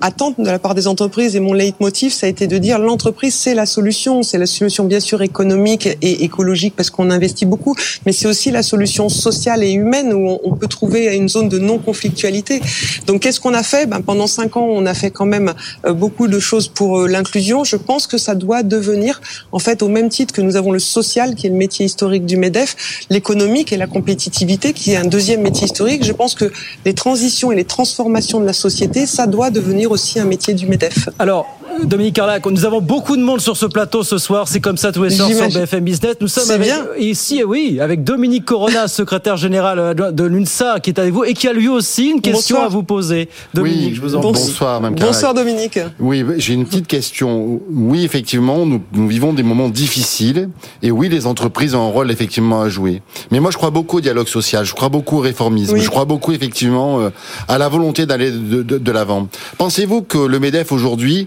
attente 0.00 0.40
de 0.40 0.46
la 0.46 0.58
part 0.58 0.74
des 0.74 0.88
entreprises 0.88 1.36
et 1.36 1.40
mon 1.40 1.52
leitmotiv, 1.52 2.12
ça 2.12 2.26
a 2.26 2.28
été 2.28 2.46
de 2.46 2.58
dire 2.58 2.78
l'entreprise 2.78 3.34
c'est 3.34 3.54
la 3.54 3.66
solution, 3.66 4.22
c'est 4.22 4.38
la 4.38 4.46
solution 4.46 4.84
bien 4.84 5.00
sûr 5.00 5.22
économique 5.22 5.86
et 6.02 6.24
écologique 6.24 6.74
parce 6.76 6.90
qu'on 6.90 7.10
investit 7.10 7.46
beaucoup, 7.46 7.74
mais 8.04 8.12
c'est 8.12 8.26
aussi 8.26 8.50
la 8.50 8.62
solution 8.62 9.08
sociale 9.08 9.62
et 9.62 9.70
humaine 9.70 10.12
où 10.12 10.38
on 10.42 10.54
peut 10.56 10.66
trouver 10.66 11.14
une 11.14 11.28
zone 11.28 11.48
de 11.48 11.58
non-conflictualité. 11.58 12.60
Donc 13.06 13.22
qu'est-ce 13.22 13.40
qu'on 13.40 13.54
a 13.54 13.62
fait? 13.62 13.86
Ben, 13.86 14.00
Pendant 14.00 14.26
cinq 14.26 14.56
ans, 14.56 14.66
on 14.68 14.86
a 14.86 14.94
fait 14.94 15.10
quand 15.10 15.26
même 15.26 15.52
beaucoup 15.90 16.28
de 16.28 16.38
choses 16.38 16.68
pour 16.68 17.06
l'inclusion. 17.06 17.64
Je 17.64 17.76
pense 17.76 18.06
que 18.06 18.18
ça 18.18 18.34
doit 18.34 18.62
devenir, 18.62 19.20
en 19.52 19.58
fait, 19.58 19.82
au 19.82 19.88
même 19.88 20.08
titre 20.08 20.32
que 20.34 20.40
nous 20.40 20.56
avons 20.56 20.72
le 20.72 20.78
social, 20.78 21.34
qui 21.34 21.46
est 21.46 21.50
le 21.50 21.56
métier 21.56 21.86
historique 21.86 22.26
du 22.26 22.36
MEDEF, 22.36 23.04
l'économique 23.10 23.72
et 23.72 23.76
la 23.76 23.86
compétitivité, 23.86 24.72
qui 24.72 24.92
est 24.92 24.96
un 24.96 25.04
deuxième 25.04 25.42
métier 25.42 25.66
historique. 25.66 26.04
Je 26.04 26.12
pense 26.12 26.34
que 26.34 26.50
les 26.84 26.94
transitions 26.94 27.52
et 27.52 27.56
les 27.56 27.64
transformations 27.64 28.40
de 28.40 28.46
la 28.46 28.52
société, 28.52 29.06
ça 29.06 29.26
doit 29.26 29.50
devenir 29.50 29.81
aussi 29.86 30.20
un 30.20 30.24
métier 30.24 30.54
du 30.54 30.66
MEDEF. 30.66 31.08
Alors, 31.18 31.46
Dominique 31.84 32.14
Carlac, 32.16 32.44
nous 32.46 32.64
avons 32.64 32.80
beaucoup 32.80 33.16
de 33.16 33.22
monde 33.22 33.40
sur 33.40 33.56
ce 33.56 33.66
plateau 33.66 34.02
ce 34.02 34.18
soir. 34.18 34.46
C'est 34.48 34.60
comme 34.60 34.76
ça 34.76 34.92
tous 34.92 35.04
les 35.04 35.10
soirs 35.10 35.28
sur 35.28 35.48
BFM 35.48 35.84
Business. 35.84 36.16
Nous 36.20 36.28
sommes 36.28 36.50
avec, 36.50 36.66
bien. 36.66 36.86
ici, 36.98 37.42
oui, 37.44 37.78
avec 37.80 38.04
Dominique 38.04 38.44
Corona, 38.44 38.88
secrétaire 38.88 39.36
général 39.36 39.94
de 39.94 40.24
l'UNSA, 40.24 40.80
qui 40.80 40.90
est 40.90 40.98
avec 40.98 41.12
vous 41.12 41.24
et 41.24 41.34
qui 41.34 41.48
a 41.48 41.52
lui 41.52 41.68
aussi 41.68 42.10
une 42.10 42.20
question 42.20 42.56
Bonsoir. 42.56 42.64
à 42.64 42.68
vous 42.68 42.82
poser. 42.82 43.28
Dominique, 43.54 43.88
oui, 43.88 43.94
je 43.94 44.00
vous 44.00 44.14
en 44.14 44.20
prie. 44.20 44.32
Bonsoir, 44.32 44.80
Mme 44.80 44.94
Carlac. 44.94 45.14
Bonsoir, 45.14 45.34
Dominique. 45.34 45.78
Oui, 45.98 46.24
j'ai 46.36 46.54
une 46.54 46.66
petite 46.66 46.86
question. 46.86 47.60
Oui, 47.70 48.04
effectivement, 48.04 48.66
nous, 48.66 48.82
nous, 48.92 49.08
vivons 49.08 49.32
des 49.32 49.42
moments 49.42 49.68
difficiles. 49.68 50.50
Et 50.82 50.90
oui, 50.90 51.08
les 51.08 51.26
entreprises 51.26 51.74
ont 51.74 51.86
un 51.86 51.90
rôle 51.90 52.10
effectivement 52.10 52.60
à 52.62 52.68
jouer. 52.68 53.02
Mais 53.30 53.40
moi, 53.40 53.50
je 53.50 53.56
crois 53.56 53.70
beaucoup 53.70 53.98
au 53.98 54.00
dialogue 54.00 54.28
social. 54.28 54.64
Je 54.64 54.74
crois 54.74 54.88
beaucoup 54.88 55.18
au 55.18 55.20
réformisme. 55.20 55.74
Oui. 55.74 55.80
Je 55.80 55.90
crois 55.90 56.04
beaucoup 56.04 56.32
effectivement 56.32 57.00
euh, 57.00 57.10
à 57.48 57.58
la 57.58 57.68
volonté 57.68 58.06
d'aller 58.06 58.30
de, 58.30 58.62
de, 58.62 58.78
de 58.78 58.92
l'avant. 58.92 59.28
Pensez-vous 59.72 60.02
que 60.02 60.18
le 60.18 60.38
MEDEF 60.38 60.70
aujourd'hui 60.70 61.26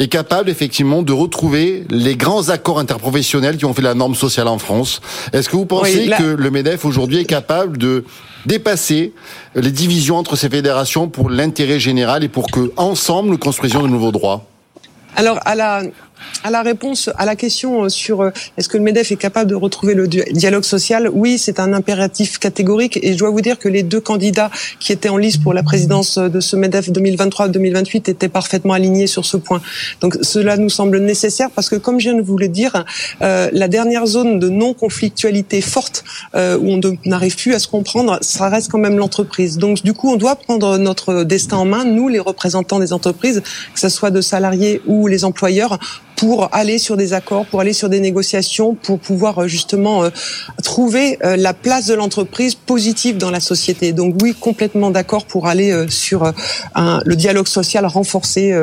est 0.00 0.08
capable 0.08 0.50
effectivement 0.50 1.02
de 1.02 1.12
retrouver 1.12 1.84
les 1.90 2.16
grands 2.16 2.48
accords 2.48 2.80
interprofessionnels 2.80 3.56
qui 3.56 3.66
ont 3.66 3.72
fait 3.72 3.82
la 3.82 3.94
norme 3.94 4.16
sociale 4.16 4.48
en 4.48 4.58
France? 4.58 5.00
Est-ce 5.32 5.48
que 5.48 5.54
vous 5.54 5.64
pensez 5.64 6.00
oui, 6.00 6.06
là... 6.06 6.18
que 6.18 6.24
le 6.24 6.50
MEDEF 6.50 6.84
aujourd'hui 6.84 7.18
est 7.18 7.24
capable 7.24 7.78
de 7.78 8.04
dépasser 8.46 9.12
les 9.54 9.70
divisions 9.70 10.16
entre 10.16 10.34
ces 10.34 10.48
fédérations 10.48 11.08
pour 11.08 11.30
l'intérêt 11.30 11.78
général 11.78 12.24
et 12.24 12.28
pour 12.28 12.50
que 12.50 12.72
ensemble 12.76 13.30
nous 13.30 13.38
construisions 13.38 13.80
de 13.80 13.86
nouveaux 13.86 14.10
droits? 14.10 14.44
Alors, 15.14 15.38
à 15.44 15.54
la, 15.54 15.82
à 16.42 16.50
la 16.50 16.62
réponse 16.62 17.10
à 17.16 17.24
la 17.24 17.36
question 17.36 17.88
sur 17.88 18.30
est-ce 18.56 18.68
que 18.68 18.76
le 18.76 18.82
MEDEF 18.82 19.12
est 19.12 19.16
capable 19.16 19.50
de 19.50 19.54
retrouver 19.54 19.94
le 19.94 20.06
dialogue 20.06 20.64
social, 20.64 21.08
oui, 21.12 21.38
c'est 21.38 21.60
un 21.60 21.72
impératif 21.72 22.38
catégorique 22.38 22.98
et 23.02 23.12
je 23.12 23.18
dois 23.18 23.30
vous 23.30 23.40
dire 23.40 23.58
que 23.58 23.68
les 23.68 23.82
deux 23.82 24.00
candidats 24.00 24.50
qui 24.78 24.92
étaient 24.92 25.08
en 25.08 25.16
lice 25.16 25.36
pour 25.36 25.54
la 25.54 25.62
présidence 25.62 26.18
de 26.18 26.40
ce 26.40 26.56
MEDEF 26.56 26.90
2023-2028 26.90 28.10
étaient 28.10 28.28
parfaitement 28.28 28.74
alignés 28.74 29.06
sur 29.06 29.24
ce 29.24 29.36
point. 29.36 29.60
Donc 30.00 30.16
cela 30.22 30.56
nous 30.56 30.70
semble 30.70 30.98
nécessaire 30.98 31.50
parce 31.50 31.68
que 31.68 31.76
comme 31.76 31.98
je 31.98 32.10
viens 32.10 32.18
de 32.18 32.22
vous 32.22 32.38
le 32.38 32.48
dire, 32.48 32.84
euh, 33.22 33.48
la 33.52 33.68
dernière 33.68 34.06
zone 34.06 34.38
de 34.38 34.48
non-conflictualité 34.48 35.60
forte 35.60 36.04
euh, 36.34 36.58
où 36.58 36.68
on 36.70 36.80
n'arrive 37.04 37.36
plus 37.36 37.54
à 37.54 37.58
se 37.58 37.68
comprendre, 37.68 38.18
ça 38.20 38.48
reste 38.48 38.70
quand 38.70 38.78
même 38.78 38.98
l'entreprise. 38.98 39.58
Donc 39.58 39.82
du 39.82 39.92
coup, 39.92 40.12
on 40.12 40.16
doit 40.16 40.36
prendre 40.36 40.78
notre 40.78 41.24
destin 41.24 41.56
en 41.56 41.64
main, 41.64 41.84
nous 41.84 42.08
les 42.08 42.20
représentants 42.20 42.78
des 42.78 42.92
entreprises, 42.92 43.42
que 43.72 43.80
ce 43.80 43.88
soit 43.88 44.10
de 44.10 44.20
salariés 44.20 44.80
ou 44.86 45.06
les 45.06 45.24
employeurs, 45.24 45.78
pour 46.16 46.48
aller 46.52 46.78
sur 46.78 46.96
des 46.96 47.12
accords, 47.12 47.46
pour 47.46 47.60
aller 47.60 47.72
sur 47.72 47.88
des 47.88 48.00
négociations, 48.00 48.74
pour 48.74 48.98
pouvoir 48.98 49.42
euh, 49.42 49.48
justement 49.48 50.04
euh, 50.04 50.10
trouver 50.62 51.18
euh, 51.24 51.36
la 51.36 51.54
place 51.54 51.86
de 51.86 51.94
l'entreprise 51.94 52.54
positive 52.54 53.18
dans 53.18 53.30
la 53.30 53.40
société. 53.40 53.92
Donc 53.92 54.16
oui, 54.22 54.34
complètement 54.34 54.90
d'accord 54.90 55.26
pour 55.26 55.46
aller 55.46 55.86
sur 55.88 56.32
un, 56.74 57.00
le 57.04 57.16
dialogue 57.16 57.48
social 57.48 57.86
renforcé 57.86 58.54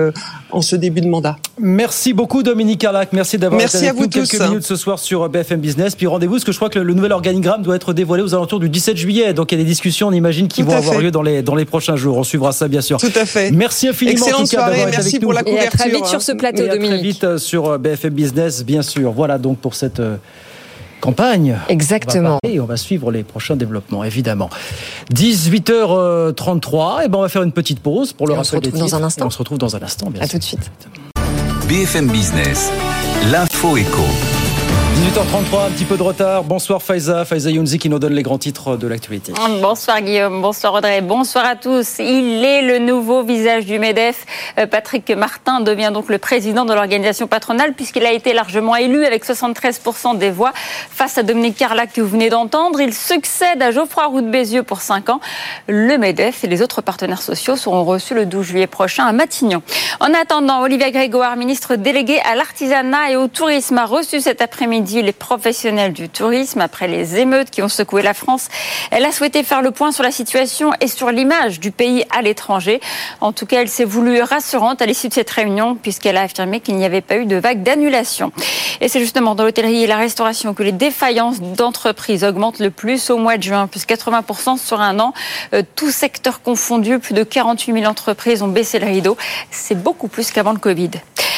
en 0.51 0.61
ce 0.61 0.75
début 0.75 1.01
de 1.01 1.07
mandat. 1.07 1.37
Merci 1.59 2.13
beaucoup 2.13 2.43
Dominique 2.43 2.79
Carlac, 2.79 3.09
merci 3.13 3.37
d'avoir 3.37 3.61
été 3.61 3.77
avec 3.77 3.99
nous 3.99 4.07
quelques 4.07 4.39
minutes 4.41 4.63
ce 4.63 4.75
soir 4.75 4.99
sur 4.99 5.27
BFM 5.29 5.59
Business. 5.59 5.95
Puis 5.95 6.07
rendez-vous, 6.07 6.33
parce 6.33 6.43
que 6.43 6.51
je 6.51 6.57
crois 6.57 6.69
que 6.69 6.79
le 6.79 6.93
nouvel 6.93 7.11
organigramme 7.11 7.61
doit 7.61 7.75
être 7.75 7.93
dévoilé 7.93 8.23
aux 8.23 8.33
alentours 8.33 8.59
du 8.59 8.69
17 8.69 8.97
juillet. 8.97 9.33
Donc 9.33 9.51
il 9.51 9.57
y 9.57 9.61
a 9.61 9.63
des 9.63 9.69
discussions, 9.69 10.07
on 10.07 10.11
imagine, 10.11 10.47
qui 10.47 10.61
vont 10.63 10.75
avoir 10.75 10.99
lieu 10.99 11.11
dans 11.11 11.21
les, 11.21 11.41
dans 11.41 11.55
les 11.55 11.65
prochains 11.65 11.95
jours. 11.95 12.17
On 12.17 12.23
suivra 12.23 12.51
ça 12.51 12.67
bien 12.67 12.81
sûr. 12.81 12.97
Tout 12.97 13.11
à 13.15 13.25
fait. 13.25 13.51
Merci 13.51 13.87
infiniment 13.87 14.17
Excellente 14.17 14.41
en 14.41 14.43
tout 14.45 14.55
cas 14.55 14.69
d'avoir 14.69 14.87
été 14.87 14.97
avec 14.97 15.21
nous. 15.21 15.31
La 15.31 15.43
couverture. 15.43 15.63
Et 15.63 15.67
à 15.67 15.71
très 15.71 15.89
vite 15.89 16.05
sur 16.05 16.21
ce 16.21 16.31
plateau, 16.31 16.67
Dominique. 16.67 16.85
À 16.85 17.27
très 17.27 17.35
vite 17.35 17.37
sur 17.37 17.79
BFM 17.79 18.13
Business, 18.13 18.63
bien 18.63 18.81
sûr. 18.81 19.11
Voilà 19.11 19.37
donc 19.37 19.59
pour 19.59 19.75
cette 19.75 19.99
euh, 19.99 20.17
campagne. 21.01 21.57
Exactement. 21.67 22.37
et 22.47 22.59
on 22.59 22.65
va 22.65 22.77
suivre 22.77 23.11
les 23.11 23.23
prochains 23.23 23.55
développements, 23.57 24.03
évidemment. 24.03 24.49
18h33, 25.13 27.03
et 27.05 27.07
ben 27.09 27.17
on 27.17 27.21
va 27.21 27.29
faire 27.29 27.43
une 27.43 27.51
petite 27.51 27.79
pause 27.81 28.13
pour 28.13 28.27
le 28.27 28.33
rappel 28.33 28.61
des 28.61 28.71
Dans 28.71 28.95
un 28.95 29.03
instant. 29.03 29.25
on 29.27 29.29
se 29.29 29.37
retrouve 29.37 29.57
dans 29.57 29.75
un 29.75 29.81
instant, 29.81 30.09
bien 30.09 30.21
à 30.21 30.25
sûr. 30.25 30.33
tout 30.33 30.37
de 30.39 30.43
suite. 30.43 30.71
BFM 31.67 32.07
Business, 32.09 32.71
l'info 33.31 33.77
éco. 33.77 34.01
18h33, 35.01 35.65
un 35.65 35.71
petit 35.71 35.85
peu 35.85 35.97
de 35.97 36.03
retard. 36.03 36.43
Bonsoir 36.43 36.79
Faiza, 36.79 37.25
Faiza 37.25 37.49
Younzi 37.49 37.79
qui 37.79 37.89
nous 37.89 37.97
donne 37.97 38.13
les 38.13 38.21
grands 38.21 38.37
titres 38.37 38.77
de 38.77 38.85
l'actualité. 38.85 39.33
Bonsoir 39.59 39.99
Guillaume, 39.99 40.43
bonsoir 40.43 40.75
Audrey, 40.75 41.01
bonsoir 41.01 41.43
à 41.43 41.55
tous. 41.55 41.97
Il 41.97 42.45
est 42.45 42.61
le 42.61 42.77
nouveau 42.77 43.23
visage 43.23 43.65
du 43.65 43.79
MEDEF. 43.79 44.27
Euh, 44.59 44.67
Patrick 44.67 45.09
Martin 45.09 45.61
devient 45.61 45.89
donc 45.91 46.07
le 46.07 46.19
président 46.19 46.65
de 46.65 46.73
l'organisation 46.75 47.25
patronale 47.25 47.73
puisqu'il 47.73 48.05
a 48.05 48.11
été 48.11 48.31
largement 48.33 48.75
élu 48.75 49.03
avec 49.03 49.25
73% 49.25 50.19
des 50.19 50.29
voix 50.29 50.51
face 50.53 51.17
à 51.17 51.23
Dominique 51.23 51.57
Carlac 51.57 51.93
que 51.93 52.01
vous 52.01 52.09
venez 52.09 52.29
d'entendre. 52.29 52.79
Il 52.79 52.93
succède 52.93 53.59
à 53.59 53.71
Geoffroy 53.71 54.05
Roux 54.05 54.21
de 54.21 54.29
Bézieux 54.29 54.61
pour 54.61 54.81
5 54.81 55.09
ans. 55.09 55.19
Le 55.65 55.97
MEDEF 55.97 56.43
et 56.43 56.47
les 56.47 56.61
autres 56.61 56.81
partenaires 56.81 57.23
sociaux 57.23 57.55
seront 57.55 57.83
reçus 57.83 58.13
le 58.13 58.27
12 58.27 58.45
juillet 58.45 58.67
prochain 58.67 59.05
à 59.05 59.13
Matignon. 59.13 59.63
En 59.99 60.13
attendant, 60.13 60.61
Olivia 60.61 60.91
Grégoire, 60.91 61.37
ministre 61.37 61.75
déléguée 61.75 62.19
à 62.19 62.35
l'artisanat 62.35 63.09
et 63.09 63.15
au 63.15 63.27
tourisme, 63.27 63.79
a 63.79 63.85
reçu 63.85 64.21
cet 64.21 64.43
après-midi 64.43 64.90
les 64.99 65.13
professionnels 65.13 65.93
du 65.93 66.09
tourisme 66.09 66.59
après 66.59 66.89
les 66.89 67.17
émeutes 67.17 67.49
qui 67.49 67.61
ont 67.61 67.69
secoué 67.69 68.01
la 68.01 68.13
France. 68.13 68.49
Elle 68.91 69.05
a 69.05 69.11
souhaité 69.13 69.43
faire 69.43 69.61
le 69.61 69.71
point 69.71 69.93
sur 69.93 70.03
la 70.03 70.11
situation 70.11 70.71
et 70.81 70.87
sur 70.87 71.11
l'image 71.11 71.59
du 71.61 71.71
pays 71.71 72.03
à 72.15 72.21
l'étranger. 72.21 72.81
En 73.21 73.31
tout 73.31 73.45
cas, 73.45 73.61
elle 73.61 73.69
s'est 73.69 73.85
voulue 73.85 74.21
rassurante 74.21 74.81
à 74.81 74.85
l'issue 74.85 75.07
de 75.07 75.13
cette 75.13 75.29
réunion 75.29 75.75
puisqu'elle 75.75 76.17
a 76.17 76.23
affirmé 76.23 76.59
qu'il 76.59 76.75
n'y 76.75 76.85
avait 76.85 77.01
pas 77.01 77.15
eu 77.17 77.25
de 77.25 77.37
vague 77.37 77.63
d'annulation. 77.63 78.33
Et 78.81 78.89
c'est 78.89 78.99
justement 78.99 79.35
dans 79.35 79.45
l'hôtellerie 79.45 79.83
et 79.83 79.87
la 79.87 79.97
restauration 79.97 80.53
que 80.53 80.63
les 80.63 80.71
défaillances 80.71 81.39
d'entreprises 81.39 82.25
augmentent 82.25 82.59
le 82.59 82.71
plus 82.71 83.09
au 83.09 83.17
mois 83.17 83.37
de 83.37 83.43
juin, 83.43 83.67
plus 83.67 83.85
80% 83.85 84.57
sur 84.57 84.81
un 84.81 84.99
an. 84.99 85.13
Euh, 85.53 85.63
tout 85.75 85.91
secteur 85.91 86.41
confondu, 86.41 86.99
plus 86.99 87.13
de 87.13 87.23
48 87.23 87.73
000 87.73 87.85
entreprises 87.85 88.41
ont 88.41 88.47
baissé 88.47 88.79
le 88.79 88.87
rideau. 88.87 89.15
C'est 89.51 89.81
beaucoup 89.81 90.07
plus 90.07 90.31
qu'avant 90.31 90.53
le 90.53 90.59
Covid. 90.59 90.91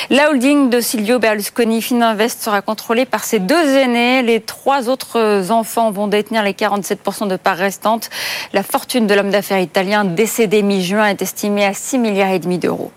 La 0.10 0.30
holding 0.30 0.70
de 0.70 0.82
Silvio 0.82 1.18
Berlusconi, 1.18 1.82
Fininvest, 1.82 2.44
sera 2.44 2.62
contrôlée 2.62 3.06
par 3.06 3.24
ses 3.24 3.40
deux 3.40 3.76
aînés. 3.76 4.22
Les 4.22 4.42
trois 4.42 4.90
autres 4.90 5.50
enfants 5.50 5.92
vont 5.92 6.08
détenir 6.08 6.44
les 6.44 6.52
47% 6.52 7.30
de 7.30 7.38
parts 7.38 7.56
restantes. 7.56 8.10
La 8.52 8.64
fortune 8.64 9.08
de 9.08 9.14
l'homme 9.14 9.32
d'affaires 9.32 9.60
italien 9.60 10.04
décédé 10.04 10.62
mi-juin 10.62 11.08
est 11.08 11.22
estimée 11.22 11.66
à 11.66 11.74
6 11.74 12.00
milliards 12.00 12.32
et 12.32 12.40
demi 12.40 12.58
d'euros. 12.58 12.92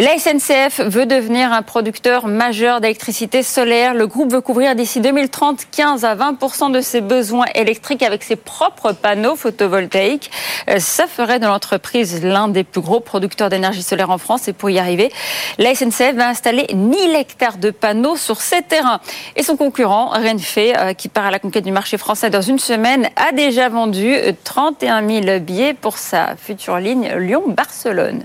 La 0.00 0.16
SNCF 0.16 0.80
veut 0.82 1.06
devenir 1.06 1.52
un 1.52 1.62
producteur 1.62 2.28
majeur 2.28 2.80
d'électricité 2.80 3.42
solaire. 3.42 3.94
Le 3.94 4.06
groupe 4.06 4.32
veut 4.32 4.40
couvrir 4.40 4.76
d'ici 4.76 5.00
2030 5.00 5.66
15 5.72 6.04
à 6.04 6.14
20% 6.14 6.70
de 6.70 6.80
ses 6.80 7.00
besoins 7.00 7.46
électriques 7.56 8.04
avec 8.04 8.22
ses 8.22 8.36
propres 8.36 8.92
panneaux 8.92 9.34
photovoltaïques. 9.34 10.30
Euh, 10.70 10.78
ça 10.78 11.08
ferait 11.08 11.40
de 11.40 11.46
l'entreprise 11.46 12.22
l'un 12.22 12.46
des 12.46 12.62
plus 12.62 12.80
gros 12.80 13.00
producteurs 13.00 13.48
d'énergie 13.48 13.82
solaire 13.82 14.10
en 14.10 14.18
France. 14.18 14.46
Et 14.46 14.52
pour 14.52 14.70
y 14.70 14.78
arriver, 14.78 15.10
la 15.58 15.74
SNCF 15.74 16.14
va 16.14 16.27
installer 16.28 16.66
1000 16.74 17.14
hectares 17.16 17.58
de 17.58 17.70
panneaux 17.70 18.16
sur 18.16 18.40
ses 18.40 18.62
terrains. 18.62 19.00
Et 19.36 19.42
son 19.42 19.56
concurrent, 19.56 20.10
Renfe, 20.10 20.58
euh, 20.58 20.92
qui 20.92 21.08
part 21.08 21.26
à 21.26 21.30
la 21.30 21.38
conquête 21.38 21.64
du 21.64 21.72
marché 21.72 21.98
français 21.98 22.30
dans 22.30 22.42
une 22.42 22.58
semaine, 22.58 23.08
a 23.16 23.32
déjà 23.32 23.68
vendu 23.68 24.14
31 24.44 25.06
000 25.06 25.40
billets 25.40 25.74
pour 25.74 25.98
sa 25.98 26.36
future 26.36 26.78
ligne 26.78 27.12
Lyon-Barcelone. 27.16 28.24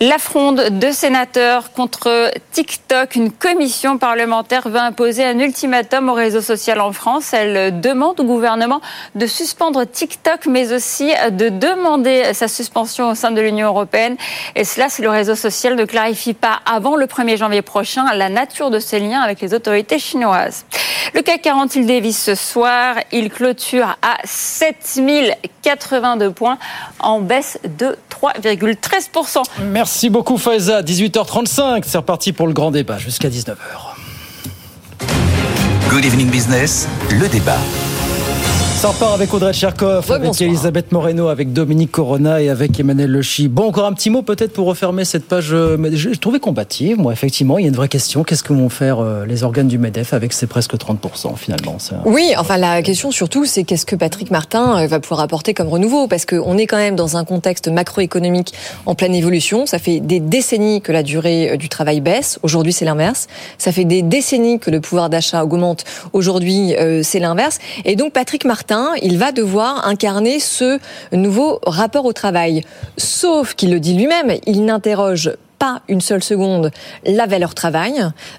La 0.00 0.18
de 0.54 0.92
sénateurs 0.92 1.72
contre 1.72 2.30
TikTok. 2.52 3.16
Une 3.16 3.32
commission 3.32 3.98
parlementaire 3.98 4.68
va 4.68 4.84
imposer 4.84 5.24
un 5.24 5.40
ultimatum 5.40 6.08
au 6.08 6.12
réseau 6.12 6.40
social 6.40 6.80
en 6.80 6.92
France. 6.92 7.32
Elle 7.32 7.80
demande 7.80 8.20
au 8.20 8.24
gouvernement 8.24 8.80
de 9.16 9.26
suspendre 9.26 9.84
TikTok, 9.84 10.46
mais 10.46 10.72
aussi 10.72 11.12
de 11.32 11.48
demander 11.48 12.32
sa 12.32 12.46
suspension 12.46 13.10
au 13.10 13.16
sein 13.16 13.32
de 13.32 13.40
l'Union 13.40 13.66
européenne. 13.66 14.16
Et 14.54 14.62
cela 14.62 14.88
si 14.88 15.02
le 15.02 15.10
réseau 15.10 15.34
social 15.34 15.74
ne 15.74 15.84
clarifie 15.84 16.34
pas 16.34 16.60
avant 16.64 16.94
le 16.94 17.06
1er 17.06 17.36
janvier 17.36 17.62
prochain 17.62 18.04
la 18.14 18.28
nature 18.28 18.70
de 18.70 18.78
ses 18.78 19.00
liens 19.00 19.22
avec 19.22 19.40
les 19.40 19.52
autorités 19.52 19.98
chinoises. 19.98 20.64
Le 21.14 21.22
CAC 21.22 21.42
40, 21.42 21.74
il 21.74 21.86
dévisse 21.86 22.22
ce 22.22 22.36
soir. 22.36 22.96
Il 23.10 23.30
clôture 23.30 23.96
à 24.02 24.18
7082 24.24 26.30
points 26.30 26.58
en 27.00 27.20
baisse 27.20 27.58
de 27.64 27.96
3,13%. 28.10 29.42
Merci 29.70 29.87
beaucoup 30.10 30.38
Faiza. 30.38 30.82
18h35, 30.82 31.82
c'est 31.86 31.98
reparti 31.98 32.32
pour 32.32 32.46
le 32.46 32.52
grand 32.52 32.70
débat 32.70 32.98
jusqu'à 32.98 33.28
19h. 33.28 33.56
Good 35.90 36.04
Evening 36.04 36.30
Business, 36.30 36.86
le 37.10 37.28
débat. 37.28 37.58
Ça 38.78 38.90
repart 38.90 39.12
avec 39.12 39.34
Audrey 39.34 39.52
Tcherkov, 39.52 40.12
avec 40.12 40.40
Elisabeth 40.40 40.92
Moreno, 40.92 41.26
avec 41.26 41.52
Dominique 41.52 41.90
Corona 41.90 42.40
et 42.40 42.48
avec 42.48 42.78
Emmanuel 42.78 43.10
Lechy. 43.10 43.48
Bon, 43.48 43.66
encore 43.66 43.86
un 43.86 43.92
petit 43.92 44.08
mot 44.08 44.22
peut-être 44.22 44.52
pour 44.52 44.68
refermer 44.68 45.04
cette 45.04 45.24
page. 45.24 45.48
Euh, 45.52 45.76
je, 45.94 46.12
je 46.12 46.18
trouvais 46.20 46.38
combative, 46.38 46.96
moi, 46.96 47.12
effectivement. 47.12 47.58
Il 47.58 47.62
y 47.62 47.64
a 47.64 47.70
une 47.70 47.74
vraie 47.74 47.88
question. 47.88 48.22
Qu'est-ce 48.22 48.44
que 48.44 48.52
vont 48.52 48.68
faire 48.68 49.00
euh, 49.00 49.26
les 49.26 49.42
organes 49.42 49.66
du 49.66 49.78
MEDEF 49.78 50.14
avec 50.14 50.32
ces 50.32 50.46
presque 50.46 50.76
30% 50.76 51.34
finalement? 51.36 51.76
Oui, 52.04 52.34
enfin, 52.38 52.56
la 52.56 52.80
question 52.82 53.10
surtout, 53.10 53.46
c'est 53.46 53.64
qu'est-ce 53.64 53.84
que 53.84 53.96
Patrick 53.96 54.30
Martin 54.30 54.78
euh, 54.78 54.86
va 54.86 55.00
pouvoir 55.00 55.22
apporter 55.22 55.54
comme 55.54 55.66
renouveau? 55.66 56.06
Parce 56.06 56.24
qu'on 56.24 56.56
est 56.56 56.68
quand 56.68 56.76
même 56.76 56.94
dans 56.94 57.16
un 57.16 57.24
contexte 57.24 57.66
macroéconomique 57.66 58.54
en 58.86 58.94
pleine 58.94 59.16
évolution. 59.16 59.66
Ça 59.66 59.80
fait 59.80 59.98
des 59.98 60.20
décennies 60.20 60.82
que 60.82 60.92
la 60.92 61.02
durée 61.02 61.56
du 61.58 61.68
travail 61.68 62.00
baisse. 62.00 62.38
Aujourd'hui, 62.44 62.72
c'est 62.72 62.84
l'inverse. 62.84 63.26
Ça 63.58 63.72
fait 63.72 63.84
des 63.84 64.02
décennies 64.02 64.60
que 64.60 64.70
le 64.70 64.80
pouvoir 64.80 65.10
d'achat 65.10 65.42
augmente. 65.42 65.82
Aujourd'hui, 66.12 66.76
c'est 67.02 67.18
l'inverse. 67.18 67.58
Et 67.84 67.96
donc, 67.96 68.12
Patrick 68.12 68.44
Martin, 68.44 68.67
il 69.02 69.18
va 69.18 69.32
devoir 69.32 69.86
incarner 69.86 70.40
ce 70.40 70.78
nouveau 71.12 71.58
rapport 71.64 72.04
au 72.04 72.12
travail. 72.12 72.62
Sauf 72.96 73.54
qu'il 73.54 73.70
le 73.72 73.80
dit 73.80 73.94
lui-même, 73.94 74.32
il 74.46 74.64
n'interroge 74.64 75.32
pas 75.58 75.82
une 75.88 76.00
seule 76.00 76.22
seconde 76.22 76.70
la 77.04 77.26
valeur 77.26 77.54
travail. 77.54 77.94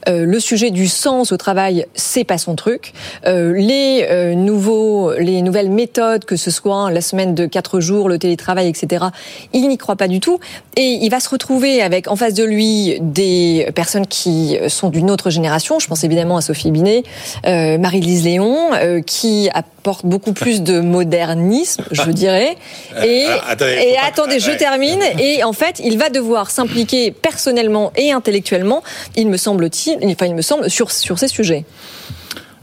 Euh, 0.08 0.26
le 0.26 0.40
sujet 0.40 0.72
du 0.72 0.88
sens 0.88 1.32
au 1.32 1.38
travail, 1.38 1.86
c'est 1.94 2.24
pas 2.24 2.38
son 2.38 2.56
truc. 2.56 2.94
Euh, 3.26 3.54
les 3.54 4.08
euh, 4.10 4.36
nouveaux, 4.36 5.14
les 5.14 5.42
nouvelles 5.42 5.70
méthodes, 5.70 6.26
que 6.26 6.38
ce 6.38 6.50
soit 6.50 6.92
la 6.92 7.02
semaine 7.02 7.36
de 7.36 7.46
quatre 7.46 7.80
jours, 7.80 8.08
le 8.08 8.18
télétravail, 8.18 8.70
etc. 8.70 9.08
Il 9.54 9.68
n'y 9.68 9.78
croit 9.78 9.98
pas 9.98 10.08
du 10.08 10.20
tout. 10.20 10.40
Et 10.78 11.00
il 11.02 11.10
va 11.10 11.20
se 11.20 11.30
retrouver 11.30 11.82
avec 11.82 12.08
en 12.08 12.16
face 12.16 12.34
de 12.34 12.44
lui 12.44 12.98
des 13.02 13.70
personnes 13.76 14.08
qui 14.08 14.58
sont 14.70 14.90
d'une 14.90 15.12
autre 15.12 15.30
génération. 15.30 15.80
Je 15.80 15.88
pense 15.88 16.04
évidemment 16.04 16.38
à 16.38 16.42
Sophie 16.42 16.72
Binet, 16.72 17.04
Marie-Lise 17.46 18.24
Léon, 18.24 18.70
qui 19.06 19.50
apporte 19.90 20.06
beaucoup 20.06 20.34
plus 20.34 20.62
de 20.62 20.82
modernisme, 20.82 21.84
je 21.92 22.12
dirais. 22.12 22.56
Et, 23.04 23.26
attendez, 23.48 23.72
et 23.82 23.98
attendez, 23.98 24.40
je 24.40 24.52
termine. 24.52 25.02
Et 25.18 25.44
en 25.44 25.54
fait, 25.54 25.82
il 25.84 25.98
va 25.98 26.10
devoir 26.10 26.52
s'impliquer 26.52 27.10
personnellement 27.10 27.92
et 27.96 28.12
intellectuellement, 28.12 28.84
il 29.16 29.30
me 29.30 29.38
semble-t-il, 29.38 29.98
enfin, 30.12 30.28
il 30.28 30.36
me 30.36 30.44
semble, 30.44 30.70
sur, 30.70 30.92
sur 30.92 31.18
ces 31.18 31.28
sujets. 31.28 31.66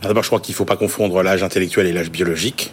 D'abord, 0.03 0.23
je 0.23 0.29
crois 0.29 0.39
qu'il 0.39 0.53
ne 0.53 0.57
faut 0.57 0.65
pas 0.65 0.77
confondre 0.77 1.21
l'âge 1.25 1.43
intellectuel 1.43 1.87
et 1.87 1.93
l'âge 1.93 2.13
biologique. 2.13 2.73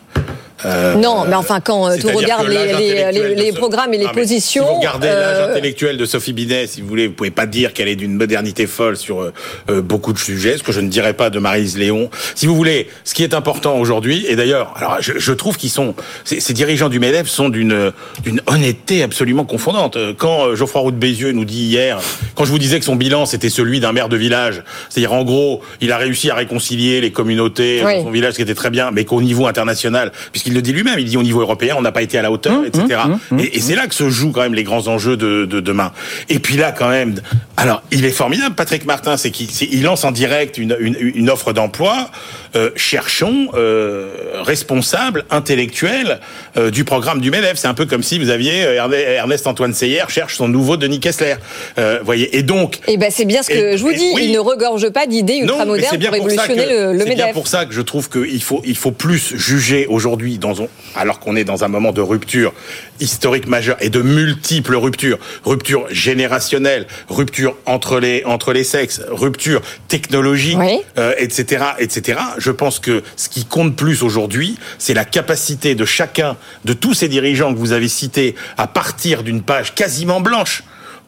Euh, 0.65 0.95
non, 0.95 1.25
mais 1.27 1.35
enfin, 1.35 1.59
quand 1.59 1.89
euh, 1.89 1.97
tu 1.97 2.07
regardes 2.07 2.47
les, 2.47 3.11
les, 3.11 3.35
les, 3.35 3.51
programmes 3.51 3.93
et 3.93 3.97
les 3.97 4.07
positions. 4.07 4.63
Si 4.63 4.69
vous 4.69 4.79
regardez 4.79 5.07
l'âge 5.07 5.49
intellectuel 5.49 5.97
de 5.97 6.05
Sophie 6.05 6.33
Binet, 6.33 6.67
si 6.67 6.81
vous 6.81 6.87
voulez, 6.87 7.07
vous 7.07 7.13
pouvez 7.13 7.31
pas 7.31 7.45
dire 7.45 7.73
qu'elle 7.73 7.87
est 7.87 7.95
d'une 7.95 8.13
modernité 8.13 8.67
folle 8.67 8.97
sur 8.97 9.31
beaucoup 9.67 10.13
de 10.13 10.19
sujets, 10.19 10.57
ce 10.57 10.63
que 10.63 10.71
je 10.71 10.79
ne 10.79 10.89
dirais 10.89 11.13
pas 11.13 11.29
de 11.29 11.39
Marise 11.39 11.77
Léon. 11.77 12.09
Si 12.35 12.45
vous 12.45 12.55
voulez, 12.55 12.87
ce 13.03 13.13
qui 13.13 13.23
est 13.23 13.33
important 13.33 13.77
aujourd'hui, 13.77 14.25
et 14.27 14.35
d'ailleurs, 14.35 14.73
alors 14.75 14.97
je, 14.99 15.13
je 15.17 15.33
trouve 15.33 15.57
qu'ils 15.57 15.69
sont, 15.69 15.95
ces, 16.23 16.39
ces, 16.39 16.53
dirigeants 16.53 16.89
du 16.89 16.99
MEDEF 16.99 17.27
sont 17.27 17.49
d'une 17.49 17.91
d'une 18.23 18.41
honnêteté 18.47 19.03
absolument 19.03 19.45
confondante. 19.45 19.97
Quand 20.17 20.55
Geoffroy 20.55 20.81
Roux 20.81 20.91
de 20.91 20.97
Bézieux 20.97 21.31
nous 21.31 21.45
dit 21.45 21.63
hier, 21.63 21.99
quand 22.35 22.45
je 22.45 22.51
vous 22.51 22.59
disais 22.59 22.79
que 22.79 22.85
son 22.85 22.95
bilan 22.95 23.25
c'était 23.25 23.49
celui 23.49 23.79
d'un 23.79 23.91
maire 23.91 24.09
de 24.09 24.17
village, 24.17 24.63
c'est-à-dire 24.89 25.13
en 25.13 25.23
gros, 25.23 25.61
il 25.81 25.91
a 25.91 25.97
réussi 25.97 26.29
à 26.29 26.35
réconcilier 26.35 27.01
les 27.01 27.11
communautés 27.11 27.81
dans 27.81 28.03
son 28.03 28.11
village, 28.11 28.33
ce 28.33 28.37
qui 28.37 28.43
était 28.43 28.55
très 28.55 28.69
bien, 28.69 28.91
mais 28.91 29.05
qu'au 29.05 29.21
niveau 29.21 29.47
international, 29.47 30.11
puisqu'il 30.31 30.52
le 30.53 30.61
dit 30.61 30.73
lui-même, 30.73 30.99
il 30.99 31.05
dit 31.05 31.17
au 31.17 31.23
niveau 31.23 31.41
européen, 31.41 31.75
on 31.77 31.81
n'a 31.81 31.91
pas 31.91 32.01
été 32.01 32.17
à 32.17 32.21
la 32.21 32.31
hauteur, 32.31 32.61
mmh, 32.61 32.65
etc. 32.65 32.99
Mmh, 33.07 33.35
mmh, 33.35 33.39
et, 33.39 33.57
et 33.57 33.59
c'est 33.59 33.75
là 33.75 33.87
que 33.87 33.95
se 33.95 34.09
jouent 34.09 34.31
quand 34.31 34.41
même 34.41 34.53
les 34.53 34.63
grands 34.63 34.87
enjeux 34.87 35.17
de, 35.17 35.45
de, 35.45 35.59
demain. 35.59 35.91
Et 36.29 36.39
puis 36.39 36.57
là, 36.57 36.71
quand 36.71 36.89
même, 36.89 37.15
alors 37.57 37.83
il 37.91 38.05
est 38.05 38.11
formidable, 38.11 38.55
Patrick 38.55 38.85
Martin, 38.85 39.17
c'est 39.17 39.31
qu'il 39.31 39.47
il 39.71 39.83
lance 39.83 40.03
en 40.03 40.11
direct 40.11 40.57
une, 40.57 40.75
une, 40.79 40.95
une 40.99 41.29
offre 41.29 41.53
d'emploi. 41.53 42.09
Euh, 42.55 42.69
cherchons 42.75 43.49
euh, 43.55 44.11
responsables 44.43 45.25
intellectuels 45.31 46.19
euh, 46.57 46.69
du 46.69 46.83
programme 46.83 47.19
du 47.19 47.31
MEDEF. 47.31 47.53
C'est 47.55 47.67
un 47.67 47.73
peu 47.73 47.85
comme 47.85 48.03
si 48.03 48.19
vous 48.19 48.29
aviez 48.29 48.63
euh, 48.63 49.15
Ernest 49.15 49.47
Antoine 49.47 49.73
Seyer 49.73 50.03
cherche 50.09 50.35
son 50.35 50.47
nouveau 50.47 50.77
Denis 50.77 50.99
Kessler. 50.99 51.35
Euh, 51.79 51.99
voyez. 52.03 52.37
Et 52.37 52.43
donc. 52.43 52.75
Et 52.87 52.93
eh 52.93 52.97
ben 52.97 53.09
c'est 53.11 53.25
bien 53.25 53.41
ce 53.41 53.49
que 53.49 53.75
je 53.75 53.81
vous 53.81 53.93
dis. 53.93 54.13
il 54.21 54.31
ne 54.31 54.39
regorge 54.39 54.89
pas 54.89 55.07
d'idées 55.07 55.37
ultramodernes 55.37 55.99
pour 55.99 56.11
révolutionner 56.11 56.65
le, 56.65 56.91
le 56.91 56.99
MEDEF. 56.99 57.07
C'est 57.07 57.15
bien 57.15 57.33
pour 57.33 57.47
ça 57.47 57.65
que 57.65 57.73
je 57.73 57.81
trouve 57.81 58.09
qu'il 58.09 58.43
faut 58.43 58.61
il 58.65 58.77
faut 58.77 58.91
plus 58.91 59.35
juger 59.35 59.87
aujourd'hui 59.87 60.32
dans 60.37 60.53
alors 60.95 61.19
qu'on 61.19 61.35
est 61.35 61.43
dans 61.43 61.63
un 61.63 61.67
moment 61.67 61.91
de 61.91 62.01
rupture 62.01 62.53
historique 62.99 63.47
majeure 63.47 63.77
et 63.79 63.89
de 63.89 64.01
multiples 64.01 64.75
ruptures, 64.75 65.17
rupture 65.43 65.87
générationnelle, 65.89 66.87
rupture 67.09 67.55
entre 67.65 67.99
les 67.99 68.23
entre 68.25 68.53
les 68.53 68.63
sexes, 68.63 69.01
rupture 69.09 69.61
technologique, 69.87 70.57
euh, 70.97 71.13
etc., 71.17 71.65
etc. 71.79 72.19
Je 72.37 72.51
pense 72.51 72.79
que 72.79 73.03
ce 73.15 73.29
qui 73.29 73.45
compte 73.45 73.75
plus 73.75 74.03
aujourd'hui, 74.03 74.57
c'est 74.77 74.93
la 74.93 75.05
capacité 75.05 75.75
de 75.75 75.85
chacun, 75.85 76.37
de 76.65 76.73
tous 76.73 76.93
ces 76.93 77.07
dirigeants 77.07 77.53
que 77.53 77.59
vous 77.59 77.71
avez 77.71 77.87
cités, 77.87 78.35
à 78.57 78.67
partir 78.67 79.23
d'une 79.23 79.41
page 79.41 79.75
quasiment 79.75 80.21
blanche 80.21 80.63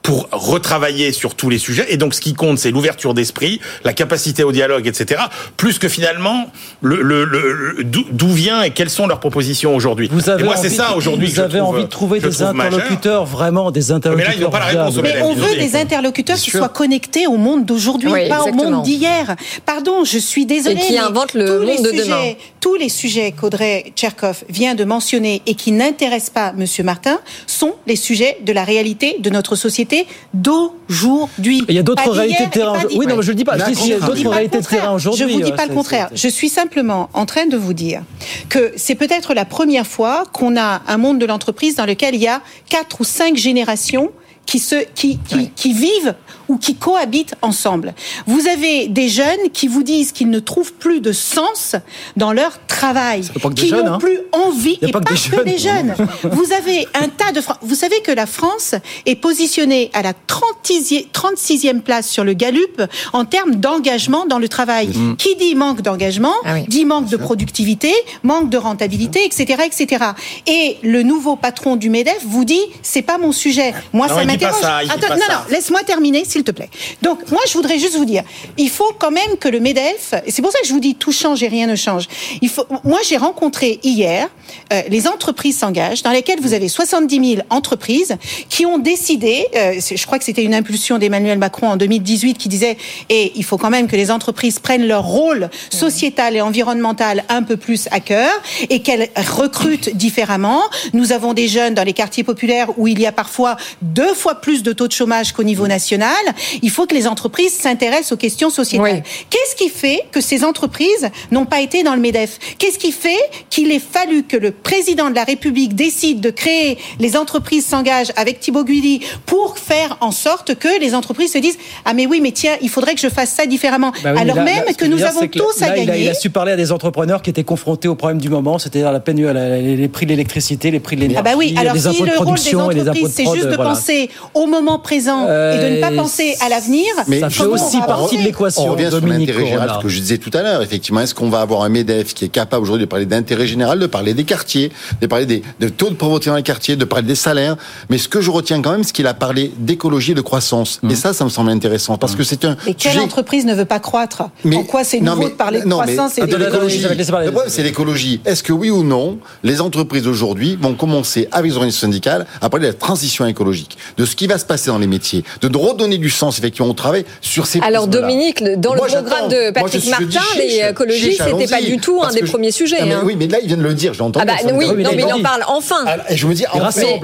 pour 0.06 0.30
retravailler 0.32 1.12
sur 1.12 1.34
tous 1.34 1.50
les 1.50 1.58
sujets. 1.58 1.88
Et 1.90 1.98
donc, 1.98 2.14
ce 2.14 2.22
qui 2.22 2.36
compte, 2.36 2.60
c'est 2.60 2.70
l'ouverture 2.70 3.16
d'esprit, 3.16 3.60
la 3.84 3.92
capacité 3.92 4.44
au 4.44 4.52
dialogue, 4.52 4.86
etc. 4.86 5.20
Plus 5.58 5.80
que 5.80 5.90
finalement, 5.90 6.46
le, 6.84 7.02
le, 7.02 7.26
le 7.26 7.84
d'où 7.84 8.32
vient 8.32 8.62
et 8.62 8.70
quelles 8.70 8.92
sont 8.92 9.08
leurs 9.08 9.20
propositions 9.20 9.76
aujourd'hui. 9.76 10.08
Vous 10.12 10.30
avez 10.30 10.44
moi, 10.44 10.58
c'est 10.58 10.70
ça 10.70 10.96
aujourd'hui. 10.96 11.28
Vous 11.30 11.40
avez 11.40 11.60
envie 11.60 11.86
de 11.86 11.90
trouver 11.90 12.20
des 12.20 12.44
interlocuteurs, 12.44 13.26
vraiment 13.26 13.72
des 13.72 13.92
interlocuteurs. 13.92 14.28
Mais 14.28 14.32
là, 14.32 14.38
ils 14.38 14.44
n'ont 14.44 14.52
pas 14.52 14.60
la 14.60 14.84
réponse. 14.84 14.96
Mais 15.02 15.24
on 15.24 15.34
veut 15.34 15.56
des 15.56 15.76
interlocuteurs 15.76 16.38
qui 16.38 16.52
soient 16.52 16.70
connectés 16.70 17.26
au 17.26 17.38
monde 17.38 17.66
d'aujourd'hui, 17.66 18.12
pas 18.30 18.44
au 18.44 18.54
monde 18.54 18.84
d'hier. 18.84 19.36
Pardon, 19.66 20.04
je 20.04 20.20
suis 20.20 20.46
désolée. 20.46 20.76
Et 20.76 20.88
qui 20.88 20.98
inventent 21.00 21.34
le 21.34 21.62
monde 21.62 21.84
de 21.84 22.04
demain. 22.04 22.34
Tous 22.62 22.76
les 22.76 22.90
sujets 22.90 23.32
qu'Audrey 23.32 23.92
Tcherkov 23.96 24.44
vient 24.50 24.76
de 24.76 24.84
mentionner 24.84 25.42
et 25.46 25.56
qui 25.56 25.72
n'intéressent 25.72 26.32
pas 26.32 26.52
Monsieur 26.54 26.84
Martin 26.84 27.20
sont 27.48 27.74
les 27.86 27.96
sujets 27.96 28.38
de 28.44 28.54
la 28.54 28.64
réalité 28.64 29.18
de 29.20 29.30
notre 29.30 29.56
société 29.56 29.95
d'aujourd'hui. 30.34 31.64
Il 31.68 31.76
y 31.76 31.80
a 31.80 31.84
d'autres 31.84 32.10
réalités 32.10 32.46
de 32.46 32.52
terrain. 32.52 32.78
Oui, 32.96 33.06
non, 33.08 33.22
je 33.22 33.30
le 33.30 33.36
dis 33.36 33.44
pas. 33.44 33.58
Je 33.58 33.66
dis 33.66 33.74
qu'il 33.74 33.90
y 33.90 33.94
a 33.94 34.00
d'autres 34.00 34.30
réalités 34.30 34.60
de 34.60 34.66
terrain 34.66 34.94
aujourd'hui. 34.94 35.28
Je 35.28 35.34
vous 35.34 35.42
dis 35.42 35.52
pas 35.52 35.66
le 35.66 35.74
contraire. 35.74 36.10
Je 36.14 36.28
suis 36.28 36.50
simplement 36.50 37.10
en 37.14 37.26
train 37.26 37.46
de 37.48 37.58
vous 37.58 37.74
dire 37.74 38.02
que 38.50 38.74
c'est 38.76 38.96
peut-être 38.96 39.34
la 39.34 39.46
première 39.46 39.88
fois 39.88 40.24
qu'on 40.34 40.58
a 40.58 40.82
un 40.88 40.98
monde 40.98 41.20
de 41.20 41.26
l'entreprise 41.26 41.76
dans 41.76 41.86
lequel 41.86 42.16
il 42.16 42.22
y 42.22 42.28
a 42.28 42.42
quatre 42.70 43.02
ou 43.02 43.04
cinq 43.04 43.36
générations 43.36 44.12
qui, 44.46 44.60
se, 44.60 44.86
qui, 44.94 45.20
qui, 45.28 45.50
qui, 45.56 45.74
vivent 45.74 46.16
ou 46.48 46.58
qui 46.58 46.76
cohabitent 46.76 47.36
ensemble. 47.42 47.94
Vous 48.28 48.48
avez 48.48 48.88
des 48.88 49.10
jeunes 49.10 49.50
qui 49.54 49.68
vous 49.68 49.84
disent 49.84 50.12
qu'ils 50.12 50.30
ne 50.30 50.40
trouvent 50.40 50.74
plus 50.74 51.02
de 51.02 51.12
sens 51.12 51.76
dans 52.16 52.34
leur 52.34 52.66
travail, 52.68 53.22
qui 53.56 53.72
n'ont 53.72 53.94
hein. 53.94 53.98
plus 53.98 54.20
envie, 54.32 54.78
et 54.82 54.92
pas, 54.92 55.00
que, 55.00 55.44
des, 55.44 55.52
des 55.52 55.58
jeunes. 55.58 55.96
vous 56.24 56.52
avez 56.52 56.88
un 56.94 57.08
tas 57.10 57.32
de... 57.32 57.42
Vous 57.62 57.76
savez 57.76 58.02
que 58.02 58.12
la 58.12 58.26
France 58.26 58.76
est 59.06 59.16
positionnée 59.16 59.90
à 59.94 60.02
la 60.02 60.14
36e 60.14 61.82
place 61.82 62.10
sur 62.10 62.24
le 62.24 62.34
Galup 62.34 62.82
en 63.14 63.26
termes 63.26 63.56
d'engagement 63.56 64.26
dans 64.26 64.40
le 64.40 64.50
travail. 64.50 64.88
Mm. 64.88 65.16
Qui 65.18 65.36
dit 65.36 65.56
manque 65.56 65.82
d'engagement, 65.82 66.34
ah 66.44 66.60
dit 66.68 66.86
manque 66.86 67.10
de 67.10 67.18
productivité, 67.18 67.94
manque 68.24 68.50
de 68.50 68.58
rentabilité, 68.58 69.26
etc., 69.26 69.64
etc. 69.66 70.06
Et 70.48 70.78
le 70.84 71.04
nouveau 71.04 71.36
patron 71.36 71.76
du 71.76 71.90
MEDEF 71.90 72.24
vous 72.26 72.46
dit, 72.46 72.62
c'est 72.82 73.02
pas 73.02 73.18
mon 73.18 73.32
sujet. 73.32 73.74
Moi, 73.94 74.08
ça 74.08 74.24
m'interroge. 74.26 74.62
non, 74.62 75.16
non, 75.30 75.40
laisse-moi 75.50 75.82
terminer 75.84 76.26
s'il 76.36 76.44
te 76.44 76.52
plaît. 76.52 76.70
Donc, 77.02 77.32
moi, 77.32 77.40
je 77.48 77.54
voudrais 77.54 77.80
juste 77.80 77.96
vous 77.96 78.06
dire, 78.06 78.24
il 78.58 78.70
faut 78.70 78.92
quand 79.00 79.12
même 79.12 79.38
que 79.40 79.48
le 79.48 79.62
MEDEF, 79.62 80.16
et 80.26 80.32
c'est 80.32 80.42
pour 80.42 80.52
ça 80.52 80.60
que 80.60 80.68
je 80.68 80.74
vous 80.74 80.82
dis 80.82 80.96
tout 80.96 81.14
change 81.14 81.42
et 81.44 81.48
rien 81.48 81.66
ne 81.66 81.76
change. 81.76 82.08
Il 82.42 82.50
faut, 82.50 82.66
moi, 82.84 83.00
j'ai 83.08 83.16
rencontré 83.16 83.80
hier 83.84 84.30
euh, 84.74 84.82
les 84.90 85.08
entreprises 85.08 85.58
s'engagent, 85.58 86.04
dans 86.04 86.12
lesquelles 86.12 86.42
vous 86.42 86.54
avez 86.54 86.68
70 86.68 87.36
000 87.36 87.48
entreprises 87.50 88.18
qui 88.50 88.66
ont 88.66 88.78
décidé, 88.78 89.48
euh, 89.56 89.80
je 89.80 90.06
crois 90.06 90.20
que 90.20 90.26
c'était 90.26 90.44
une 90.44 90.54
impulsion 90.54 90.98
d'Emmanuel 90.98 91.38
Macron 91.38 91.70
en 91.70 91.78
2018 91.78 92.38
qui 92.38 92.50
disait, 92.50 92.78
et 93.10 93.32
il 93.36 93.46
faut 93.46 93.58
quand 93.58 93.70
même 93.70 93.88
que 93.88 93.96
les 93.96 94.12
entreprises 94.12 94.60
prennent 94.60 94.88
leur 94.88 95.06
rôle 95.06 95.50
sociétal 95.70 96.36
et 96.36 96.42
environnemental 96.42 97.24
un 97.30 97.44
peu 97.44 97.56
plus 97.56 97.88
à 97.92 98.02
cœur 98.02 98.30
et 98.70 98.82
qu'elles 98.82 99.10
recrutent 99.38 99.96
différemment. 99.96 100.62
Nous 100.94 101.14
avons 101.14 101.34
des 101.34 101.48
jeunes 101.48 101.74
dans 101.74 101.84
les 101.84 101.94
quartiers 101.94 102.24
populaires 102.24 102.68
où 102.78 102.88
il 102.88 103.00
y 103.00 103.06
a 103.06 103.14
parfois 103.14 103.56
deux 103.82 104.14
fois 104.14 104.36
plus 104.42 104.64
de 104.64 104.74
taux 104.74 104.88
de 104.88 104.94
chômage 104.94 105.32
qu'au 105.32 105.44
niveau 105.44 105.68
national 105.68 106.25
il 106.62 106.70
faut 106.70 106.86
que 106.86 106.96
les 106.96 107.08
entreprises 107.08 107.54
s'intéressent 107.54 108.14
aux 108.14 108.18
questions 108.18 108.50
sociétales. 108.50 109.04
Qu'est-ce 109.30 109.56
qui 109.56 109.70
fait 109.70 110.04
que 110.12 110.22
ces 110.22 110.44
entreprises 110.44 111.10
n'ont 111.32 111.46
pas 111.46 111.62
été 111.62 111.84
dans 111.84 111.96
le 111.96 112.02
MEDEF? 112.02 112.40
Qu'est-ce 112.58 112.80
qui 112.80 112.92
fait 112.92 113.20
qu'il 113.50 113.72
ait 113.72 113.80
fallu 113.80 114.24
que 114.24 114.38
le 114.38 114.52
président 114.52 115.10
de 115.10 115.16
la 115.16 115.24
République 115.24 115.76
décide 115.76 116.22
de 116.22 116.30
créer 116.30 116.78
les 117.00 117.18
entreprises 117.18 117.66
s'engagent 117.66 118.12
avec 118.16 118.40
Thibaut 118.40 118.64
Gulli 118.64 119.02
pour 119.26 119.58
faire 119.58 119.98
en 120.02 120.12
sorte 120.12 120.56
que 120.56 120.80
les 120.80 120.96
entreprises 120.96 121.34
se 121.34 121.38
disent 121.38 121.58
ah 121.86 121.94
mais 121.94 122.06
oui 122.06 122.20
mais 122.22 122.32
tiens 122.32 122.56
il 122.62 122.70
faudrait 122.70 122.96
que 122.96 123.02
je 123.02 123.10
fasse 123.10 123.32
ça 123.32 123.46
différemment 123.46 123.92
bah 124.04 124.14
alors 124.18 124.38
même 124.38 124.66
que 124.78 124.86
nous 124.86 125.02
avons 125.04 125.28
tous 125.28 125.62
à 125.62 125.70
gagner. 125.70 126.04
Il 126.04 126.10
a, 126.10 126.14
su 126.14 126.30
parler 126.30 126.52
à 126.52 126.56
des 126.56 126.72
entrepreneurs 126.72 127.22
qui 127.22 127.30
étaient 127.30 127.44
confrontés 127.44 127.88
au 127.88 127.96
problème 127.96 128.20
du 128.20 128.30
moment, 128.30 128.60
c'est-à-dire 128.60 128.92
la 128.92 129.00
peine, 129.00 129.18
les 129.18 129.88
prix 129.88 130.06
de 130.06 130.12
l'électricité, 130.12 130.72
les 130.72 130.80
prix 130.80 130.96
de 130.96 131.02
l'énergie, 131.02 131.20
ah 131.20 131.30
bah 131.30 131.38
oui, 131.38 131.56
alors 131.58 131.76
si 131.76 132.04
le 132.04 132.18
rôle 132.18 132.74
des 132.74 132.82
entreprises 132.82 133.14
c'est 133.14 133.34
juste 133.34 133.50
de 133.50 133.56
penser 133.56 134.10
au 134.34 134.48
moment 134.48 134.80
présent 134.80 135.26
et 135.26 135.58
de 135.58 135.76
ne 135.76 135.82
pas 135.82 135.92
penser 135.92 136.15
à 136.42 136.50
l'avenir. 136.50 136.86
Mais 137.08 137.20
ça 137.20 137.30
fait 137.30 137.46
aussi 137.46 137.80
partie 137.80 138.18
de 138.18 138.24
l'équation. 138.24 138.64
On 138.64 138.72
revient 138.72 138.90
sur 138.90 139.06
l'intérêt 139.06 139.46
général, 139.46 139.72
ce 139.78 139.84
que 139.84 139.90
je 139.90 140.00
disais 140.00 140.18
tout 140.18 140.32
à 140.34 140.42
l'heure. 140.42 140.62
Effectivement, 140.62 141.02
est-ce 141.02 141.16
qu'on 141.16 141.30
va 141.30 141.42
avoir 141.42 141.64
un 141.64 141.70
MEDEF 141.70 142.14
qui 142.14 142.26
est 142.26 142.30
capable 142.30 142.64
aujourd'hui 142.64 142.86
de 142.86 142.90
parler 142.90 143.06
d'intérêt 143.06 143.48
général, 143.48 143.80
de 143.80 143.88
parler 143.88 144.14
des 144.14 144.24
quartiers, 144.24 144.72
de 145.02 145.08
parler 145.08 145.26
des 145.26 145.44
de 145.60 145.70
taux 145.70 145.90
de 145.90 145.96
pauvreté 145.96 146.30
dans 146.30 146.36
les 146.36 146.44
quartiers, 146.44 146.76
de 146.76 146.86
parler 146.86 147.08
des 147.08 147.16
salaires? 147.16 147.56
Mais 147.90 147.98
ce 147.98 148.08
que 148.08 148.22
je 148.22 148.32
retiens 148.32 148.62
quand 148.62 148.72
même, 148.72 148.84
c'est 148.84 148.94
qu'il 148.94 149.08
a 149.08 149.14
parlé 149.14 149.52
d'écologie 149.58 150.12
et 150.12 150.16
de 150.16 150.22
croissance. 150.22 150.80
Et 150.84 150.88
mm. 150.88 150.96
ça, 150.96 151.14
ça 151.14 151.24
me 151.24 151.30
semble 151.30 151.50
intéressant 151.50 151.98
parce 151.98 152.16
que 152.16 152.24
c'est 152.24 152.46
un. 152.46 152.58
Et 152.68 152.74
quelle 152.74 153.00
entreprise 153.00 153.46
ne 153.46 153.54
veut 153.54 153.66
pas 153.66 153.80
croître? 153.80 154.24
Mais, 154.44 154.56
Pourquoi 154.56 154.84
c'est 154.84 155.00
nouveau 155.00 155.30
de 155.30 155.34
parler 155.34 155.62
de 155.62 155.70
croissance 155.70 156.18
et 156.18 156.26
de 156.26 156.36
l'écologie 156.36 156.82
Le 156.82 157.06
problème, 157.06 157.44
c'est 157.48 157.64
l'écologie. 157.64 158.22
Est-ce 158.26 158.44
que 158.44 158.54
oui 158.54 158.70
ou 158.70 158.84
non, 158.84 159.20
les 159.44 159.62
entreprises 159.62 160.08
aujourd'hui 160.08 160.58
vont 160.60 160.74
commencer 160.74 161.28
avec 161.32 161.52
les 161.52 161.58
organisations 161.58 161.88
syndicales 161.88 162.26
à 162.42 162.50
parler 162.50 162.68
de 162.68 162.72
la 162.72 162.78
transition 162.78 163.26
écologique, 163.26 163.78
de 163.98 164.06
ce 164.06 164.16
qui 164.16 164.28
va 164.28 164.38
se 164.38 164.46
passer 164.46 164.70
dans 164.70 164.78
les 164.78 164.88
métiers, 164.88 165.24
de 165.42 165.56
redonner 165.58 165.98
du 165.98 166.05
sens 166.10 166.38
effectivement 166.40 166.70
au 166.70 166.74
travail 166.74 167.06
sur 167.22 167.46
ces 167.46 167.60
Alors 167.62 167.88
Dominique, 167.88 168.44
dans 168.58 168.74
le 168.74 168.82
programme 168.82 169.30
de 169.30 169.52
Patrick 169.52 169.88
Martin, 169.90 170.22
l'écologie, 170.38 171.18
c'était 171.18 171.48
pas 171.48 171.62
du 171.62 171.78
tout 171.78 172.02
un 172.04 172.12
des 172.12 172.24
premiers 172.24 172.52
sujets. 172.52 172.82
Hein. 172.82 173.02
Oui, 173.04 173.16
mais 173.18 173.28
là 173.28 173.40
il 173.42 173.48
vient 173.48 173.58
de 173.58 173.64
le 173.64 173.74
dire, 173.74 173.94
j'entends. 173.94 174.20
Ah 174.22 174.26
bah 174.26 174.34
oui, 174.54 174.68
non, 174.68 174.92
mais 174.96 175.04
il 175.04 175.14
en 175.14 175.22
parle 175.22 175.44
enfin. 175.48 175.86
Et 176.10 176.18
je 176.18 176.28
me 176.28 176.34
dis, 176.34 176.46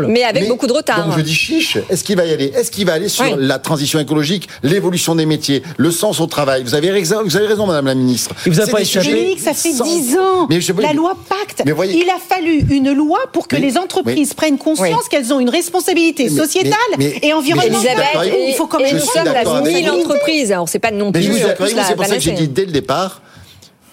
mais 0.08 0.24
avec 0.24 0.47
beaucoup 0.47 0.68
de 0.68 0.74
retard. 0.74 1.06
Donc 1.06 1.18
je 1.18 1.22
dis 1.22 1.34
chiche. 1.34 1.78
Est-ce 1.89 2.04
qu'il 2.04 2.16
va 2.16 2.26
y 2.26 2.34
aller 2.34 2.52
Est-ce 2.56 2.72
qu'il 2.72 2.86
va 2.86 2.93
aller 2.93 3.10
sur 3.10 3.36
la 3.38 3.60
transition 3.60 3.99
écologique, 3.99 4.47
l'évolution 4.64 5.16
des 5.16 5.26
métiers, 5.26 5.64
le 5.78 5.91
sens 5.91 6.20
au 6.20 6.28
travail? 6.28 6.64
Vous 6.64 6.76
avez 6.76 6.91
raison, 6.91 7.22
vous 7.24 7.36
avez 7.36 7.47
raison, 7.47 7.66
Madame 7.66 7.88
la 7.88 7.95
Ministre. 7.95 8.34
vous 8.45 8.60
avez 8.60 8.72
pas 8.72 8.82
échappé. 8.82 9.36
Ça 9.38 9.54
fait 9.54 9.74
dix 9.74 10.18
ans. 10.18 10.47
La 10.80 10.93
loi 10.93 11.16
Pacte. 11.28 11.64
Il 11.66 12.10
a 12.10 12.20
fallu 12.20 12.66
une 12.70 12.91
loi 12.91 13.20
pour 13.34 13.47
que 13.47 13.56
les 13.56 13.78
entreprises 13.78 14.34
prennent 14.34 14.58
conscience 14.58 15.08
qu'elles 15.10 15.34
ont 15.34 15.39
une 15.39 15.49
responsabilité 15.49 16.30
sociétale 16.30 16.76
et 16.99 17.34
environnementale. 17.34 18.32
Il 18.47 18.54
faut 18.58 18.68
quand 18.68 18.80
même 18.80 18.91
nous 18.94 19.00
sommes 19.00 19.26
la 19.26 19.62
1000 19.62 19.89
entreprises. 19.89 20.52
Alors, 20.52 20.70
c'est 20.70 20.80
pas 20.80 20.92
non 20.92 21.12
plus. 21.12 21.22
Mais 21.22 21.28
je 21.28 21.32
vous 21.32 21.38
c'est 21.38 21.96
pour 21.96 22.06
ça 22.06 22.16
que 22.16 22.22
j'ai 22.22 22.32
dit 22.32 22.48
dès 22.48 22.66
le 22.66 22.72
départ, 22.72 23.22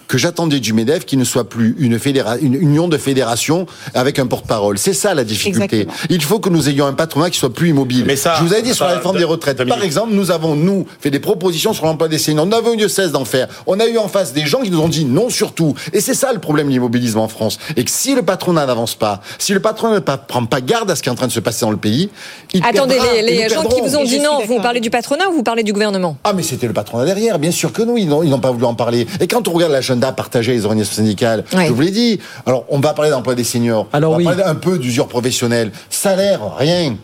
que 0.09 0.19
j'attendais 0.19 0.59
du 0.59 0.73
MEDEF 0.73 1.05
qu'il 1.05 1.19
ne 1.19 1.25
soit 1.25 1.49
plus 1.49 1.77
une, 1.79 1.99
fédéra- 1.99 2.39
une 2.41 2.55
union 2.55 2.89
de 2.89 2.97
fédérations 2.97 3.67
avec 3.95 4.19
un 4.19 4.27
porte-parole. 4.27 4.79
C'est 4.79 4.95
ça 4.95 5.15
la 5.15 5.23
difficulté. 5.25 5.83
Exactement. 5.83 6.07
Il 6.11 6.23
faut 6.23 6.39
que 6.41 6.49
nous 6.49 6.69
ayons 6.69 6.87
un 6.87 6.95
patronat 6.95 7.31
qui 7.31 7.39
soit 7.39 7.53
plus 7.53 7.69
immobile. 7.69 8.05
Mais 8.07 8.17
ça- 8.17 8.37
Je 8.39 8.45
vous 8.45 8.53
avais 8.53 8.63
dit 8.63 8.75
sur 8.75 8.87
la 8.87 8.95
réforme 8.95 9.19
des 9.19 9.25
retraites. 9.25 9.59
Dominique. 9.59 9.77
Par 9.77 9.85
exemple, 9.85 10.13
nous 10.15 10.31
avons, 10.31 10.57
nous, 10.57 10.87
fait 11.01 11.11
des 11.11 11.21
propositions 11.21 11.73
sur 11.75 11.85
l'emploi 11.85 12.09
des 12.09 12.19
seniors. 12.19 12.47
Nous 12.47 12.51
n'avons 12.53 12.73
eu 12.75 12.77
de 12.79 12.89
cesse 12.89 13.13
d'en 13.13 13.25
faire. 13.25 13.49
On 13.67 13.79
a 13.81 13.87
eu 13.87 13.99
en 13.99 14.09
face 14.09 14.33
des 14.33 14.47
gens 14.47 14.61
qui 14.63 14.71
nous 14.71 14.81
ont 14.81 14.89
dit 14.89 15.05
non 15.05 15.29
surtout. 15.31 15.75
Et 15.93 16.01
c'est 16.01 16.15
ça 16.15 16.33
le 16.33 16.39
problème 16.39 16.69
de 16.69 16.73
l'immobilisme 16.73 17.19
en 17.19 17.29
France. 17.29 17.59
Et 17.77 17.85
que 17.85 17.91
si 17.91 18.15
le 18.15 18.23
patronat 18.23 18.65
n'avance 18.67 18.95
pas, 18.95 19.21
si 19.39 19.53
le 19.53 19.61
patronat 19.61 19.97
ne 19.97 20.01
prend 20.01 20.45
pas 20.47 20.61
garde 20.63 20.91
à 20.91 20.97
ce 20.97 21.03
qui 21.03 21.09
est 21.09 21.13
en 21.13 21.17
train 21.17 21.27
de 21.27 21.33
se 21.33 21.41
passer 21.41 21.61
dans 21.67 21.71
le 21.71 21.77
pays, 21.77 22.09
il 22.55 22.65
Attendez, 22.65 22.95
perdra, 22.97 23.13
les, 23.15 23.23
les 23.23 23.49
gens 23.51 23.65
qui 23.65 23.81
vous 23.83 23.97
ont 23.97 24.05
dit 24.05 24.21
non, 24.21 24.39
vous 24.47 24.61
parlez 24.61 24.81
du 24.81 24.89
patronat 24.91 25.29
ou 25.29 25.33
vous 25.35 25.43
parlez 25.43 25.63
du 25.63 25.73
gouvernement? 25.75 26.17
Ah 26.25 26.33
mais 26.33 26.43
c'était 26.43 26.67
le 26.67 26.73
patronat 26.73 27.05
derrière, 27.05 27.39
bien 27.39 27.51
sûr 27.51 27.73
que 27.73 27.83
nous, 27.83 27.99
ils 27.99 28.09
n'ont 28.09 28.39
pas 28.41 28.51
voulu 28.51 28.65
en 28.65 28.75
parler. 28.75 29.07
Et 29.21 29.27
quand 29.27 29.47
on 29.49 29.53
regarde 29.53 29.73
l'agenda 29.99 30.13
partagé 30.13 30.53
les 30.53 30.65
organisations 30.65 30.97
syndicales, 31.03 31.45
Ouais. 31.55 31.67
je 31.67 31.73
vous 31.73 31.81
l'ai 31.81 31.91
dit, 31.91 32.21
alors 32.47 32.65
on 32.69 32.79
va 32.81 32.95
parler 32.95 33.11
d'emploi 33.11 33.35
des 33.35 33.45
seniors, 33.45 33.87
Alors 33.93 34.11
on 34.13 34.15
va 34.15 34.19
oui. 34.19 34.25
parler 34.25 34.43
un 34.45 34.55
peu 34.55 34.79
d'usure 34.79 35.09
professionnelle, 35.09 35.73
salaire, 35.91 36.41
rien, 36.57 36.97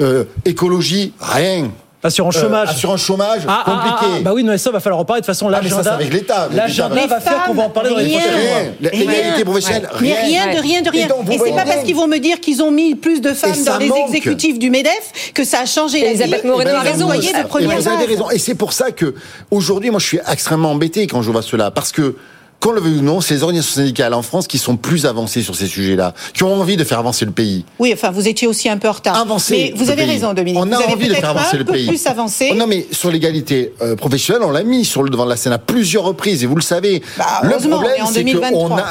Euh, 0.00 0.24
écologie, 0.44 1.12
rien. 1.20 1.70
Assurance 2.00 2.36
Euh, 2.36 2.40
chômage. 2.42 2.68
assurance 2.70 3.00
chômage, 3.00 3.40
Ah, 3.48 3.64
ah, 3.66 3.70
compliqué. 3.70 3.96
ah, 4.00 4.16
ah, 4.18 4.22
bah 4.22 4.30
oui, 4.32 4.44
non, 4.44 4.52
mais 4.52 4.58
ça 4.58 4.70
va 4.70 4.78
falloir 4.78 5.00
en 5.00 5.04
parler 5.04 5.20
de 5.20 5.26
toute 5.26 5.34
façon. 5.34 5.50
Ah, 5.52 5.58
mais 5.60 5.68
ça, 5.68 5.76
L'agenda, 5.78 5.94
avec 5.94 6.12
l'État. 6.12 6.48
l'agenda 6.54 6.94
L'État 6.94 7.06
va 7.08 7.20
faire 7.20 7.44
qu'on 7.44 7.54
va 7.54 7.62
en 7.64 7.70
parler 7.70 7.90
dans 7.90 7.96
les 7.96 8.04
rien. 8.04 8.20
prochains 8.20 8.36
mois. 8.36 8.58
Rien. 8.58 8.72
L'égalité 8.80 9.30
Rien. 9.34 9.44
professionnelle, 9.44 9.88
Mais 10.00 10.12
rien. 10.12 10.22
rien 10.22 10.54
de 10.54 10.60
rien 10.62 10.82
de 10.82 10.90
rien. 10.90 11.08
Et 11.28 11.34
Et, 11.34 11.38
c'est 11.44 11.50
pas 11.56 11.64
parce 11.64 11.82
qu'ils 11.82 11.96
vont 11.96 12.06
me 12.06 12.18
dire 12.18 12.38
qu'ils 12.40 12.62
ont 12.62 12.70
mis 12.70 12.94
plus 12.94 13.20
de 13.20 13.34
femmes 13.34 13.64
dans 13.64 13.78
les 13.78 13.88
manque. 13.88 13.98
exécutifs 14.06 14.58
du 14.60 14.70
MEDEF 14.70 15.32
que 15.34 15.42
ça 15.42 15.60
a 15.62 15.66
changé 15.66 15.98
la 16.00 16.12
vie. 16.12 16.20
Elisabeth 16.22 16.44
Moreno 16.44 16.70
a 16.70 16.80
raison. 16.80 17.06
vous 17.08 17.88
avez 17.88 18.04
raison. 18.06 18.30
Et 18.30 18.38
c'est 18.38 18.54
pour 18.54 18.72
ça 18.72 18.92
que 18.92 19.14
aujourd'hui, 19.50 19.90
moi, 19.90 19.98
je 19.98 20.06
suis 20.06 20.20
extrêmement 20.30 20.70
embêté 20.70 21.06
quand 21.08 21.22
je 21.22 21.30
vois 21.32 21.42
cela, 21.42 21.70
parce 21.72 21.90
que 21.90 22.14
qu'on 22.60 22.72
le 22.72 22.80
veuille 22.80 22.98
ou 22.98 23.02
non, 23.02 23.20
c'est 23.20 23.34
les 23.34 23.42
organisations 23.44 23.76
syndicales 23.76 24.14
en 24.14 24.22
France 24.22 24.48
qui 24.48 24.58
sont 24.58 24.76
plus 24.76 25.06
avancées 25.06 25.42
sur 25.42 25.54
ces 25.54 25.66
sujets-là, 25.68 26.12
qui 26.34 26.42
ont 26.42 26.52
envie 26.60 26.76
de 26.76 26.82
faire 26.82 26.98
avancer 26.98 27.24
le 27.24 27.30
pays. 27.30 27.64
Oui, 27.78 27.92
enfin, 27.94 28.10
vous 28.10 28.26
étiez 28.26 28.48
aussi 28.48 28.68
un 28.68 28.78
peu 28.78 28.88
en 28.88 28.92
retard. 28.92 29.16
Avancer 29.16 29.72
Mais 29.72 29.78
vous 29.78 29.90
avez 29.90 30.02
pays. 30.02 30.10
raison, 30.12 30.32
Dominique. 30.34 30.58
On 30.60 30.66
vous 30.66 30.72
a 30.74 30.78
avez 30.84 30.92
envie 30.94 31.08
de 31.08 31.14
faire 31.14 31.30
avancer 31.30 31.54
un 31.54 31.58
le 31.58 31.64
peu 31.64 31.72
pays. 31.72 31.86
plus 31.86 32.04
avancé. 32.06 32.48
Oh 32.52 32.56
non, 32.56 32.66
mais 32.66 32.86
sur 32.90 33.10
l'égalité 33.12 33.72
euh, 33.80 33.94
professionnelle, 33.94 34.42
on 34.44 34.50
l'a 34.50 34.64
mis 34.64 34.84
sur 34.84 35.02
le 35.04 35.10
devant 35.10 35.24
de 35.24 35.30
la 35.30 35.36
scène 35.36 35.52
à 35.52 35.58
plusieurs 35.58 36.02
reprises, 36.02 36.42
et 36.42 36.46
vous 36.46 36.56
le 36.56 36.62
savez. 36.62 37.02
Bah, 37.16 37.24
le 37.44 37.56
problème, 37.68 38.04
c'est 38.12 38.24
2023. 38.24 38.68
qu'on 38.68 38.76
a, 38.76 38.84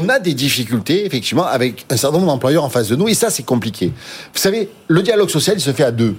on 0.00 0.08
a 0.08 0.18
des 0.18 0.34
difficultés, 0.34 1.06
effectivement, 1.06 1.44
avec 1.46 1.86
un 1.90 1.96
certain 1.96 2.16
nombre 2.18 2.32
d'employeurs 2.32 2.64
en 2.64 2.70
face 2.70 2.88
de 2.88 2.96
nous, 2.96 3.06
et 3.08 3.14
ça, 3.14 3.30
c'est 3.30 3.44
compliqué. 3.44 3.92
Vous 4.34 4.40
savez, 4.40 4.68
le 4.88 5.00
dialogue 5.02 5.30
social, 5.30 5.56
il 5.56 5.60
se 5.62 5.72
fait 5.72 5.84
à 5.84 5.92
deux. 5.92 6.16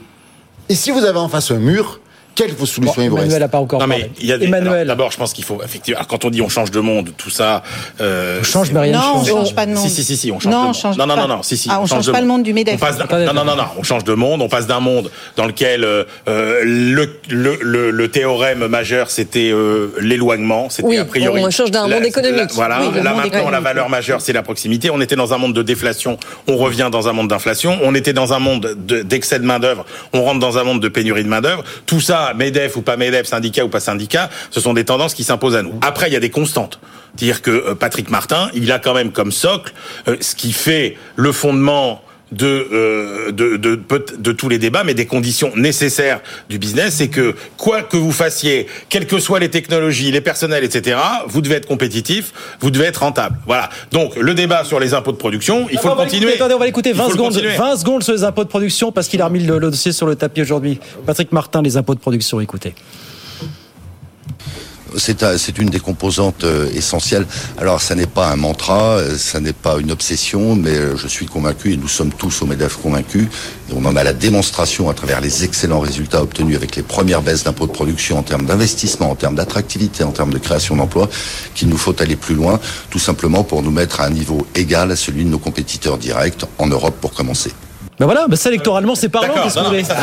Et 0.69 0.75
si 0.75 0.91
vous 0.91 1.03
avez 1.03 1.19
en 1.19 1.27
face 1.27 1.51
un 1.51 1.55
mur, 1.59 1.99
quelle 2.35 2.51
solution 2.65 3.01
il 3.01 3.09
vous 3.09 3.15
reste 3.15 3.27
Emmanuel 3.27 3.39
n'a 3.41 3.47
pas 3.47 3.59
encore 3.59 3.79
Non 3.79 3.87
mais 3.87 3.99
parlé. 4.01 4.11
il 4.21 4.25
y 4.27 4.31
a 4.31 4.37
des. 4.37 4.45
Emmanuel. 4.47 4.73
alors, 4.73 4.85
D'abord, 4.87 5.11
je 5.11 5.17
pense 5.17 5.33
qu'il 5.33 5.43
faut 5.43 5.61
effectivement. 5.63 5.99
alors, 5.99 6.07
quand 6.07 6.25
on 6.25 6.29
dit 6.29 6.41
on 6.41 6.49
change 6.49 6.71
de 6.71 6.79
monde, 6.79 7.11
tout 7.17 7.29
ça. 7.29 7.63
Euh, 8.01 8.39
On 8.41 8.43
change, 8.43 8.67
c'est- 8.67 8.73
mais 8.73 8.79
rien 8.79 8.91
ne 8.93 8.97
Non, 8.97 9.13
on 9.21 9.25
change. 9.25 9.53
pas 9.55 9.65
de 9.65 9.71
monde. 9.73 9.83
Si 9.83 9.89
si 9.89 10.03
si 10.03 10.17
si, 10.17 10.31
on 10.31 10.39
change 10.39 10.51
Non, 10.51 10.57
de 10.59 10.63
on 10.63 10.65
monde. 10.67 10.75
change 10.75 10.97
non 10.97 11.05
non 11.05 11.15
pas. 11.15 11.21
non 11.21 11.27
non, 11.37 11.43
si 11.43 11.57
si. 11.57 11.69
Ah, 11.71 11.79
on 11.81 11.85
change 11.85 12.05
de 12.07 12.11
pas 12.11 12.21
le 12.21 12.27
monde 12.27 12.43
du 12.43 12.51
On 12.51 12.55
MEDEF. 12.55 12.79
passe 12.79 12.97
d'un- 12.97 13.03
Attendez, 13.05 13.25
non 13.25 13.33
non 13.33 13.45
non 13.45 13.55
non, 13.55 13.63
on 13.77 13.83
change 13.83 14.03
de 14.03 14.13
monde. 14.13 14.41
On 14.41 14.49
passe 14.49 14.67
d'un 14.67 14.79
monde 14.79 15.11
dans 15.35 15.45
lequel 15.45 15.83
euh, 15.83 16.03
euh, 16.27 16.61
le, 16.63 17.19
le 17.29 17.57
le 17.61 17.91
le 17.91 18.07
théorème 18.11 18.65
majeur 18.67 19.09
c'était 19.11 19.51
euh, 19.53 19.93
l'éloignement, 20.01 20.69
c'était 20.69 20.87
Oui, 20.87 20.97
a 20.97 21.05
priori. 21.05 21.41
on 21.45 21.49
change 21.51 21.71
d'un 21.71 21.87
la- 21.87 21.95
monde 21.95 22.05
économique. 22.05 22.37
la- 22.49 22.53
voilà. 22.53 22.79
Oui, 22.81 23.01
là 23.03 23.13
maintenant 23.13 23.49
la 23.49 23.59
valeur 23.59 23.89
majeure 23.89 24.21
c'est 24.21 24.33
la 24.33 24.43
proximité. 24.43 24.89
On 24.89 25.01
était 25.01 25.15
dans 25.15 25.33
un 25.33 25.37
monde 25.37 25.53
de 25.53 25.61
déflation, 25.61 26.17
on 26.47 26.57
revient 26.57 26.89
dans 26.91 27.07
un 27.07 27.13
monde 27.13 27.27
d'inflation. 27.27 27.77
On 27.83 27.93
était 27.95 28.13
dans 28.13 28.33
un 28.33 28.39
monde 28.39 28.75
de- 28.77 29.01
d'excès 29.01 29.39
de 29.39 29.45
main 29.45 29.59
d'œuvre, 29.59 29.85
on 30.13 30.23
rentre 30.23 30.39
dans 30.39 30.57
un 30.57 30.63
monde 30.63 30.79
de 30.81 30.87
pénurie 30.87 31.23
de 31.23 31.29
main 31.29 31.41
d'œuvre. 31.41 31.63
Tout 31.85 31.99
ça, 31.99 32.22
Medef 32.33 32.77
ou 32.77 32.81
pas 32.81 32.95
Medef, 32.95 33.27
syndicat 33.27 33.65
ou 33.65 33.69
pas 33.69 33.81
syndicat, 33.81 34.29
ce 34.51 34.61
sont 34.61 34.73
des 34.73 34.85
tendances 34.85 35.13
qui 35.13 35.23
s'imposent 35.23 35.55
à 35.55 35.61
nous. 35.61 35.77
Après, 35.81 36.09
il 36.09 36.13
y 36.13 36.15
a 36.15 36.21
des 36.21 36.29
constantes. 36.29 36.79
Dire 37.15 37.41
que 37.41 37.51
euh, 37.51 37.75
Patrick 37.75 38.09
Martin, 38.09 38.49
il 38.53 38.71
a 38.71 38.79
quand 38.79 38.93
même 38.93 39.11
comme 39.11 39.31
socle 39.31 39.73
euh, 40.07 40.17
ce 40.21 40.35
qui 40.35 40.53
fait 40.53 40.97
le 41.15 41.31
fondement 41.31 42.01
de, 42.33 42.67
euh, 42.71 43.31
de, 43.31 43.57
de, 43.57 43.75
peut- 43.75 44.05
de 44.17 44.31
tous 44.31 44.49
les 44.49 44.57
débats, 44.57 44.83
mais 44.83 44.93
des 44.93 45.05
conditions 45.05 45.51
nécessaires 45.55 46.21
du 46.49 46.57
business, 46.57 46.95
c'est 46.95 47.07
que 47.07 47.35
quoi 47.57 47.81
que 47.83 47.97
vous 47.97 48.11
fassiez, 48.11 48.67
quelles 48.89 49.07
que 49.07 49.19
soient 49.19 49.39
les 49.39 49.49
technologies, 49.49 50.11
les 50.11 50.21
personnels, 50.21 50.63
etc., 50.63 50.97
vous 51.27 51.41
devez 51.41 51.55
être 51.55 51.67
compétitif, 51.67 52.33
vous 52.59 52.71
devez 52.71 52.85
être 52.85 52.97
rentable. 53.01 53.37
Voilà. 53.45 53.69
Donc 53.91 54.15
le 54.15 54.33
débat 54.33 54.63
sur 54.63 54.79
les 54.79 54.93
impôts 54.93 55.11
de 55.11 55.17
production, 55.17 55.67
il 55.71 55.77
faut 55.79 55.89
le 55.89 55.95
continuer. 55.95 56.33
Attendez, 56.33 56.53
on 56.55 56.59
va 56.59 56.65
l'écouter 56.65 56.89
Il 56.89 56.95
20 56.95 57.03
faut 57.03 57.09
le 57.09 57.15
secondes, 57.15 57.33
continuer. 57.33 57.55
20 57.55 57.75
secondes 57.77 58.03
sur 58.03 58.13
les 58.13 58.23
impôts 58.23 58.43
de 58.43 58.49
production 58.49 58.91
parce 58.91 59.07
qu'il 59.07 59.21
a 59.21 59.25
remis 59.25 59.39
le, 59.43 59.59
le 59.59 59.69
dossier 59.71 59.91
sur 59.91 60.05
le 60.07 60.15
tapis 60.15 60.41
aujourd'hui. 60.41 60.79
Patrick 61.05 61.31
Martin, 61.31 61.61
les 61.61 61.77
impôts 61.77 61.95
de 61.95 61.99
production, 61.99 62.39
écoutez. 62.41 62.73
C'est 64.97 65.23
un- 65.23 65.37
c'est 65.37 65.57
une 65.57 65.69
des 65.69 65.79
composantes 65.79 66.43
euh, 66.43 66.69
essentielles. 66.73 67.25
Alors, 67.57 67.81
ça 67.81 67.95
n'est 67.95 68.05
pas 68.07 68.29
un 68.29 68.35
mantra, 68.35 68.97
euh, 68.97 69.17
ça 69.17 69.39
n'est 69.39 69.53
pas 69.53 69.77
une 69.79 69.91
obsession, 69.91 70.55
mais 70.55 70.71
euh, 70.71 70.95
je 70.97 71.07
suis 71.07 71.25
convaincu, 71.25 71.73
et 71.73 71.77
nous 71.77 71.87
sommes 71.87 72.11
tous 72.11 72.41
au 72.41 72.45
MEDEF 72.45 72.77
convaincus, 72.77 73.27
et 73.69 73.73
on 73.75 73.83
en 73.85 73.95
a 73.95 74.03
la 74.03 74.13
démonstration 74.13 74.89
à 74.89 74.93
travers 74.93 75.21
les 75.21 75.43
excellents 75.43 75.79
résultats 75.79 76.21
obtenus 76.21 76.55
avec 76.55 76.75
les 76.75 76.83
premières 76.83 77.21
baisses 77.21 77.43
d'impôts 77.43 77.67
de 77.67 77.71
production 77.71 78.17
en 78.19 78.23
termes 78.23 78.45
d'investissement, 78.45 79.09
en 79.11 79.15
termes 79.15 79.35
d'attractivité, 79.35 80.03
en 80.03 80.11
termes 80.11 80.33
de 80.33 80.37
création 80.39 80.75
d'emplois, 80.75 81.09
qu'il 81.55 81.69
nous 81.69 81.77
faut 81.77 81.99
aller 82.01 82.15
plus 82.15 82.35
loin, 82.35 82.59
tout 82.89 82.99
simplement 82.99 83.43
pour 83.43 83.63
nous 83.63 83.71
mettre 83.71 84.01
à 84.01 84.05
un 84.05 84.09
niveau 84.11 84.45
égal 84.55 84.91
à 84.91 84.95
celui 84.95 85.23
de 85.23 85.29
nos 85.29 85.39
compétiteurs 85.39 85.97
directs 85.97 86.45
en 86.59 86.67
Europe 86.67 86.95
pour 87.01 87.13
commencer. 87.13 87.51
Ben 88.03 88.07
voilà, 88.07 88.27
ben 88.27 88.35
ça 88.35 88.49
électoralement 88.49 88.95
c'est 88.95 89.07
parlant. 89.07 89.29
D'accord, 89.29 89.43
qu'est-ce 89.45 89.55
que 89.55 89.59
vous 89.61 89.67
voulez 89.67 89.83
ça, 89.85 89.95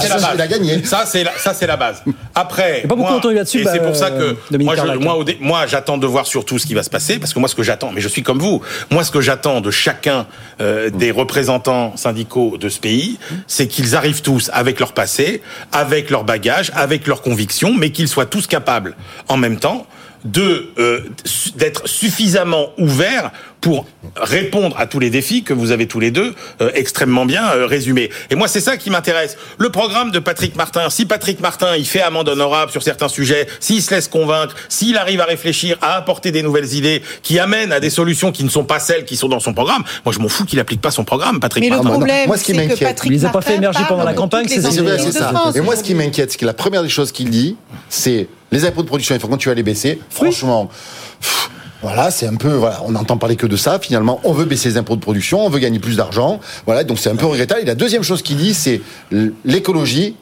c'est 0.00 0.36
la 0.38 0.46
gagné. 0.46 0.84
Ça, 0.84 1.04
c'est 1.04 1.24
la, 1.24 1.36
ça, 1.36 1.52
c'est 1.52 1.66
la 1.66 1.76
base. 1.76 2.04
Après, 2.32 2.78
Il 2.78 2.82
y 2.82 2.84
a 2.84 2.88
pas 2.88 2.94
beaucoup 2.94 3.08
moi, 3.08 3.18
entendu 3.18 3.34
là-dessus, 3.34 3.62
Et 3.62 3.64
bah, 3.64 3.72
c'est 3.72 3.82
pour 3.82 3.96
ça 3.96 4.12
que 4.12 4.36
moi, 4.56 4.76
moi, 5.00 5.24
moi, 5.40 5.66
j'attends 5.66 5.98
de 5.98 6.06
voir 6.06 6.26
surtout 6.26 6.60
ce 6.60 6.66
qui 6.66 6.74
va 6.74 6.84
se 6.84 6.90
passer, 6.90 7.18
parce 7.18 7.34
que 7.34 7.40
moi, 7.40 7.48
ce 7.48 7.56
que 7.56 7.64
j'attends, 7.64 7.90
mais 7.90 8.00
je 8.00 8.06
suis 8.06 8.22
comme 8.22 8.38
vous. 8.38 8.62
Moi, 8.92 9.02
ce 9.02 9.10
que 9.10 9.20
j'attends 9.20 9.60
de 9.60 9.72
chacun 9.72 10.28
euh, 10.60 10.90
des 10.90 11.10
représentants 11.10 11.96
syndicaux 11.96 12.56
de 12.56 12.68
ce 12.68 12.78
pays, 12.78 13.18
c'est 13.48 13.66
qu'ils 13.66 13.96
arrivent 13.96 14.22
tous 14.22 14.48
avec 14.52 14.78
leur 14.78 14.92
passé, 14.92 15.42
avec 15.72 16.10
leur 16.10 16.22
bagage, 16.22 16.70
avec 16.76 17.04
leurs 17.08 17.20
convictions, 17.20 17.74
mais 17.76 17.90
qu'ils 17.90 18.06
soient 18.06 18.26
tous 18.26 18.46
capables, 18.46 18.94
en 19.26 19.38
même 19.38 19.56
temps, 19.56 19.88
de 20.24 20.70
euh, 20.78 21.00
d'être 21.56 21.86
suffisamment 21.86 22.68
ouverts 22.78 23.30
pour 23.64 23.86
répondre 24.14 24.76
à 24.78 24.86
tous 24.86 24.98
les 24.98 25.08
défis 25.08 25.42
que 25.42 25.54
vous 25.54 25.70
avez 25.70 25.88
tous 25.88 25.98
les 25.98 26.10
deux 26.10 26.34
euh, 26.60 26.70
extrêmement 26.74 27.24
bien 27.24 27.48
euh, 27.48 27.64
résumés. 27.64 28.10
Et 28.28 28.34
moi, 28.34 28.46
c'est 28.46 28.60
ça 28.60 28.76
qui 28.76 28.90
m'intéresse. 28.90 29.38
Le 29.56 29.70
programme 29.70 30.10
de 30.10 30.18
Patrick 30.18 30.54
Martin, 30.54 30.90
si 30.90 31.06
Patrick 31.06 31.40
Martin, 31.40 31.74
il 31.74 31.86
fait 31.86 32.02
amende 32.02 32.28
honorable 32.28 32.70
sur 32.70 32.82
certains 32.82 33.08
sujets, 33.08 33.46
s'il 33.60 33.80
se 33.80 33.94
laisse 33.94 34.06
convaincre, 34.06 34.54
s'il 34.68 34.98
arrive 34.98 35.22
à 35.22 35.24
réfléchir, 35.24 35.78
à 35.80 35.96
apporter 35.96 36.30
des 36.30 36.42
nouvelles 36.42 36.74
idées 36.74 37.00
qui 37.22 37.38
amènent 37.38 37.72
à 37.72 37.80
des 37.80 37.88
solutions 37.88 38.32
qui 38.32 38.44
ne 38.44 38.50
sont 38.50 38.64
pas 38.64 38.80
celles 38.80 39.06
qui 39.06 39.16
sont 39.16 39.28
dans 39.28 39.40
son 39.40 39.54
programme, 39.54 39.82
moi, 40.04 40.12
je 40.12 40.18
m'en 40.18 40.28
fous 40.28 40.44
qu'il 40.44 40.60
applique 40.60 40.82
pas 40.82 40.90
son 40.90 41.04
programme, 41.04 41.40
Patrick 41.40 41.64
Mais 41.64 41.70
le 41.70 41.76
Martin. 41.76 41.90
problème, 41.90 42.26
Moi, 42.26 42.36
ce 42.36 42.44
qui 42.44 42.52
c'est 42.52 42.58
que 42.58 42.68
m'inquiète, 42.68 42.88
Patrick 42.88 43.12
il 43.12 43.14
les 43.14 43.24
a 43.24 43.30
pas 43.30 43.40
fait 43.40 43.54
émerger 43.54 43.80
pendant 43.88 44.04
la 44.04 44.12
campagne, 44.12 44.46
c'est 44.46 44.60
ça. 44.60 45.30
France. 45.32 45.56
Et 45.56 45.62
moi, 45.62 45.74
ce 45.74 45.82
qui 45.82 45.94
m'inquiète, 45.94 46.32
c'est 46.32 46.38
que 46.38 46.44
la 46.44 46.52
première 46.52 46.82
des 46.82 46.90
choses 46.90 47.12
qu'il 47.12 47.30
dit, 47.30 47.56
c'est 47.88 48.28
les 48.52 48.66
impôts 48.66 48.82
de 48.82 48.88
production, 48.88 49.14
il 49.14 49.20
faut 49.22 49.28
continuer 49.28 49.52
à 49.52 49.56
les 49.56 49.62
baisser. 49.62 49.98
Franchement, 50.10 50.68
pff, 51.22 51.48
voilà, 51.84 52.10
c'est 52.10 52.26
un 52.26 52.34
peu, 52.36 52.48
voilà, 52.48 52.80
on 52.84 52.90
n'entend 52.90 53.16
parler 53.16 53.36
que 53.36 53.46
de 53.46 53.56
ça. 53.56 53.78
Finalement, 53.78 54.20
on 54.24 54.32
veut 54.32 54.44
baisser 54.46 54.70
les 54.70 54.76
impôts 54.76 54.96
de 54.96 55.00
production, 55.00 55.44
on 55.44 55.48
veut 55.50 55.58
gagner 55.60 55.78
plus 55.78 55.96
d'argent. 55.96 56.40
Voilà, 56.66 56.82
donc 56.82 56.98
c'est 56.98 57.10
un 57.10 57.16
peu 57.16 57.26
regrettable. 57.26 57.60
Et 57.60 57.64
la 57.66 57.74
deuxième 57.76 58.02
chose 58.02 58.22
qu'il 58.22 58.38
dit, 58.38 58.54
c'est 58.54 58.80
l'écologie. 59.44 60.16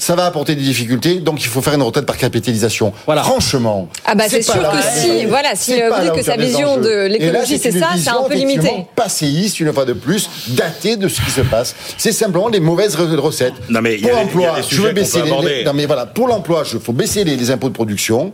Ça 0.00 0.14
va 0.14 0.26
apporter 0.26 0.54
des 0.54 0.62
difficultés, 0.62 1.16
donc 1.16 1.42
il 1.42 1.48
faut 1.48 1.60
faire 1.60 1.74
une 1.74 1.82
retraite 1.82 2.06
par 2.06 2.16
capitalisation. 2.16 2.92
Voilà. 3.04 3.24
Franchement. 3.24 3.88
Ah 4.04 4.14
bah, 4.14 4.26
c'est 4.28 4.42
sûr 4.42 4.54
que 4.54 4.76
si- 4.96 5.24
voilà, 5.24 5.56
si, 5.56 5.72
euh, 5.82 5.90
vous 5.92 6.02
dites 6.04 6.12
que 6.12 6.22
sa 6.22 6.36
vision 6.36 6.76
de 6.76 7.06
l'écologie, 7.08 7.58
c'est 7.58 7.72
ça, 7.72 7.88
c'est 8.00 8.08
un 8.08 8.22
peu 8.22 8.34
limité. 8.34 8.86
Passéiste, 8.94 9.58
une 9.58 9.72
fois 9.72 9.84
de 9.84 9.94
plus, 9.94 10.30
datée 10.50 10.96
de 10.96 11.08
ce 11.08 11.20
qui 11.20 11.32
se 11.32 11.40
passe. 11.40 11.74
C'est 11.96 12.12
simplement 12.12 12.48
des 12.48 12.60
mauvaises 12.60 12.96
re- 12.96 13.16
recettes. 13.16 13.54
Non, 13.70 13.80
mais 13.82 13.94
il 13.96 14.02
y 14.02 14.08
pour 14.08 14.16
a 14.16 14.22
des- 14.24 14.30
il 14.30 14.40
y 14.40 14.44
a 14.44 14.46
l'emploi, 14.46 14.60
des 14.60 14.68
je 14.76 14.82
veux 14.82 14.92
baisser 14.92 15.22
les, 15.22 15.30
les- 15.48 15.64
non 15.64 15.72
mais 15.74 15.86
voilà, 15.86 16.06
pour 16.06 16.28
l'emploi, 16.28 16.62
il 16.72 16.78
faut 16.78 16.92
baisser 16.92 17.24
les, 17.24 17.34
les 17.34 17.50
impôts 17.50 17.68
de 17.68 17.74
production. 17.74 18.32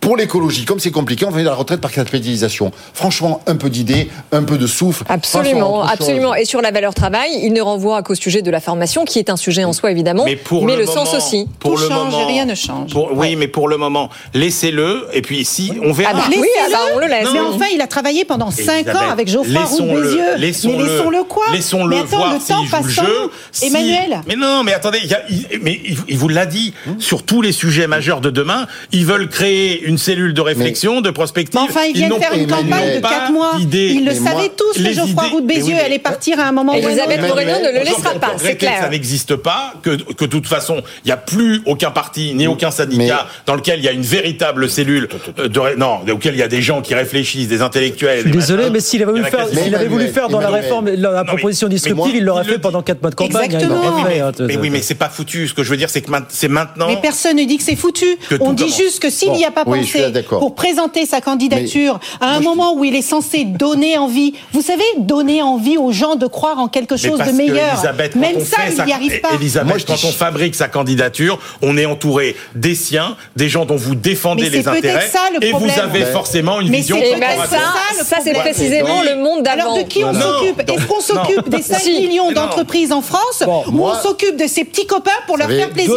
Pour 0.00 0.16
l'écologie, 0.16 0.64
comme 0.64 0.80
c'est 0.80 0.90
compliqué, 0.90 1.24
on 1.24 1.30
fait 1.32 1.42
la 1.42 1.54
retraite 1.54 1.80
par 1.80 1.90
capitalisation. 1.92 2.72
Franchement, 2.92 3.40
un 3.46 3.56
peu 3.56 3.70
d'idées, 3.70 4.08
un 4.32 4.42
peu 4.42 4.58
de 4.58 4.66
souffle. 4.66 5.04
Absolument, 5.08 5.82
absolument. 5.84 6.34
Et 6.34 6.44
sur 6.44 6.60
la 6.60 6.70
valeur 6.70 6.94
travail, 6.94 7.30
il 7.42 7.52
ne 7.52 7.60
renvoie 7.60 8.02
qu'au 8.02 8.14
sujet 8.14 8.42
de 8.42 8.50
la 8.50 8.60
formation, 8.60 9.04
qui 9.04 9.18
est 9.18 9.30
un 9.30 9.36
sujet 9.36 9.64
en 9.64 9.72
soi 9.72 9.90
évidemment, 9.90 10.24
Mais 10.24 10.36
pour 10.36 10.66
le, 10.66 10.76
le, 10.76 10.84
moment, 10.86 11.04
sens 11.04 11.14
aussi. 11.14 11.46
Pour 11.58 11.74
Tout 11.74 11.80
le 11.82 11.88
change 11.88 12.08
et 12.08 12.16
moment, 12.16 12.26
rien 12.26 12.44
ne 12.44 12.54
change. 12.54 12.92
pour- 12.92 13.12
oui, 13.16 13.36
mais 13.36 13.48
pour 13.48 13.68
le 13.68 13.76
moment, 13.76 14.10
laissez-le. 14.34 15.06
Et 15.12 15.22
puis 15.22 15.44
si 15.44 15.72
on 15.82 15.92
verra. 15.92 16.10
Ah 16.14 16.16
bah 16.16 16.22
Laissez-le. 16.28 16.42
oui, 16.42 16.48
ah 16.64 16.68
bah, 16.70 16.78
on 16.94 16.98
le 16.98 17.06
laisse. 17.06 17.28
Mais 17.32 17.40
enfin, 17.40 17.66
il 17.74 17.80
a 17.80 17.86
travaillé 17.86 18.24
pendant 18.24 18.50
5 18.50 18.60
Elisabeth, 18.86 18.96
ans 18.96 19.10
avec 19.10 19.28
Geoffroy 19.28 19.60
Roux 19.64 19.70
laissons-le, 19.78 20.02
Bézieux. 20.02 20.36
laissons-le, 20.36 20.76
mais 20.76 20.82
laissons-le 20.84 21.24
quoi 21.24 21.44
Laissons-le 21.52 21.88
Mais 21.96 22.02
attends, 22.02 22.16
voir 22.16 22.32
le 22.34 22.38
temps 22.38 22.62
le 22.62 22.70
passant, 22.70 22.88
jeu. 23.04 23.30
Si- 23.52 23.66
Emmanuel. 23.66 24.20
Mais 24.26 24.36
non, 24.36 24.62
mais 24.64 24.72
attendez, 24.74 24.98
il 25.02 25.10
y 25.10 25.14
a- 25.14 25.22
il- 25.30 25.46
mais 25.62 25.80
il, 25.84 25.96
il 26.08 26.18
vous 26.18 26.28
l'a 26.28 26.46
dit, 26.46 26.74
sur 26.98 27.22
tous 27.22 27.40
les 27.42 27.52
sujets 27.52 27.86
majeurs 27.86 28.20
de 28.20 28.30
demain, 28.30 28.66
ils 28.92 29.06
veulent 29.06 29.28
créer 29.28 29.63
une 29.72 29.98
cellule 29.98 30.34
de 30.34 30.40
réflexion, 30.40 31.00
de 31.00 31.10
prospective. 31.10 31.60
Mais 31.60 31.68
enfin, 31.70 31.84
ils 31.88 31.94
viennent 31.94 32.12
faire 32.14 32.32
une 32.34 32.42
Emmanuel, 32.42 32.70
campagne 32.70 32.94
de 32.96 33.00
pas 33.00 33.08
4 33.10 33.32
mois. 33.32 33.52
Ils 33.58 34.04
le 34.04 34.12
Mais 34.12 34.20
moi, 34.20 34.30
savaient 34.32 34.50
tous 34.56 34.72
que 34.74 34.82
les 34.82 34.94
Geoffroy 34.94 35.24
idées- 35.26 35.32
Roux 35.34 35.40
de 35.40 35.46
oui, 35.46 35.54
Bézieux 35.56 35.74
mais- 35.74 35.80
allait 35.80 35.98
partir 35.98 36.38
à 36.40 36.44
un 36.44 36.52
moment 36.52 36.72
un 36.72 36.76
Elisabeth. 36.76 37.20
Moreno 37.20 37.52
ne 37.58 37.78
le 37.78 37.84
laissera 37.84 38.14
pas, 38.14 38.32
c'est 38.36 38.56
clair. 38.56 38.78
Ça 38.80 38.88
n'existe 38.88 39.36
pas, 39.36 39.74
que, 39.82 39.90
que 40.12 40.24
de 40.24 40.30
toute 40.30 40.46
façon, 40.46 40.82
Il 41.04 41.08
n'y 41.08 41.12
a 41.12 41.16
plus 41.16 41.62
aucun 41.66 41.90
parti 41.90 42.32
ni 42.34 42.46
aucun 42.46 42.70
syndicat 42.70 43.26
dans 43.46 43.54
lequel 43.54 43.78
il 43.78 43.84
y 43.84 43.88
a 43.88 43.92
une 43.92 44.02
véritable 44.02 44.68
cellule 44.68 45.08
de, 45.38 45.76
non, 45.76 46.00
auquel 46.12 46.34
il 46.34 46.38
y 46.38 46.42
a 46.42 46.48
des 46.48 46.62
gens 46.62 46.82
qui 46.82 46.94
réfléchissent, 46.94 47.48
des 47.48 47.62
intellectuels. 47.62 48.18
Je 48.24 48.28
suis 48.28 48.32
désolé, 48.32 48.70
mais 48.70 48.80
s'il 48.80 49.02
avait 49.02 49.12
voulu 49.12 49.24
faire, 49.24 49.48
s'il 49.48 49.74
avait 49.74 49.86
voulu 49.88 50.08
faire 50.08 50.28
dans 50.28 50.40
la 50.40 50.50
réforme, 50.50 50.88
la 50.90 51.24
proposition 51.24 51.68
disruptive, 51.68 52.16
il 52.16 52.24
l'aurait 52.24 52.44
fait 52.44 52.58
pendant 52.58 52.82
quatre 52.82 53.00
mois 53.02 53.10
de 53.10 53.14
campagne. 53.14 53.44
Exactement. 53.46 53.82
hein, 53.98 54.32
Mais 54.40 54.56
oui, 54.56 54.70
mais 54.70 54.82
c'est 54.82 54.94
pas 54.94 55.08
foutu. 55.08 55.48
Ce 55.48 55.54
que 55.54 55.62
je 55.62 55.70
veux 55.70 55.76
dire, 55.76 55.90
c'est 55.90 56.00
que 56.00 56.10
c'est 56.28 56.48
maintenant. 56.48 56.86
Mais 56.88 56.98
personne 57.00 57.36
ne 57.36 57.44
dit 57.44 57.56
que 57.58 57.62
c'est 57.62 57.76
foutu. 57.76 58.06
On 58.40 58.52
dit 58.52 58.70
juste 58.70 59.00
que 59.00 59.10
s'il 59.10 59.32
n'y 59.32 59.44
a 59.44 59.50
pas 59.54 59.62
Oui, 59.66 59.80
pensé 59.80 60.12
pour 60.28 60.54
présenter 60.54 61.06
sa 61.06 61.20
candidature 61.20 61.98
à 62.20 62.28
un 62.36 62.40
moment 62.40 62.74
où 62.74 62.84
il 62.84 62.94
est 62.94 63.02
censé 63.02 63.44
donner 63.44 63.96
envie, 63.98 64.34
vous 64.52 64.60
savez, 64.62 64.84
donner 64.98 65.42
envie 65.42 65.78
aux 65.78 65.92
gens 65.92 66.16
de 66.16 66.26
croire 66.26 66.58
en 66.58 66.68
quelque 66.68 66.92
Mais 66.94 66.98
chose 67.08 67.18
de 67.20 67.32
meilleur. 67.32 67.82
Même 68.16 68.36
on 68.36 68.44
ça, 68.44 68.56
il 68.68 68.76
sa- 68.76 68.84
n'y 68.84 68.92
arrive 68.92 69.20
pas. 69.20 69.30
Elisabeth, 69.34 69.86
quand 69.86 70.04
on 70.04 70.12
fabrique 70.12 70.54
sa 70.54 70.68
candidature, 70.68 71.38
on 71.62 71.76
est 71.78 71.86
entouré 71.86 72.36
des 72.54 72.74
siens, 72.74 73.16
des 73.36 73.48
gens 73.48 73.64
dont 73.64 73.76
vous 73.76 73.94
défendez 73.94 74.44
Mais 74.44 74.50
les 74.50 74.68
intérêts, 74.68 75.08
ça, 75.08 75.20
le 75.32 75.44
et 75.44 75.52
vous 75.52 75.70
avez 75.80 76.00
Mais- 76.00 76.04
forcément 76.06 76.60
une 76.60 76.68
Mais 76.70 76.78
vision 76.78 76.96
peut-être 76.96 77.48
ça, 77.48 78.04
ça, 78.04 78.16
c'est 78.22 78.32
précisément 78.34 79.02
le 79.02 79.16
monde 79.22 79.42
d'avant. 79.42 79.54
Alors 79.62 79.78
de 79.78 79.82
qui 79.82 80.02
on 80.04 80.12
s'occupe? 80.12 80.60
Est-ce 80.68 80.86
qu'on 80.86 81.00
s'occupe 81.00 81.48
des 81.48 81.62
5 81.62 81.78
Si. 81.80 82.00
millions 82.00 82.32
d'entreprises 82.32 82.92
en 82.92 83.02
France? 83.02 83.44
Ou 83.68 83.70
moi- 83.70 83.96
on 83.98 84.02
s'occupe 84.02 84.36
de 84.36 84.46
ces 84.46 84.64
petits 84.64 84.86
copains 84.86 85.10
pour 85.26 85.36
leur 85.36 85.48
faire 85.48 85.70
plaisir? 85.70 85.94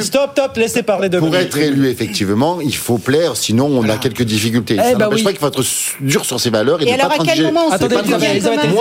Stop, 0.00 0.30
stop, 0.32 0.56
laissez 0.56 0.82
parler 0.82 1.08
de 1.08 1.18
Pour 1.18 1.34
être 1.36 1.56
élu, 1.60 1.88
effectivement, 1.88 2.60
il 2.60 2.74
faut 2.74 2.98
plaire, 2.98 3.36
sinon 3.36 3.66
on 3.66 3.88
a 3.88 3.96
quelques 3.96 4.22
difficultés. 4.22 4.76
Eh 4.78 4.82
ça 4.92 4.94
n'empêche 4.94 5.18
oui. 5.18 5.22
pas 5.24 5.30
qu'il 5.30 5.38
faut 5.40 5.46
être 5.48 5.62
dur 6.00 6.24
sur 6.24 6.40
ses 6.40 6.50
valeurs 6.50 6.80
et, 6.82 6.88
Et 6.88 6.92
ne 6.92 6.94
alors, 6.94 7.08
pas 7.08 7.22
à 7.22 7.26
quel 7.26 7.44
moment 7.44 7.66
on 7.68 7.72
Attendez, 7.72 7.94
Moi, 7.94 8.04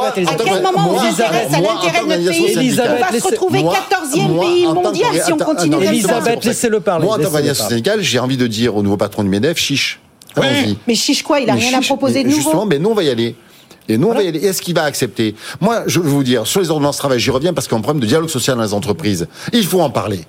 à 0.07 0.13
quel 0.13 0.61
moment 0.61 0.87
on 0.89 0.91
Moi, 0.93 1.03
s'intéresse 1.11 1.53
à 1.53 1.59
l'intérêt 1.61 2.03
de 2.03 2.07
notre 2.23 2.29
pays 2.29 2.45
Elisabeth, 2.57 3.03
On 3.09 3.13
va 3.13 3.19
se 3.19 3.25
retrouver 3.25 3.63
moi- 3.63 3.73
14e 3.89 4.27
moi, 4.29 4.45
pays 4.45 4.65
mondial 4.65 5.21
si 5.25 5.33
on 5.33 5.37
continue. 5.37 5.83
Elisabeth, 5.85 6.45
laissez-le 6.45 6.79
parler. 6.79 7.05
Moi, 7.05 7.15
en 7.15 7.17
tant 7.17 7.23
qu'organisation 7.23 7.69
syndicale, 7.69 8.01
j'ai 8.01 8.19
envie 8.19 8.37
de 8.37 8.47
dire 8.47 8.75
au 8.75 8.83
nouveau 8.83 8.97
patron 8.97 9.23
du 9.23 9.29
MEDEF, 9.29 9.57
chiche. 9.57 9.99
Mais 10.87 10.95
chiche 10.95 11.23
quoi 11.23 11.39
Il 11.39 11.49
a 11.49 11.55
Mais 11.55 11.61
rien 11.61 11.79
à 11.79 11.81
proposer 11.81 12.23
de 12.23 12.27
mais 12.29 12.33
Justement, 12.35 12.53
nouveau. 12.55 12.65
mais 12.67 12.79
nous, 12.79 12.89
on 12.89 12.93
va 12.93 13.03
y 13.03 13.09
aller. 13.09 13.35
Et 13.87 13.97
nous, 13.97 14.07
on 14.09 14.13
va 14.13 14.21
y 14.23 14.27
aller. 14.27 14.39
Est-ce 14.45 14.61
qu'il 14.61 14.75
va 14.75 14.83
accepter? 14.83 15.33
Moi, 15.59 15.83
je 15.87 15.99
vais 15.99 16.07
vous 16.09 16.23
dire, 16.23 16.45
sur 16.45 16.61
les 16.61 16.69
ordonnances 16.69 16.97
de 16.97 16.99
travail, 16.99 17.19
j'y 17.19 17.31
reviens 17.31 17.53
parce 17.53 17.67
qu'il 17.67 17.73
y 17.73 17.77
a 17.77 17.79
un 17.79 17.81
problème 17.81 18.01
de 18.01 18.05
dialogue 18.07 18.29
social 18.29 18.55
dans 18.55 18.63
les 18.63 18.73
entreprises. 18.73 19.27
Il 19.51 19.65
faut 19.65 19.81
en 19.81 19.89
parler. 19.89 20.21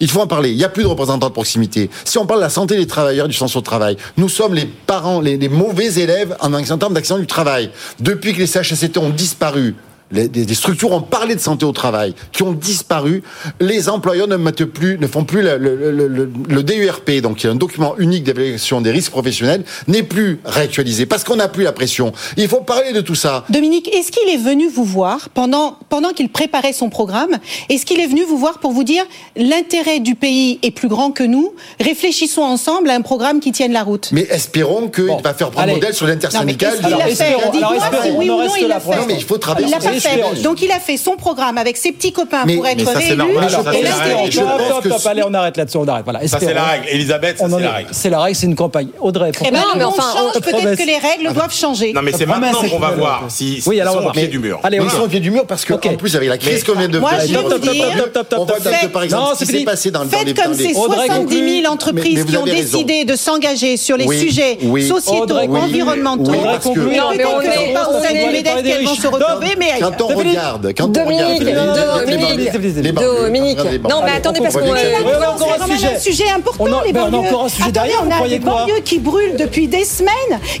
Il 0.00 0.10
faut 0.10 0.20
en 0.20 0.26
parler. 0.26 0.50
Il 0.50 0.56
n'y 0.56 0.64
a 0.64 0.68
plus 0.68 0.82
de 0.82 0.88
représentants 0.88 1.28
de 1.28 1.32
proximité. 1.32 1.90
Si 2.04 2.18
on 2.18 2.26
parle 2.26 2.40
de 2.40 2.44
la 2.44 2.50
santé 2.50 2.76
des 2.76 2.86
travailleurs, 2.86 3.28
du 3.28 3.34
sens 3.34 3.56
au 3.56 3.60
travail, 3.60 3.96
nous 4.16 4.28
sommes 4.28 4.54
les 4.54 4.66
parents, 4.66 5.20
les, 5.20 5.48
mauvais 5.48 5.94
élèves 5.94 6.36
en, 6.40 6.52
en 6.52 6.78
termes 6.78 6.94
d'accident 6.94 7.18
du 7.18 7.26
travail. 7.26 7.70
Depuis 8.00 8.32
que 8.32 8.38
les 8.38 8.46
CHSCT 8.46 8.98
ont 8.98 9.10
disparu, 9.10 9.74
les, 10.10 10.28
des, 10.28 10.44
des 10.44 10.54
structures 10.54 10.92
ont 10.92 11.00
parlé 11.02 11.34
de 11.34 11.40
santé 11.40 11.64
au 11.64 11.72
travail, 11.72 12.14
qui 12.32 12.42
ont 12.42 12.52
disparu, 12.52 13.22
les 13.60 13.88
employeurs 13.88 14.28
ne 14.28 14.36
mettent 14.36 14.64
plus, 14.64 14.98
ne 14.98 15.06
font 15.06 15.24
plus 15.24 15.42
le, 15.42 15.56
le, 15.58 15.90
le, 15.90 16.08
le- 16.08 16.30
le 16.48 16.62
DURP, 16.62 17.20
donc 17.22 17.38
qui 17.38 17.46
est 17.46 17.50
un 17.50 17.54
document 17.56 17.94
unique 17.98 18.24
d'évaluation 18.24 18.80
des 18.80 18.90
risques 18.90 19.10
professionnels, 19.10 19.64
n'est 19.88 20.02
plus 20.02 20.40
réactualisé 20.44 21.06
parce 21.06 21.24
qu'on 21.24 21.36
n'a 21.36 21.48
plus 21.48 21.64
la 21.64 21.72
pression. 21.72 22.12
Il 22.36 22.48
faut 22.48 22.60
parler 22.60 22.92
de 22.92 23.00
tout 23.00 23.14
ça. 23.14 23.44
Dominique, 23.50 23.88
est-ce 23.94 24.12
qu'il 24.12 24.28
est 24.28 24.36
venu 24.36 24.68
vous 24.68 24.84
voir 24.84 25.28
pendant, 25.30 25.76
pendant 25.88 26.10
qu'il 26.10 26.28
préparait 26.28 26.72
son 26.72 26.88
programme? 26.90 27.38
Est-ce 27.68 27.84
qu'il 27.86 28.00
est 28.00 28.06
venu 28.06 28.22
vous 28.24 28.38
voir 28.38 28.58
pour 28.58 28.72
vous 28.72 28.84
dire 28.84 29.04
l'intérêt 29.36 30.00
du 30.00 30.14
pays 30.14 30.58
est 30.62 30.70
plus 30.70 30.88
grand 30.88 31.10
que 31.10 31.22
nous? 31.24 31.52
Réfléchissons 31.80 32.42
ensemble 32.42 32.90
à 32.90 32.94
un 32.94 33.00
programme 33.02 33.40
qui 33.40 33.52
tienne 33.52 33.72
la 33.72 33.82
route. 33.82 34.10
Mais 34.12 34.26
espérons 34.30 34.88
qu'il 34.88 35.04
va 35.22 35.34
faire 35.34 35.50
prendre 35.50 35.60
allez. 35.64 35.74
modèle 35.74 35.94
sur 35.94 36.06
l'intersyndical. 36.06 36.74
Non, 36.82 36.88
mais 36.88 37.04
qu'est-ce 37.06 37.16
qu'il 37.16 37.24
a 37.24 37.28
fait? 37.36 37.50
Dites-moi 37.52 38.02
si 38.04 38.10
oui 38.10 38.30
ou 38.30 38.36
non 38.38 38.48
il 38.60 38.68
l'a 38.68 38.80
fait. 38.80 38.96
Non, 38.96 39.04
mais 39.06 39.14
il 39.14 39.24
faut 39.24 39.38
travailler 39.38 39.66
Fait. 40.00 40.42
Donc 40.42 40.62
il 40.62 40.70
a 40.70 40.78
fait 40.80 40.96
son 40.96 41.16
programme 41.16 41.58
avec 41.58 41.76
ses 41.76 41.92
petits 41.92 42.12
copains 42.12 42.44
Mais- 42.46 42.54
pour 42.54 42.64
mais 42.64 42.72
être 42.72 42.84
ça, 42.84 42.92
c'est 42.92 42.98
réélu. 42.98 43.16
normal, 43.16 43.50
ça, 43.50 43.60
Et 43.60 43.64
c'est 43.76 43.82
la 43.82 43.90
l'intérêt 43.90 44.14
règle. 44.14 44.28
du 44.30 44.36
Je 44.36 44.40
pense 44.42 44.60
Stop, 44.66 44.82
que 44.82 44.88
stop, 44.90 45.06
allez, 45.06 45.22
on 45.26 45.34
arrête 45.34 45.56
là-dessus, 45.56 45.76
on 45.78 45.88
arrête. 45.88 46.04
Voilà. 46.04 46.26
Ça, 46.28 46.38
c'est 46.40 46.54
la 46.54 46.64
règle. 46.64 46.86
Elisabeth, 46.90 47.38
ça, 47.38 47.44
On 47.44 47.52
en 47.52 47.56
c'est 47.56 47.62
est- 47.62 47.66
la 47.66 47.72
règle. 47.72 47.88
C'est 47.92 48.10
la 48.10 48.20
règle, 48.20 48.36
c'est 48.36 48.46
une 48.46 48.54
campagne. 48.54 48.88
Audrey, 49.00 49.30
Eh 49.40 49.50
ben, 49.50 49.58
Non, 49.58 49.64
mais 49.76 49.84
on 49.84 49.88
enfin, 49.88 50.02
peut-être 50.34 50.76
que 50.76 50.86
les 50.86 50.98
règles 50.98 51.32
doivent 51.32 51.54
changer. 51.54 51.92
Non, 51.92 52.02
mais 52.02 52.12
c'est 52.12 52.26
maintenant 52.26 52.52
qu'on 52.68 52.78
va 52.78 52.90
voir 52.90 53.24
si, 53.28 53.62
Oui, 53.66 53.80
alors, 53.80 53.94
sont 54.00 54.06
au 54.06 54.10
pied 54.12 54.28
du 54.28 54.38
mur. 54.38 54.60
Allez, 54.62 54.76
Ils 54.78 54.82
on 54.82 54.88
sont 54.88 55.02
au 55.02 55.08
pied 55.08 55.20
du 55.20 55.30
mur 55.30 55.46
parce 55.46 55.64
que, 55.64 55.74
Ok. 55.74 55.86
en 55.86 55.96
plus, 55.96 56.14
avec 56.16 56.28
la 56.28 56.38
crise 56.38 56.64
Mais- 56.66 56.72
qu'on 56.72 56.78
vient 56.78 56.88
de 56.88 56.98
top. 56.98 58.92
par 58.92 59.02
exemple 59.02 59.30
ce 59.38 59.44
c'est 59.44 59.52
qui 59.52 59.58
s'est 59.60 59.64
passé 59.64 59.90
dans, 59.90 60.02
les 60.04 60.08
Faites 60.08 60.42
comme 60.42 60.52
les- 60.52 60.72
ces 60.72 60.78
Audrey 60.78 61.06
70 61.06 61.34
000 61.34 61.44
Mais- 61.46 61.60
mais 61.62 61.66
entreprises 61.68 62.24
qui 62.24 62.36
ont 62.36 62.44
décidé 62.44 63.04
de 63.04 63.16
s'engager 63.16 63.76
sur 63.76 63.96
les 63.96 64.06
sujets 64.08 64.58
sociétaux, 64.88 65.36
environnementaux. 65.38 66.30
Mais 66.30 66.38
Peut-être 66.38 66.66
on 66.70 66.74
que 66.74 66.80
est- 66.80 67.66
c'est 67.66 67.72
pas 67.72 67.88
au 67.88 67.94
on 67.94 68.02
sein 68.02 68.08
est- 68.10 68.24
du 68.26 68.32
MEDEF 68.32 68.62
qu'elles 68.62 68.84
vont 68.84 68.94
se 68.94 69.06
retrouver, 69.06 69.56
mais 69.58 69.70
ailleurs. 69.72 69.85
Quand 69.98 70.04
on 70.04 70.16
regarde, 70.16 70.72
quand 70.76 70.84
on 70.84 70.88
Dominique, 70.88 71.20
regarde, 71.40 71.40
les- 71.40 71.44
les- 71.44 71.52
les- 71.52 72.16
Dominique, 72.16 72.52
les- 72.52 72.58
les- 72.68 72.82
les- 72.82 72.92
Dominique. 72.92 73.58
les- 73.64 73.70
les- 73.72 73.78
Non, 73.78 74.02
mais 74.04 74.12
attendez, 74.12 74.40
on 74.40 74.42
parce 74.44 74.54
qu'on 74.56 74.66
on 74.68 74.74
a 74.74 75.28
encore 75.28 75.56
un 75.60 75.66
sujet. 75.76 75.94
un 75.94 75.98
sujet 75.98 76.24
important, 76.34 76.64
On 76.64 76.72
a- 76.80 76.84
les 76.84 76.92
ben, 76.92 77.08
on 77.12 77.14
encore 77.18 77.44
un 77.44 77.48
sujet 77.48 77.62
Attendez, 77.62 77.72
derrière, 77.72 78.02
on 78.06 78.10
a 78.10 78.14
croyez 78.14 78.38
des 78.38 78.44
quoi 78.44 78.60
banlieues 78.66 78.80
qui 78.84 78.98
brûlent 78.98 79.36
depuis 79.36 79.68
des 79.68 79.84
semaines. 79.84 80.12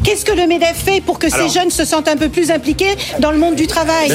Qu'est-ce 0.04 0.24
que 0.24 0.32
le 0.32 0.46
MEDEF 0.46 0.74
fait 0.76 1.00
pour 1.00 1.18
que 1.18 1.32
Alors- 1.32 1.48
ces 1.50 1.58
jeunes 1.58 1.70
se 1.70 1.84
sentent 1.84 2.08
un 2.08 2.16
peu 2.16 2.28
plus 2.28 2.50
impliqués 2.50 2.94
dans 3.18 3.30
le 3.30 3.38
monde 3.38 3.54
du 3.56 3.66
travail 3.66 4.08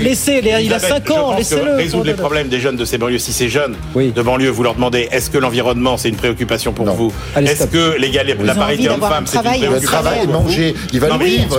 laissez, 0.00 0.40
il 0.42 0.48
a 0.50 0.58
Elisabeth, 0.60 0.88
5 0.88 1.02
je 1.06 1.12
ans, 1.12 1.34
laissez-le. 1.36 1.76
Résoudre 1.76 2.04
les 2.04 2.14
problèmes 2.14 2.48
des 2.48 2.60
jeunes 2.60 2.76
de 2.76 2.84
ces 2.84 2.98
banlieues, 2.98 3.18
si 3.18 3.32
ces 3.32 3.48
jeunes 3.48 3.76
de 3.94 4.22
banlieue, 4.22 4.50
vous 4.50 4.62
leur 4.62 4.74
demandez 4.74 5.08
est-ce 5.10 5.30
que 5.30 5.38
l'environnement 5.38 5.96
c'est 5.96 6.08
une 6.08 6.16
préoccupation 6.16 6.72
pour 6.72 6.86
vous 6.86 7.12
Est-ce 7.36 7.66
que 7.66 7.96
la 8.44 8.54
parité 8.54 8.88
homme-femme 8.88 9.24
c'est 9.26 9.36
une 9.36 9.42
travail. 9.42 9.58
préoccupation 9.60 9.80
Le 9.80 9.86
travail, 9.86 10.26
manger, 10.26 10.74
ils 10.92 11.00
veulent 11.00 11.18
vivre. 11.18 11.58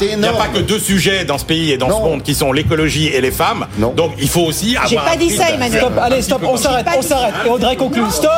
Il 0.00 0.18
n'y 0.18 0.26
a 0.26 0.32
pas 0.32 0.48
que 0.48 0.58
deux 0.60 0.78
sujets 0.78 1.24
dans 1.24 1.38
ce 1.38 1.44
pays 1.44 1.72
et 1.72 1.76
dans 1.76 1.88
qui 2.24 2.34
sont 2.34 2.52
l'écologie 2.52 3.08
et 3.08 3.20
les 3.20 3.30
femmes. 3.30 3.66
Non. 3.78 3.92
Donc 3.92 4.12
il 4.18 4.28
faut 4.28 4.42
aussi 4.42 4.76
avoir. 4.76 4.88
J'ai 4.88 4.96
pas 4.96 5.16
dit 5.16 5.30
ça, 5.30 5.50
Emmanuel. 5.50 5.80
Stop, 5.80 5.92
allez, 6.00 6.22
stop, 6.22 6.42
on 6.46 6.56
s'arrête, 6.56 6.86
on 6.96 7.02
s'arrête. 7.02 7.34
Et 7.46 7.48
Audrey 7.48 7.76
conclut. 7.76 8.02
Stop 8.10 8.30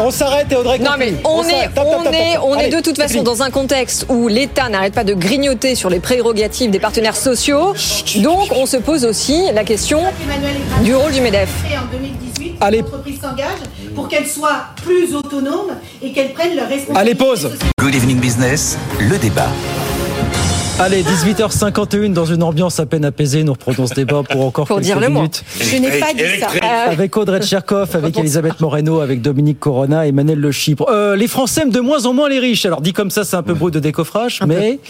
On 0.00 0.10
s'arrête 0.10 0.50
et 0.50 0.56
Audrey 0.56 0.78
conclut. 0.78 0.90
Non 0.90 0.96
mais 0.98 1.14
on 1.24 1.42
est, 1.44 1.70
on 1.78 2.12
est, 2.12 2.38
on 2.38 2.76
de 2.76 2.80
toute 2.82 2.96
façon 2.96 3.22
dans 3.22 3.42
un 3.42 3.50
contexte 3.50 4.06
où 4.08 4.28
l'État 4.28 4.68
n'arrête 4.68 4.94
pas 4.94 5.04
de 5.04 5.14
grignoter 5.14 5.74
sur 5.74 5.90
les 5.90 6.00
prérogatives 6.00 6.70
des 6.70 6.80
partenaires 6.80 7.16
sociaux. 7.16 7.74
Donc 8.16 8.48
on 8.54 8.66
se 8.66 8.76
pose 8.76 9.04
aussi 9.04 9.42
la 9.52 9.64
question 9.64 10.02
du 10.82 10.94
rôle 10.94 11.12
du 11.12 11.20
Medef. 11.20 11.48
En 11.72 11.96
2018, 11.96 12.56
Allez. 12.60 12.80
l'entreprise 12.80 13.20
s'engage 13.20 13.46
pour 13.94 14.08
qu'elles 14.08 14.26
soient 14.26 14.66
plus 14.82 15.14
autonomes 15.14 15.76
et 16.02 16.12
qu'elles 16.12 16.32
prennent 16.32 16.56
leurs 16.56 16.68
responsabilités. 16.68 16.98
Allez, 17.00 17.14
pause. 17.14 17.50
Good 17.78 17.94
Evening 17.94 18.18
Business, 18.20 18.78
le 19.00 19.18
débat. 19.18 19.48
Allez, 20.78 21.02
18h51 21.04 22.12
dans 22.12 22.24
une 22.24 22.42
ambiance 22.42 22.80
à 22.80 22.86
peine 22.86 23.04
apaisée. 23.04 23.44
Nous 23.44 23.52
reprenons 23.52 23.86
ce 23.86 23.94
débat 23.94 24.22
pour 24.28 24.44
encore 24.44 24.66
Pour 24.66 24.76
quelques 24.78 24.86
dire 24.86 24.98
le 24.98 25.08
mot. 25.08 25.20
minutes. 25.20 25.44
Je 25.60 25.76
n'ai 25.76 26.00
pas 26.00 26.12
dit 26.12 26.22
ça. 26.40 26.48
Euh, 26.50 26.90
Avec 26.90 27.16
Audrey 27.16 27.40
Tcherkov, 27.40 27.94
avec 27.94 28.18
Elisabeth 28.18 28.58
Moreno, 28.60 29.00
avec 29.00 29.22
Dominique 29.22 29.60
Corona, 29.60 30.06
Emmanuel 30.06 30.40
Le 30.40 30.50
Chypre. 30.50 30.86
Euh, 30.90 31.14
les 31.14 31.28
Français 31.28 31.62
aiment 31.62 31.70
de 31.70 31.78
moins 31.80 32.04
en 32.06 32.14
moins 32.14 32.28
les 32.28 32.40
riches. 32.40 32.66
Alors 32.66 32.80
dit 32.80 32.92
comme 32.92 33.10
ça, 33.10 33.22
c'est 33.24 33.36
un 33.36 33.42
peu 33.44 33.54
brut 33.54 33.72
de 33.72 33.78
décoffrage, 33.78 34.40
mais 34.46 34.80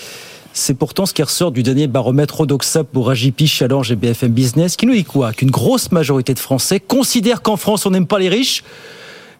c'est 0.54 0.74
pourtant 0.74 1.04
ce 1.04 1.12
qui 1.12 1.22
ressort 1.22 1.50
du 1.52 1.62
dernier 1.62 1.88
baromètre 1.88 2.40
Odoxa 2.40 2.84
pour 2.84 3.10
AJP, 3.10 3.44
Challenge 3.46 3.90
et 3.92 3.96
BFM 3.96 4.32
Business, 4.32 4.76
qui 4.76 4.86
nous 4.86 4.94
dit 4.94 5.04
quoi? 5.04 5.32
Qu'une 5.32 5.50
grosse 5.50 5.92
majorité 5.92 6.32
de 6.32 6.38
Français 6.38 6.80
considèrent 6.80 7.42
qu'en 7.42 7.56
France, 7.56 7.84
on 7.84 7.90
n'aime 7.90 8.06
pas 8.06 8.18
les 8.18 8.28
riches. 8.30 8.64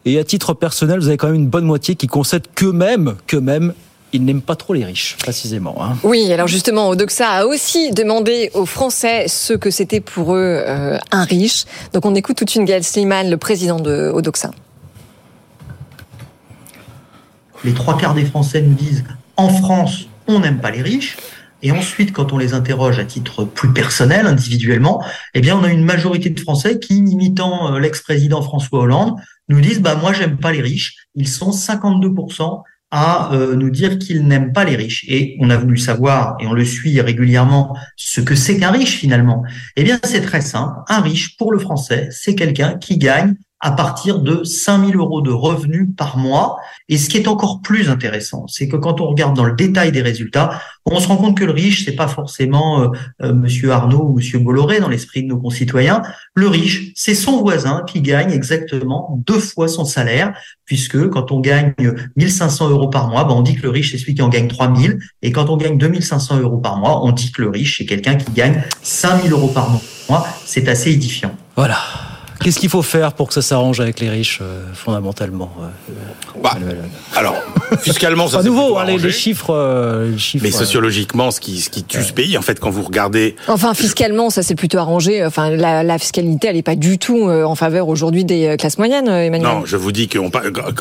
Et 0.04 0.18
à 0.18 0.24
titre 0.24 0.52
personnel, 0.52 0.98
vous 0.98 1.08
avez 1.08 1.16
quand 1.16 1.28
même 1.28 1.36
une 1.36 1.48
bonne 1.48 1.64
moitié 1.64 1.94
qui 1.94 2.08
concède 2.08 2.42
qu'eux-mêmes, 2.54 3.14
qu'eux-mêmes, 3.28 3.72
ils 4.12 4.24
n'aiment 4.24 4.42
pas 4.42 4.56
trop 4.56 4.74
les 4.74 4.84
riches, 4.84 5.16
précisément. 5.18 5.76
hein. 5.82 5.96
Oui, 6.02 6.32
alors 6.32 6.48
justement, 6.48 6.88
Odoxa 6.88 7.28
a 7.28 7.44
aussi 7.46 7.90
demandé 7.92 8.50
aux 8.54 8.66
Français 8.66 9.26
ce 9.28 9.54
que 9.54 9.70
c'était 9.70 10.00
pour 10.00 10.34
eux 10.34 10.62
euh, 10.66 10.98
un 11.10 11.24
riche. 11.24 11.64
Donc 11.92 12.04
on 12.04 12.14
écoute 12.14 12.36
toute 12.36 12.54
une 12.54 12.64
Gaël 12.64 12.84
Sliman, 12.84 13.30
le 13.30 13.36
président 13.36 13.80
de 13.80 14.10
Odoxa. 14.12 14.50
les 17.64 17.74
trois 17.74 17.96
quarts 17.96 18.14
des 18.14 18.24
Français 18.24 18.60
nous 18.62 18.74
disent 18.74 19.04
en 19.36 19.48
France, 19.48 20.06
on 20.26 20.40
n'aime 20.40 20.60
pas 20.60 20.70
les 20.70 20.82
riches. 20.82 21.16
Et 21.64 21.70
ensuite, 21.70 22.12
quand 22.12 22.32
on 22.32 22.38
les 22.38 22.54
interroge 22.54 22.98
à 22.98 23.04
titre 23.04 23.44
plus 23.44 23.72
personnel, 23.72 24.26
individuellement, 24.26 25.02
eh 25.34 25.40
bien, 25.40 25.56
on 25.56 25.62
a 25.62 25.68
une 25.70 25.84
majorité 25.84 26.28
de 26.28 26.40
Français 26.40 26.80
qui, 26.80 26.96
imitant 26.96 27.72
euh, 27.72 27.78
l'ex-président 27.78 28.42
François 28.42 28.80
Hollande, 28.80 29.14
nous 29.48 29.60
disent 29.60 29.80
bah 29.80 29.94
moi, 29.94 30.12
j'aime 30.12 30.38
pas 30.38 30.50
les 30.50 30.60
riches. 30.60 31.06
Ils 31.14 31.28
sont 31.28 31.50
52% 31.52 32.62
à 32.92 33.32
euh, 33.32 33.56
nous 33.56 33.70
dire 33.70 33.98
qu'ils 33.98 34.24
n'aiment 34.26 34.52
pas 34.52 34.64
les 34.64 34.76
riches. 34.76 35.04
Et 35.08 35.36
on 35.40 35.50
a 35.50 35.56
voulu 35.56 35.78
savoir, 35.78 36.36
et 36.38 36.46
on 36.46 36.52
le 36.52 36.64
suit 36.64 37.00
régulièrement, 37.00 37.74
ce 37.96 38.20
que 38.20 38.34
c'est 38.34 38.58
qu'un 38.58 38.70
riche 38.70 38.98
finalement. 38.98 39.42
Eh 39.76 39.82
bien, 39.82 39.98
c'est 40.04 40.20
très 40.20 40.42
simple. 40.42 40.78
Un 40.88 41.00
riche, 41.00 41.36
pour 41.38 41.52
le 41.52 41.58
Français, 41.58 42.08
c'est 42.12 42.34
quelqu'un 42.34 42.74
qui 42.78 42.98
gagne 42.98 43.34
à 43.62 43.70
partir 43.70 44.18
de 44.18 44.42
5000 44.42 44.96
euros 44.96 45.22
de 45.22 45.30
revenus 45.30 45.88
par 45.96 46.18
mois. 46.18 46.58
Et 46.88 46.98
ce 46.98 47.08
qui 47.08 47.16
est 47.16 47.28
encore 47.28 47.60
plus 47.62 47.88
intéressant, 47.88 48.46
c'est 48.48 48.68
que 48.68 48.76
quand 48.76 49.00
on 49.00 49.06
regarde 49.06 49.36
dans 49.36 49.44
le 49.44 49.54
détail 49.54 49.92
des 49.92 50.02
résultats, 50.02 50.60
on 50.84 50.98
se 50.98 51.06
rend 51.06 51.16
compte 51.16 51.38
que 51.38 51.44
le 51.44 51.52
riche, 51.52 51.84
c'est 51.84 51.94
pas 51.94 52.08
forcément 52.08 52.82
euh, 52.82 52.88
euh, 53.22 53.32
Monsieur 53.32 53.70
Arnaud 53.70 54.02
ou 54.02 54.14
Monsieur 54.14 54.40
Bolloré 54.40 54.80
dans 54.80 54.88
l'esprit 54.88 55.22
de 55.22 55.28
nos 55.28 55.38
concitoyens. 55.38 56.02
Le 56.34 56.48
riche, 56.48 56.92
c'est 56.96 57.14
son 57.14 57.40
voisin 57.40 57.84
qui 57.86 58.00
gagne 58.00 58.32
exactement 58.32 59.22
deux 59.26 59.38
fois 59.38 59.68
son 59.68 59.84
salaire, 59.84 60.34
puisque 60.64 61.08
quand 61.10 61.30
on 61.30 61.38
gagne 61.38 61.72
1500 62.16 62.68
euros 62.68 62.88
par 62.88 63.08
mois, 63.08 63.22
ben 63.22 63.34
on 63.34 63.42
dit 63.42 63.54
que 63.54 63.62
le 63.62 63.70
riche, 63.70 63.92
c'est 63.92 63.98
celui 63.98 64.16
qui 64.16 64.22
en 64.22 64.28
gagne 64.28 64.48
3000. 64.48 64.98
Et 65.22 65.30
quand 65.30 65.50
on 65.50 65.56
gagne 65.56 65.78
2500 65.78 66.40
euros 66.40 66.58
par 66.58 66.78
mois, 66.78 67.04
on 67.04 67.12
dit 67.12 67.30
que 67.30 67.42
le 67.42 67.48
riche, 67.48 67.78
c'est 67.78 67.86
quelqu'un 67.86 68.16
qui 68.16 68.32
gagne 68.32 68.60
5000 68.82 69.30
euros 69.30 69.48
par 69.48 69.70
mois. 69.70 70.26
C'est 70.44 70.66
assez 70.66 70.90
édifiant. 70.90 71.30
Voilà. 71.54 71.78
Qu'est-ce 72.42 72.58
qu'il 72.58 72.68
faut 72.70 72.82
faire 72.82 73.12
pour 73.12 73.28
que 73.28 73.34
ça 73.34 73.42
s'arrange 73.42 73.80
avec 73.80 74.00
les 74.00 74.10
riches, 74.10 74.40
euh, 74.42 74.62
fondamentalement 74.74 75.52
euh, 75.60 75.92
bah, 76.42 76.56
Alors, 77.14 77.36
fiscalement, 77.80 78.26
ça 78.26 78.42
c'est 78.42 78.48
nouveau, 78.48 78.78
hein, 78.78 78.84
les, 78.84 78.98
les, 78.98 79.10
chiffres, 79.12 79.54
euh, 79.54 80.10
les, 80.10 80.18
chiffres. 80.18 80.44
Mais 80.44 80.50
sociologiquement, 80.50 81.30
ce 81.30 81.40
qui, 81.40 81.60
ce 81.60 81.70
qui 81.70 81.84
tue 81.84 82.02
ce 82.02 82.12
pays, 82.12 82.36
en 82.36 82.42
fait, 82.42 82.58
quand 82.58 82.70
vous 82.70 82.82
regardez. 82.82 83.36
Enfin, 83.48 83.74
fiscalement, 83.74 84.30
ça 84.30 84.42
s'est 84.42 84.54
plutôt 84.54 84.78
arrangé. 84.78 85.24
Enfin, 85.24 85.50
la, 85.50 85.82
la 85.82 85.98
fiscalité, 85.98 86.48
elle 86.48 86.56
n'est 86.56 86.62
pas 86.62 86.76
du 86.76 86.98
tout 86.98 87.30
en 87.30 87.54
faveur 87.54 87.88
aujourd'hui 87.88 88.24
des 88.24 88.56
classes 88.58 88.78
moyennes, 88.78 89.08
Emmanuel. 89.08 89.42
Non, 89.42 89.62
je 89.64 89.76
vous 89.76 89.92
dis 89.92 90.08
que 90.08 90.18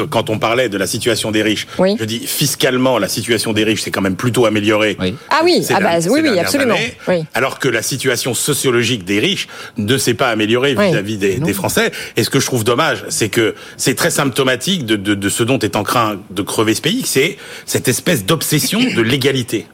quand 0.05 0.29
on 0.29 0.39
parlait 0.39 0.69
de 0.69 0.77
la 0.77 0.87
situation 0.87 1.31
des 1.31 1.43
riches, 1.43 1.67
oui. 1.77 1.95
je 1.99 2.05
dis 2.05 2.19
fiscalement, 2.19 2.97
la 2.97 3.07
situation 3.07 3.53
des 3.53 3.63
riches 3.63 3.81
s'est 3.83 3.91
quand 3.91 4.01
même 4.01 4.15
plutôt 4.15 4.45
améliorée. 4.45 4.97
Oui. 4.99 5.15
Ah 5.29 5.41
oui, 5.43 5.65
ah 5.69 5.79
bah, 5.79 5.89
oui, 6.09 6.21
oui, 6.23 6.39
absolument. 6.39 6.75
Années, 6.75 6.93
oui. 7.07 7.25
Alors 7.33 7.59
que 7.59 7.67
la 7.67 7.81
situation 7.81 8.33
sociologique 8.33 9.05
des 9.05 9.19
riches 9.19 9.47
ne 9.77 9.97
s'est 9.97 10.13
pas 10.13 10.29
améliorée 10.29 10.73
vis-à-vis 10.75 11.17
des, 11.17 11.35
des, 11.35 11.50
Français. 11.53 11.91
Et 12.17 12.23
ce 12.23 12.29
que 12.29 12.39
je 12.39 12.45
trouve 12.45 12.63
dommage, 12.63 13.05
c'est 13.09 13.29
que 13.29 13.55
c'est 13.77 13.95
très 13.95 14.11
symptomatique 14.11 14.85
de, 14.85 14.95
de, 14.95 15.29
ce 15.29 15.43
dont 15.43 15.59
est 15.59 15.75
en 15.75 15.83
train 15.83 16.19
de 16.29 16.41
crever 16.41 16.73
ce 16.73 16.81
pays, 16.81 17.03
c'est 17.05 17.37
cette 17.65 17.87
espèce 17.87 18.25
d'obsession 18.25 18.79
de 18.79 19.01
l'égalité. 19.01 19.65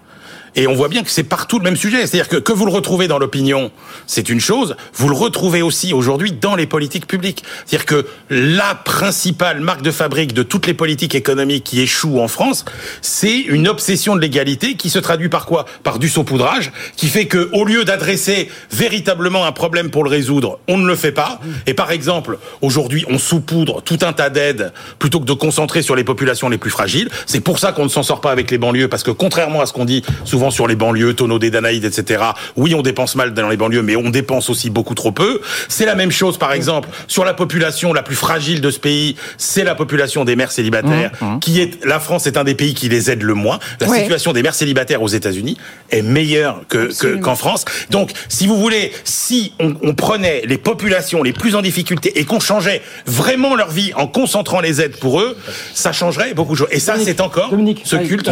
Et 0.57 0.65
on 0.65 0.73
voit 0.73 0.89
bien 0.89 1.03
que 1.03 1.11
c'est 1.11 1.23
partout 1.23 1.59
le 1.59 1.63
même 1.63 1.77
sujet. 1.77 2.07
C'est-à-dire 2.07 2.27
que 2.27 2.37
que 2.37 2.51
vous 2.51 2.65
le 2.65 2.71
retrouvez 2.71 3.07
dans 3.07 3.19
l'opinion, 3.19 3.71
c'est 4.07 4.27
une 4.27 4.39
chose. 4.39 4.75
Vous 4.95 5.07
le 5.07 5.15
retrouvez 5.15 5.61
aussi 5.61 5.93
aujourd'hui 5.93 6.31
dans 6.31 6.55
les 6.55 6.65
politiques 6.65 7.05
publiques. 7.05 7.43
C'est-à-dire 7.65 7.85
que 7.85 8.07
la 8.31 8.73
principale 8.73 9.61
marque 9.61 9.83
de 9.83 9.91
fabrique 9.91 10.33
de 10.33 10.41
toutes 10.41 10.65
les 10.65 10.73
politiques 10.73 11.13
économiques 11.13 11.63
qui 11.63 11.79
échouent 11.79 12.19
en 12.19 12.27
France, 12.27 12.65
c'est 13.01 13.37
une 13.37 13.67
obsession 13.67 14.15
de 14.15 14.21
l'égalité 14.21 14.73
qui 14.75 14.89
se 14.89 14.97
traduit 14.97 15.29
par 15.29 15.45
quoi? 15.45 15.65
Par 15.83 15.99
du 15.99 16.09
saupoudrage, 16.09 16.71
qui 16.95 17.07
fait 17.07 17.27
que 17.27 17.49
au 17.53 17.63
lieu 17.63 17.85
d'adresser 17.85 18.49
véritablement 18.71 19.45
un 19.45 19.51
problème 19.51 19.91
pour 19.91 20.03
le 20.03 20.09
résoudre, 20.09 20.59
on 20.67 20.77
ne 20.79 20.87
le 20.87 20.95
fait 20.95 21.11
pas. 21.11 21.39
Et 21.67 21.75
par 21.75 21.91
exemple, 21.91 22.39
aujourd'hui, 22.61 23.05
on 23.09 23.19
saupoudre 23.19 23.83
tout 23.83 23.99
un 24.01 24.13
tas 24.13 24.31
d'aides 24.31 24.73
plutôt 24.97 25.19
que 25.19 25.25
de 25.25 25.33
concentrer 25.33 25.83
sur 25.83 25.95
les 25.95 26.03
populations 26.03 26.49
les 26.49 26.57
plus 26.57 26.71
fragiles. 26.71 27.09
C'est 27.27 27.41
pour 27.41 27.59
ça 27.59 27.73
qu'on 27.73 27.83
ne 27.83 27.89
s'en 27.89 28.01
sort 28.01 28.21
pas 28.21 28.31
avec 28.31 28.49
les 28.49 28.57
banlieues, 28.57 28.87
parce 28.87 29.03
que 29.03 29.11
contrairement 29.11 29.61
à 29.61 29.67
ce 29.67 29.73
qu'on 29.73 29.85
dit 29.85 30.01
souvent 30.25 30.46
sur 30.51 30.67
les 30.67 30.75
banlieues, 30.75 31.13
tonneaux 31.13 31.39
des 31.39 31.51
Danaïdes, 31.51 31.85
etc. 31.85 32.23
Oui, 32.55 32.75
on 32.75 32.81
dépense 32.81 33.15
mal 33.15 33.33
dans 33.33 33.49
les 33.49 33.57
banlieues, 33.57 33.81
mais 33.81 33.95
on 33.95 34.09
dépense 34.09 34.49
aussi 34.49 34.69
beaucoup 34.69 34.95
trop 34.95 35.11
peu. 35.11 35.41
C'est 35.69 35.85
la 35.85 35.95
même 35.95 36.11
chose, 36.11 36.37
par 36.37 36.53
exemple, 36.53 36.89
sur 37.07 37.25
la 37.25 37.33
population 37.33 37.93
la 37.93 38.03
plus 38.03 38.15
fragile 38.15 38.61
de 38.61 38.71
ce 38.71 38.79
pays, 38.79 39.15
c'est 39.37 39.63
la 39.63 39.75
population 39.75 40.25
des 40.25 40.35
mères 40.35 40.51
célibataires, 40.51 41.11
mmh, 41.21 41.39
qui 41.39 41.61
est, 41.61 41.83
la 41.85 41.99
France 41.99 42.27
est 42.27 42.37
un 42.37 42.43
des 42.43 42.55
pays 42.55 42.73
qui 42.73 42.89
les 42.89 43.11
aide 43.11 43.23
le 43.23 43.33
moins. 43.33 43.59
La 43.79 43.87
ouais. 43.87 43.99
situation 43.99 44.33
des 44.33 44.43
mères 44.43 44.55
célibataires 44.55 45.01
aux 45.01 45.07
États-Unis 45.07 45.57
est 45.89 46.01
meilleure 46.01 46.61
que, 46.67 46.91
qu'en 47.19 47.35
France. 47.35 47.65
Donc, 47.89 48.11
si 48.29 48.47
vous 48.47 48.57
voulez, 48.57 48.91
si 49.03 49.53
on, 49.59 49.75
on 49.81 49.93
prenait 49.93 50.43
les 50.45 50.57
populations 50.57 51.23
les 51.23 51.33
plus 51.33 51.55
en 51.55 51.61
difficulté 51.61 52.19
et 52.19 52.25
qu'on 52.25 52.39
changeait 52.39 52.81
vraiment 53.05 53.55
leur 53.55 53.69
vie 53.69 53.93
en 53.95 54.07
concentrant 54.07 54.59
les 54.59 54.81
aides 54.81 54.97
pour 54.97 55.19
eux, 55.21 55.37
ça 55.73 55.91
changerait 55.91 56.33
beaucoup 56.33 56.53
de 56.53 56.57
choses. 56.57 56.67
Et 56.71 56.79
ça, 56.79 56.95
c'est 57.03 57.21
encore 57.21 57.49
Dominique, 57.49 57.81
ce 57.83 57.95
culte 57.95 58.27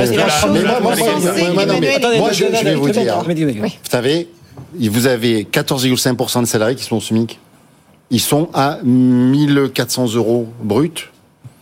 moi, 2.17 2.31
je, 2.31 2.45
vais 2.45 2.75
vous 2.75 2.89
dire. 2.89 3.23
Vous 3.23 3.89
savez, 3.89 4.29
vous 4.77 5.07
avez 5.07 5.43
14,5% 5.43 6.41
de 6.41 6.45
salariés 6.45 6.75
qui 6.75 6.83
sont 6.83 6.97
au 6.97 7.01
SMIC. 7.01 7.39
Ils 8.11 8.19
sont 8.19 8.49
à 8.53 8.79
1400 8.83 10.13
euros 10.13 10.47
brut 10.61 11.09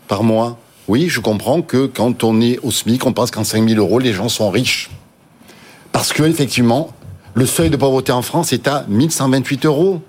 par 0.07 0.23
mois. 0.23 0.57
Oui, 0.87 1.07
je 1.07 1.21
comprends 1.21 1.61
que 1.61 1.85
quand 1.85 2.23
on 2.23 2.41
est 2.41 2.59
au 2.59 2.71
SMIC, 2.71 3.05
on 3.05 3.13
pense 3.13 3.31
qu'en 3.31 3.43
5000 3.43 3.79
euros, 3.79 3.99
les 3.99 4.11
gens 4.11 4.27
sont 4.27 4.49
riches. 4.49 4.89
Parce 5.93 6.11
que, 6.11 6.23
effectivement, 6.23 6.91
le 7.33 7.45
seuil 7.45 7.69
de 7.69 7.77
pauvreté 7.77 8.11
en 8.11 8.21
France 8.21 8.51
est 8.51 8.67
à 8.67 8.85
1128 8.89 9.65
euros. 9.65 10.01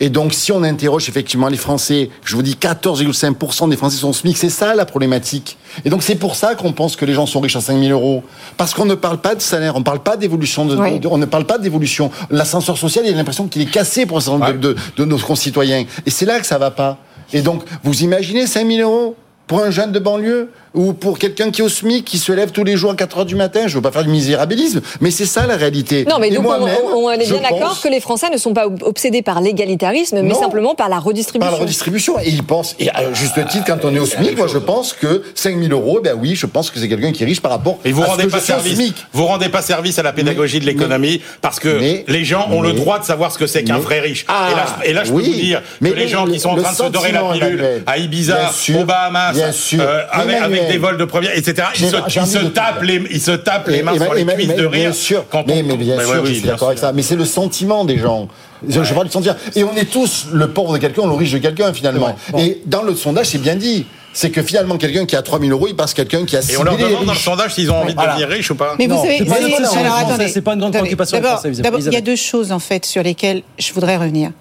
Et 0.00 0.10
donc, 0.10 0.32
si 0.32 0.52
on 0.52 0.62
interroge 0.62 1.08
effectivement 1.08 1.48
les 1.48 1.56
Français, 1.56 2.10
je 2.24 2.36
vous 2.36 2.42
dis 2.42 2.54
14,5% 2.54 3.68
des 3.68 3.76
Français 3.76 3.96
sont 3.96 4.12
SMIC, 4.12 4.36
c'est 4.36 4.48
ça 4.48 4.74
la 4.74 4.86
problématique. 4.86 5.58
Et 5.84 5.90
donc, 5.90 6.02
c'est 6.02 6.14
pour 6.14 6.36
ça 6.36 6.54
qu'on 6.54 6.72
pense 6.72 6.94
que 6.94 7.04
les 7.04 7.14
gens 7.14 7.26
sont 7.26 7.40
riches 7.40 7.56
à 7.56 7.60
5 7.60 7.80
000 7.80 7.90
euros. 7.90 8.22
Parce 8.56 8.74
qu'on 8.74 8.84
ne 8.84 8.94
parle 8.94 9.20
pas 9.20 9.34
de 9.34 9.40
salaire, 9.40 9.74
on 9.74 9.80
ne 9.80 9.84
parle 9.84 10.00
pas 10.00 10.16
d'évolution, 10.16 10.66
de, 10.66 10.76
oui. 10.76 11.00
de, 11.00 11.08
on 11.08 11.18
ne 11.18 11.26
parle 11.26 11.46
pas 11.46 11.58
d'évolution. 11.58 12.10
L'ascenseur 12.30 12.78
social, 12.78 13.04
il 13.04 13.10
y 13.10 13.14
a 13.14 13.16
l'impression 13.16 13.48
qu'il 13.48 13.62
est 13.62 13.70
cassé 13.70 14.06
pour 14.06 14.18
un 14.18 14.20
certain 14.20 14.38
nombre 14.38 14.52
ouais. 14.52 14.58
de, 14.58 14.74
de, 14.74 14.76
de, 14.96 15.04
nos 15.04 15.18
concitoyens. 15.18 15.84
Et 16.06 16.10
c'est 16.10 16.26
là 16.26 16.38
que 16.38 16.46
ça 16.46 16.58
va 16.58 16.70
pas. 16.70 16.98
Et 17.32 17.42
donc, 17.42 17.62
vous 17.82 18.02
imaginez 18.02 18.46
5 18.46 18.66
000 18.66 18.88
euros 18.88 19.16
pour 19.48 19.62
un 19.62 19.70
jeune 19.70 19.90
de 19.90 19.98
banlieue? 19.98 20.50
Ou 20.74 20.92
pour 20.92 21.18
quelqu'un 21.18 21.50
qui 21.50 21.60
est 21.60 21.64
au 21.64 21.68
SMIC, 21.68 22.04
qui 22.04 22.18
se 22.18 22.32
lève 22.32 22.50
tous 22.50 22.64
les 22.64 22.76
jours 22.76 22.92
à 22.92 22.96
4 22.96 23.18
heures 23.18 23.26
du 23.26 23.34
matin. 23.34 23.66
Je 23.66 23.74
veux 23.74 23.82
pas 23.82 23.92
faire 23.92 24.04
du 24.04 24.10
misérabilisme, 24.10 24.80
mais 25.00 25.10
c'est 25.10 25.26
ça 25.26 25.46
la 25.46 25.56
réalité. 25.56 26.04
Non, 26.04 26.18
mais 26.18 26.30
donc 26.30 26.46
on, 26.46 26.96
on, 26.96 27.10
est 27.10 27.18
bien 27.18 27.40
d'accord 27.40 27.70
pense... 27.70 27.80
que 27.80 27.88
les 27.88 28.00
Français 28.00 28.30
ne 28.30 28.36
sont 28.36 28.52
pas 28.52 28.66
obsédés 28.82 29.22
par 29.22 29.40
l'égalitarisme, 29.40 30.22
mais 30.22 30.34
simplement 30.34 30.74
par 30.74 30.88
la 30.88 30.98
redistribution. 30.98 31.50
Par 31.50 31.58
la 31.58 31.64
redistribution. 31.64 32.18
Et 32.20 32.28
ils 32.28 32.42
pensent, 32.42 32.74
et 32.78 32.90
à 32.90 33.12
juste 33.12 33.34
titre, 33.48 33.64
quand 33.66 33.84
on 33.84 33.94
est 33.94 33.98
au 33.98 34.06
SMIC, 34.06 34.36
moi 34.36 34.46
je 34.46 34.58
pense 34.58 34.92
que 34.92 35.22
5 35.34 35.58
000 35.58 35.72
euros, 35.72 36.00
ben 36.02 36.16
oui, 36.20 36.34
je 36.34 36.46
pense 36.46 36.70
que 36.70 36.78
c'est 36.78 36.88
quelqu'un 36.88 37.12
qui 37.12 37.22
est 37.22 37.26
riche 37.26 37.40
par 37.40 37.50
rapport 37.50 37.78
et 37.84 37.92
vous 37.92 38.02
à 38.02 38.06
rendez 38.06 38.24
ce 38.24 38.28
pas 38.28 38.40
service, 38.40 38.92
Vous 39.12 39.26
rendez 39.26 39.48
pas 39.48 39.62
service 39.62 39.98
à 39.98 40.02
la 40.02 40.12
pédagogie 40.12 40.56
mais, 40.56 40.60
de 40.60 40.66
l'économie 40.66 41.20
parce 41.40 41.60
que 41.60 41.78
mais, 41.78 42.04
les 42.08 42.24
gens 42.24 42.48
ont 42.50 42.62
mais, 42.62 42.68
le 42.68 42.74
droit 42.74 42.98
de 42.98 43.04
savoir 43.04 43.32
ce 43.32 43.38
que 43.38 43.46
c'est 43.46 43.64
qu'un 43.64 43.78
vrai 43.78 44.00
riche. 44.00 44.24
Ah, 44.28 44.48
et 44.50 44.54
là, 44.54 44.66
et 44.84 44.92
là 44.92 45.04
je 45.04 45.12
oui, 45.12 45.24
peux 45.24 45.30
vous 45.30 45.40
dire 45.40 45.62
que 45.80 45.86
les 45.86 46.08
gens 46.08 46.26
qui 46.26 46.40
sont 46.40 46.50
en 46.50 46.56
train 46.56 46.72
de 46.72 46.76
se 46.76 46.82
dorer 46.84 47.12
la 47.12 47.22
pilule 47.32 47.82
à 47.86 47.98
Ibiza, 47.98 48.50
aux 48.78 48.84
Bahamas, 48.84 49.34
euh, 49.74 50.02
avec 50.10 50.67
des 50.68 50.78
vols 50.78 50.96
de 50.96 51.04
première 51.04 51.36
etc. 51.36 51.68
Ils 51.78 51.86
se, 51.86 51.96
ils 52.20 52.26
se 52.26 52.46
tapent 52.46 52.82
les, 52.82 53.02
ils 53.10 53.20
se 53.20 53.32
tapent 53.32 53.68
les 53.68 53.82
mains 53.82 53.94
sur 53.94 54.14
les 54.14 54.24
cuisses 54.24 54.54
de 54.54 54.66
rire. 54.66 54.70
Bien 54.70 54.92
sûr, 54.92 55.24
quand 55.30 55.46
mais, 55.46 55.62
on, 55.62 55.66
mais 55.66 55.76
bien 55.76 55.98
sûr, 55.98 56.26
je 56.26 56.32
suis 56.32 56.42
d'accord 56.42 56.68
avec 56.68 56.78
ça. 56.78 56.92
Mais 56.92 57.02
c'est 57.02 57.16
le 57.16 57.24
sentiment 57.24 57.84
des 57.84 57.98
gens. 57.98 58.28
Je, 58.66 58.82
je 58.82 58.94
parle 58.94 59.06
du 59.06 59.12
sentir. 59.12 59.36
Et 59.54 59.64
on 59.64 59.74
est 59.74 59.90
tous 59.90 60.26
le 60.32 60.48
pauvre 60.48 60.72
de 60.74 60.78
quelqu'un, 60.78 61.06
le 61.06 61.12
riche 61.12 61.32
de 61.32 61.38
quelqu'un 61.38 61.72
finalement. 61.72 62.16
Et 62.38 62.60
dans 62.66 62.82
le 62.82 62.94
sondage, 62.94 63.26
c'est 63.26 63.38
bien 63.38 63.56
dit 63.56 63.86
c'est 64.12 64.30
que 64.30 64.42
finalement 64.42 64.78
quelqu'un 64.78 65.06
qui 65.06 65.14
a 65.14 65.22
3000 65.22 65.52
euros, 65.52 65.68
il 65.68 65.76
passe 65.76 65.94
quelqu'un 65.94 66.24
qui 66.24 66.36
a 66.36 66.42
6 66.42 66.52
000 66.52 66.64
euros. 66.64 66.70
Et 66.70 66.74
on 66.74 66.78
leur 66.78 66.88
demande 66.90 67.06
dans 67.06 67.12
le 67.12 67.18
sondage 67.18 67.54
s'ils 67.54 67.70
ont 67.70 67.76
envie 67.76 67.94
de 67.94 68.00
devenir 68.00 68.28
riches 68.28 68.50
ou 68.50 68.56
pas. 68.56 68.74
Mais 68.78 68.86
vous 68.86 68.94
non. 68.94 69.02
savez, 69.02 70.28
c'est 70.28 70.42
pas 70.42 70.54
une 70.54 70.60
grande 70.60 70.72
préoccupation. 70.72 71.20
D'abord, 71.20 71.80
il 71.80 71.92
y 71.92 71.96
a 71.96 72.00
deux 72.00 72.16
choses 72.16 72.50
en 72.52 72.58
fait 72.58 72.84
sur 72.84 73.02
lesquelles 73.02 73.42
je 73.58 73.72
voudrais 73.72 73.96
revenir. 73.96 74.32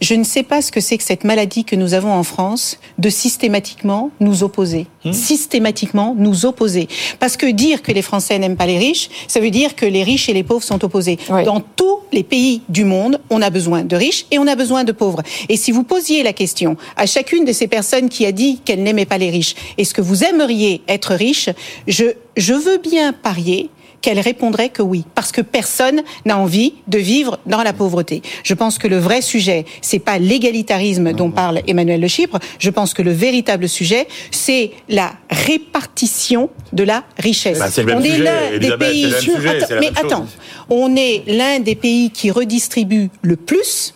Je 0.00 0.14
ne 0.14 0.24
sais 0.24 0.42
pas 0.42 0.62
ce 0.62 0.70
que 0.70 0.80
c'est 0.80 0.98
que 0.98 1.04
cette 1.04 1.24
maladie 1.24 1.64
que 1.64 1.76
nous 1.76 1.94
avons 1.94 2.12
en 2.12 2.22
France 2.22 2.78
de 2.98 3.08
systématiquement 3.08 4.10
nous 4.20 4.42
opposer. 4.42 4.86
Mmh. 5.04 5.12
Systématiquement 5.12 6.14
nous 6.16 6.46
opposer. 6.46 6.88
Parce 7.18 7.36
que 7.36 7.46
dire 7.46 7.82
que 7.82 7.92
les 7.92 8.02
Français 8.02 8.38
n'aiment 8.38 8.56
pas 8.56 8.66
les 8.66 8.78
riches, 8.78 9.08
ça 9.28 9.40
veut 9.40 9.50
dire 9.50 9.74
que 9.74 9.86
les 9.86 10.02
riches 10.02 10.28
et 10.28 10.32
les 10.32 10.42
pauvres 10.42 10.64
sont 10.64 10.84
opposés. 10.84 11.18
Oui. 11.30 11.44
Dans 11.44 11.60
tous 11.60 12.00
les 12.12 12.22
pays 12.22 12.62
du 12.68 12.84
monde, 12.84 13.20
on 13.30 13.42
a 13.42 13.50
besoin 13.50 13.84
de 13.84 13.96
riches 13.96 14.26
et 14.30 14.38
on 14.38 14.46
a 14.46 14.54
besoin 14.54 14.84
de 14.84 14.92
pauvres. 14.92 15.22
Et 15.48 15.56
si 15.56 15.72
vous 15.72 15.82
posiez 15.82 16.22
la 16.22 16.32
question 16.32 16.76
à 16.96 17.06
chacune 17.06 17.44
de 17.44 17.52
ces 17.52 17.66
personnes 17.66 18.08
qui 18.08 18.26
a 18.26 18.32
dit 18.32 18.60
qu'elle 18.64 18.82
n'aimait 18.82 19.06
pas 19.06 19.18
les 19.18 19.30
riches, 19.30 19.54
est-ce 19.78 19.94
que 19.94 20.02
vous 20.02 20.24
aimeriez 20.24 20.82
être 20.88 21.14
riche 21.14 21.48
je, 21.86 22.04
je 22.36 22.54
veux 22.54 22.78
bien 22.78 23.12
parier 23.12 23.70
qu'elle 24.06 24.20
répondrait 24.20 24.68
que 24.68 24.82
oui, 24.82 25.04
parce 25.16 25.32
que 25.32 25.40
personne 25.40 26.00
n'a 26.24 26.38
envie 26.38 26.74
de 26.86 26.96
vivre 26.96 27.40
dans 27.44 27.64
la 27.64 27.72
pauvreté. 27.72 28.22
Je 28.44 28.54
pense 28.54 28.78
que 28.78 28.86
le 28.86 28.98
vrai 28.98 29.20
sujet, 29.20 29.64
c'est 29.82 29.98
pas 29.98 30.20
l'égalitarisme 30.20 31.12
dont 31.12 31.32
parle 31.32 31.60
Emmanuel 31.66 32.00
Le 32.00 32.06
Chypre. 32.06 32.38
Je 32.60 32.70
pense 32.70 32.94
que 32.94 33.02
le 33.02 33.10
véritable 33.10 33.68
sujet, 33.68 34.06
c'est 34.30 34.70
la 34.88 35.12
répartition 35.28 36.50
de 36.72 36.84
la 36.84 37.02
richesse. 37.18 37.58
Bah, 37.58 37.66
c'est 37.68 37.82
le 37.82 37.88
même 37.88 37.98
on 37.98 38.02
sujet, 38.02 38.16
est 38.16 38.22
l'un 38.22 38.58
des 38.58 38.76
pays. 38.76 39.12
Sujet, 39.20 39.48
attends, 39.64 39.74
mais 39.80 39.90
attends, 39.96 40.26
on 40.70 40.94
est 40.94 41.24
l'un 41.26 41.58
des 41.58 41.74
pays 41.74 42.10
qui 42.10 42.30
redistribue 42.30 43.08
le 43.22 43.34
plus 43.34 43.92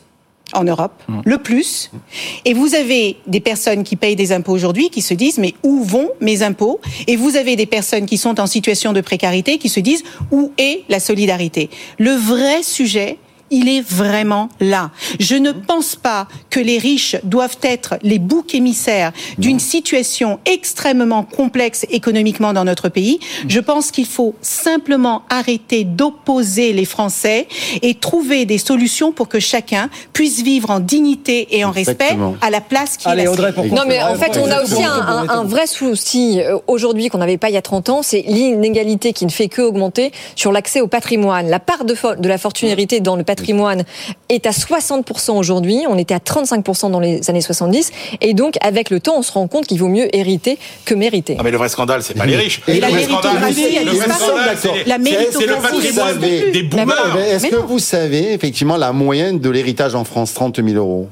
en 0.55 0.64
Europe, 0.64 0.92
mmh. 1.09 1.20
le 1.24 1.38
plus. 1.38 1.90
Et 2.44 2.55
vous 2.55 2.74
avez 2.74 3.16
des 3.26 3.40
personnes 3.40 3.84
qui 3.84 3.96
payent 3.96 4.16
des 4.16 4.32
impôts 4.32 4.53
aujourd'hui 4.53 4.90
qui 4.90 5.03
se 5.03 5.14
disent 5.14 5.38
mais 5.38 5.55
où 5.62 5.82
vont 5.82 6.11
mes 6.20 6.42
impôts? 6.42 6.80
Et 7.07 7.16
vous 7.16 7.36
avez 7.36 7.57
des 7.57 7.66
personnes 7.66 8.07
qui 8.07 8.18
sont 8.18 8.40
en 8.40 8.46
situation 8.46 8.92
de 8.92 9.01
précarité 9.01 9.59
qui 9.59 9.68
se 9.68 9.80
disent 9.80 10.03
où 10.30 10.53
est 10.59 10.84
la 10.88 11.01
solidarité? 11.01 11.70
Le 11.98 12.12
vrai 12.12 12.62
sujet, 12.62 13.18
il 13.51 13.68
est 13.68 13.80
vraiment 13.80 14.48
là. 14.61 14.90
Je 15.18 15.34
ne 15.34 15.53
pense 15.53 15.96
pas 15.96 16.28
que 16.51 16.61
les 16.61 16.78
riches 16.78 17.16
doivent 17.24 17.59
être 17.62 17.96
les 18.03 18.18
boucs 18.18 18.55
émissaires 18.55 19.12
d'une 19.38 19.59
situation 19.59 20.38
extrêmement 20.46 21.24
complexe 21.24 21.84
économiquement 21.90 22.53
dans 22.53 22.64
notre 22.64 22.88
pays. 22.88 23.18
Je 23.48 23.61
pense 23.61 23.90
qu'il 23.90 24.07
faut 24.07 24.34
simplement 24.40 25.22
arrêter 25.28 25.84
d'opposer 25.84 26.72
les 26.72 26.84
Français 26.84 27.48
et 27.82 27.94
trouver 27.94 28.44
des 28.46 28.59
solutions 28.59 29.12
pour 29.12 29.28
que 29.28 29.40
chacun 29.40 29.90
puisse 30.12 30.42
vivre 30.42 30.70
en 30.70 30.80
dignité 30.80 31.48
et 31.57 31.64
en 31.64 31.72
Exactement. 31.72 32.30
respect 32.30 32.46
à 32.46 32.51
la 32.51 32.61
place 32.61 32.96
qu'il 32.96 33.11
Allez, 33.11 33.26
Audrey, 33.26 33.53
Non, 33.70 33.82
mais 33.86 34.01
en 34.03 34.14
fait, 34.14 34.38
on 34.38 34.51
a 34.51 34.62
aussi 34.62 34.82
un, 34.84 34.92
un, 34.92 35.28
un 35.28 35.44
vrai 35.44 35.66
souci 35.66 36.40
euh, 36.40 36.59
aujourd'hui 36.66 37.09
qu'on 37.09 37.18
n'avait 37.18 37.36
pas 37.38 37.48
il 37.51 37.55
y 37.55 37.59
a 37.59 37.62
30 37.62 37.88
ans, 37.88 38.03
c'est 38.03 38.22
l'inégalité 38.26 39.12
qui 39.12 39.26
ne 39.26 39.30
fait 39.30 39.48
que 39.48 39.62
augmenter 39.62 40.12
sur 40.36 40.53
l'accès 40.53 40.80
au 40.80 40.86
patrimoine. 40.86 41.48
La 41.48 41.59
part 41.59 41.84
de, 41.84 41.94
de 42.16 42.28
la 42.28 42.38
fortune 42.38 42.68
héritée 42.68 43.01
dans 43.01 43.16
le 43.16 43.24
patrimoine 43.24 43.39
patrimoine 43.41 43.84
est 44.28 44.47
à 44.47 44.51
60% 44.51 45.32
aujourd'hui, 45.32 45.84
on 45.88 45.99
était 45.99 46.14
à 46.14 46.18
35% 46.18 46.91
dans 46.91 47.01
les 47.01 47.28
années 47.30 47.41
70, 47.41 47.93
et 48.20 48.34
donc 48.34 48.55
avec 48.61 48.91
le 48.91 49.01
temps, 49.01 49.18
on 49.18 49.22
se 49.22 49.32
rend 49.32 49.49
compte 49.49 49.66
qu'il 49.66 49.78
vaut 49.78 49.88
mieux 49.88 50.14
hériter 50.14 50.59
que 50.84 50.95
mériter. 50.95 51.36
Ah 51.38 51.43
mais 51.43 51.51
le 51.51 51.59
vrai 51.59 51.68
scandale, 51.68 52.03
c'est 52.03 52.14
pas 52.14 52.26
les 52.26 52.36
riches. 52.36 52.61
Et 52.68 52.74
le 52.74 52.80
la 52.80 52.88
vrai 52.88 53.03
scandale, 53.05 53.55
c'est 53.55 55.47
le 55.47 55.62
patrimoine 55.62 56.18
des, 56.18 56.51
des 56.51 56.62
boomers. 56.62 57.16
Est-ce 57.16 57.47
que 57.47 57.57
vous 57.57 57.78
savez 57.78 58.32
effectivement 58.32 58.76
la 58.76 58.93
moyenne 58.93 59.41
de 59.41 59.51
l'héritage 59.51 59.95
en 59.95 60.05
France, 60.05 60.34
30 60.34 60.57
000 60.62 60.76
euros? 60.76 61.09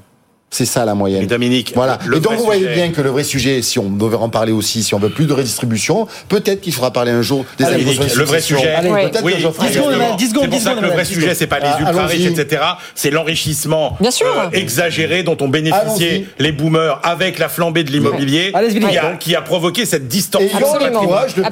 C'est 0.50 0.64
ça 0.64 0.86
la 0.86 0.94
moyenne. 0.94 1.22
Et 1.24 1.26
Dominique, 1.26 1.72
voilà. 1.74 1.98
le 2.06 2.16
et 2.16 2.20
donc 2.20 2.32
vous 2.38 2.44
voyez 2.44 2.62
sujet- 2.62 2.74
bien 2.74 2.88
que 2.90 3.02
le 3.02 3.10
vrai 3.10 3.22
sujet, 3.22 3.60
si 3.60 3.78
on 3.78 3.90
devait 3.90 4.16
en 4.16 4.30
parler 4.30 4.50
aussi, 4.52 4.82
si 4.82 4.94
on 4.94 4.98
veut 4.98 5.10
plus 5.10 5.26
de 5.26 5.34
redistribution, 5.34 6.08
peut-être 6.30 6.62
qu'il 6.62 6.72
faudra 6.72 6.90
parler 6.90 7.10
un 7.12 7.20
jour 7.20 7.44
des 7.58 7.64
Allez, 7.64 7.84
Dominique, 7.84 8.14
le 8.16 8.24
vrai 8.24 8.40
sujet, 8.40 8.74
Peut-être 8.80 9.22
oui, 9.24 9.34
que 9.34 9.40
Geoffrey- 9.40 9.66
exactement. 9.66 9.92
secondes, 9.92 10.16
dix 10.16 10.28
secondes, 10.30 10.42
c'est 10.44 10.48
pour 10.50 10.58
ça 10.60 10.70
que 10.70 10.76
secondes, 10.76 10.84
le 10.84 10.90
vrai 10.94 11.04
sujet, 11.04 11.34
c'est 11.34 11.46
pas 11.46 11.58
les 11.58 11.84
ultra 11.84 12.06
riches, 12.06 12.26
etc. 12.26 12.62
C'est 12.94 13.10
l'enrichissement 13.10 13.96
Bien 14.00 14.10
sûr. 14.10 14.26
euh, 14.26 14.48
exagéré 14.52 15.22
dont 15.22 15.36
ont 15.40 15.48
bénéficié 15.48 16.28
les 16.38 16.52
boomers 16.52 16.98
avec 17.02 17.38
la 17.38 17.50
flambée 17.50 17.84
de 17.84 17.90
l'immobilier, 17.90 18.50
Allez, 18.54 18.68
qui, 18.74 18.96
a, 18.98 19.16
qui 19.16 19.36
a 19.36 19.42
provoqué 19.42 19.84
cette 19.84 20.08
distorsion. 20.08 20.48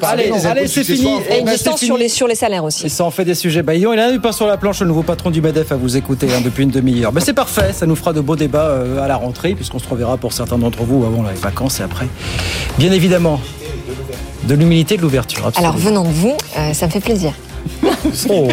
Allez, 0.01 0.31
allez, 0.45 0.67
c'est 0.67 0.83
fini. 0.83 1.07
Et 1.29 1.39
une 1.39 1.45
bah, 1.45 1.51
distance 1.51 1.81
sur 1.81 1.97
les, 1.97 2.09
sur 2.09 2.27
les 2.27 2.35
salaires 2.35 2.63
aussi. 2.63 2.89
Ça 2.89 3.03
en 3.03 3.11
fait 3.11 3.25
des 3.25 3.35
sujets. 3.35 3.61
Bah, 3.61 3.75
il 3.75 3.81
y 3.81 3.85
en 3.85 3.91
a 3.91 4.11
eu 4.11 4.19
pas 4.19 4.31
sur 4.31 4.47
la 4.47 4.57
planche, 4.57 4.79
le 4.81 4.87
nouveau 4.87 5.03
patron 5.03 5.29
du 5.29 5.41
MEDEF 5.41 5.71
à 5.71 5.75
vous 5.75 5.97
écouter 5.97 6.27
depuis 6.43 6.63
une 6.63 6.71
demi-heure. 6.71 7.13
Mais 7.13 7.21
c'est 7.21 7.33
parfait, 7.33 7.73
ça 7.73 7.85
nous 7.85 7.95
fera 7.95 8.11
de 8.13 8.21
beaux 8.21 8.35
débats 8.35 8.65
euh, 8.67 8.86
à 9.01 9.07
la 9.07 9.15
rentrée, 9.15 9.55
puisqu'on 9.55 9.79
se 9.79 9.87
reverra 9.87 10.17
pour 10.17 10.33
certains 10.33 10.57
d'entre 10.57 10.83
vous 10.83 11.05
avant 11.05 11.23
les 11.23 11.35
vacances 11.35 11.79
et 11.79 11.83
après. 11.83 12.07
Bien 12.77 12.91
évidemment, 12.91 13.39
de 14.43 14.53
l'humilité 14.55 14.95
et 14.95 14.97
de 14.97 15.01
l'ouverture. 15.01 15.51
Alors 15.55 15.77
venant 15.77 16.03
de 16.03 16.09
vous, 16.09 16.35
euh, 16.57 16.73
ça 16.73 16.85
me 16.87 16.91
fait 16.91 16.99
plaisir. 16.99 17.33
Oh. 18.29 18.47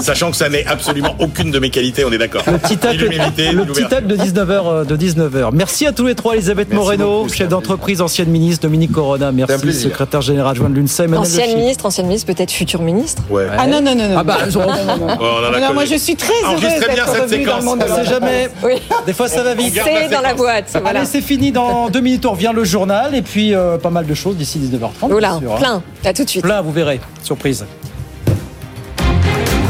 Sachant 0.00 0.30
que 0.30 0.36
ça 0.36 0.48
n'est 0.48 0.66
absolument 0.66 1.14
aucune 1.18 1.50
de 1.50 1.58
mes 1.58 1.70
qualités, 1.70 2.04
on 2.04 2.12
est 2.12 2.18
d'accord. 2.18 2.42
Le 2.46 2.58
petit 2.58 2.74
le 2.74 3.88
tac 3.88 4.06
de 4.06 4.16
19h, 4.16 4.50
euh, 4.50 4.84
de 4.84 4.96
19h. 4.96 5.50
Merci 5.52 5.86
à 5.86 5.92
tous 5.92 6.06
les 6.06 6.14
trois, 6.14 6.34
Elisabeth 6.34 6.68
Merci 6.68 6.82
Moreno, 6.82 7.22
beaucoup, 7.22 7.32
chef 7.32 7.48
d'entreprise, 7.48 8.00
ancienne 8.00 8.28
ministre, 8.28 8.62
Dominique 8.62 8.92
Corona, 8.92 9.32
merci, 9.32 9.72
secrétaire 9.72 10.20
général 10.20 10.52
adjoint 10.52 10.70
de 10.70 10.74
l'UNSEM. 10.74 11.14
Ancienne 11.14 11.46
Lechy. 11.46 11.56
ministre, 11.56 11.86
ancienne 11.86 12.06
ministre, 12.06 12.32
peut-être 12.32 12.50
futur 12.50 12.82
ministre. 12.82 13.22
Ouais. 13.30 13.46
Ah 13.56 13.66
non, 13.66 13.80
non, 13.80 13.94
non, 13.94 14.08
non. 14.08 14.16
Ah 14.18 14.24
bah, 14.24 14.38
non, 14.52 14.60
non, 14.60 14.84
non, 14.84 15.06
non. 15.06 15.18
Oh, 15.20 15.72
moi, 15.74 15.84
je 15.84 15.96
suis 15.96 16.16
très 16.16 16.32
heureuse 16.44 16.60
d'être 16.60 17.08
cette 17.08 17.22
revenue 17.22 17.44
dans 17.44 17.58
le 17.58 17.64
monde 17.64 17.84
On 17.88 17.94
sait 17.96 18.04
jamais. 18.04 18.48
Oui. 18.62 18.74
Des 19.06 19.12
fois, 19.12 19.28
ça 19.28 19.42
va 19.42 19.54
vite. 19.54 19.78
C'est 19.84 20.08
dans 20.08 20.20
la 20.20 20.34
boîte. 20.34 20.66
Voilà. 20.72 21.00
Allez, 21.00 21.06
c'est 21.06 21.20
fini. 21.20 21.52
Dans 21.52 21.88
deux 21.90 22.00
minutes, 22.00 22.26
on 22.26 22.32
revient 22.32 22.52
le 22.54 22.64
journal 22.64 23.14
et 23.14 23.22
puis 23.22 23.54
euh, 23.54 23.78
pas 23.78 23.90
mal 23.90 24.06
de 24.06 24.14
choses 24.14 24.36
d'ici 24.36 24.58
19h30. 24.58 25.08
Voilà, 25.08 25.30
bien 25.30 25.40
sûr, 25.40 25.52
hein. 25.52 25.58
plein. 25.58 25.82
À 26.10 26.12
tout 26.12 26.24
de 26.24 26.30
suite. 26.30 26.42
Plein, 26.42 26.60
vous 26.60 26.72
verrez. 26.72 27.00
Surprise. 27.22 27.64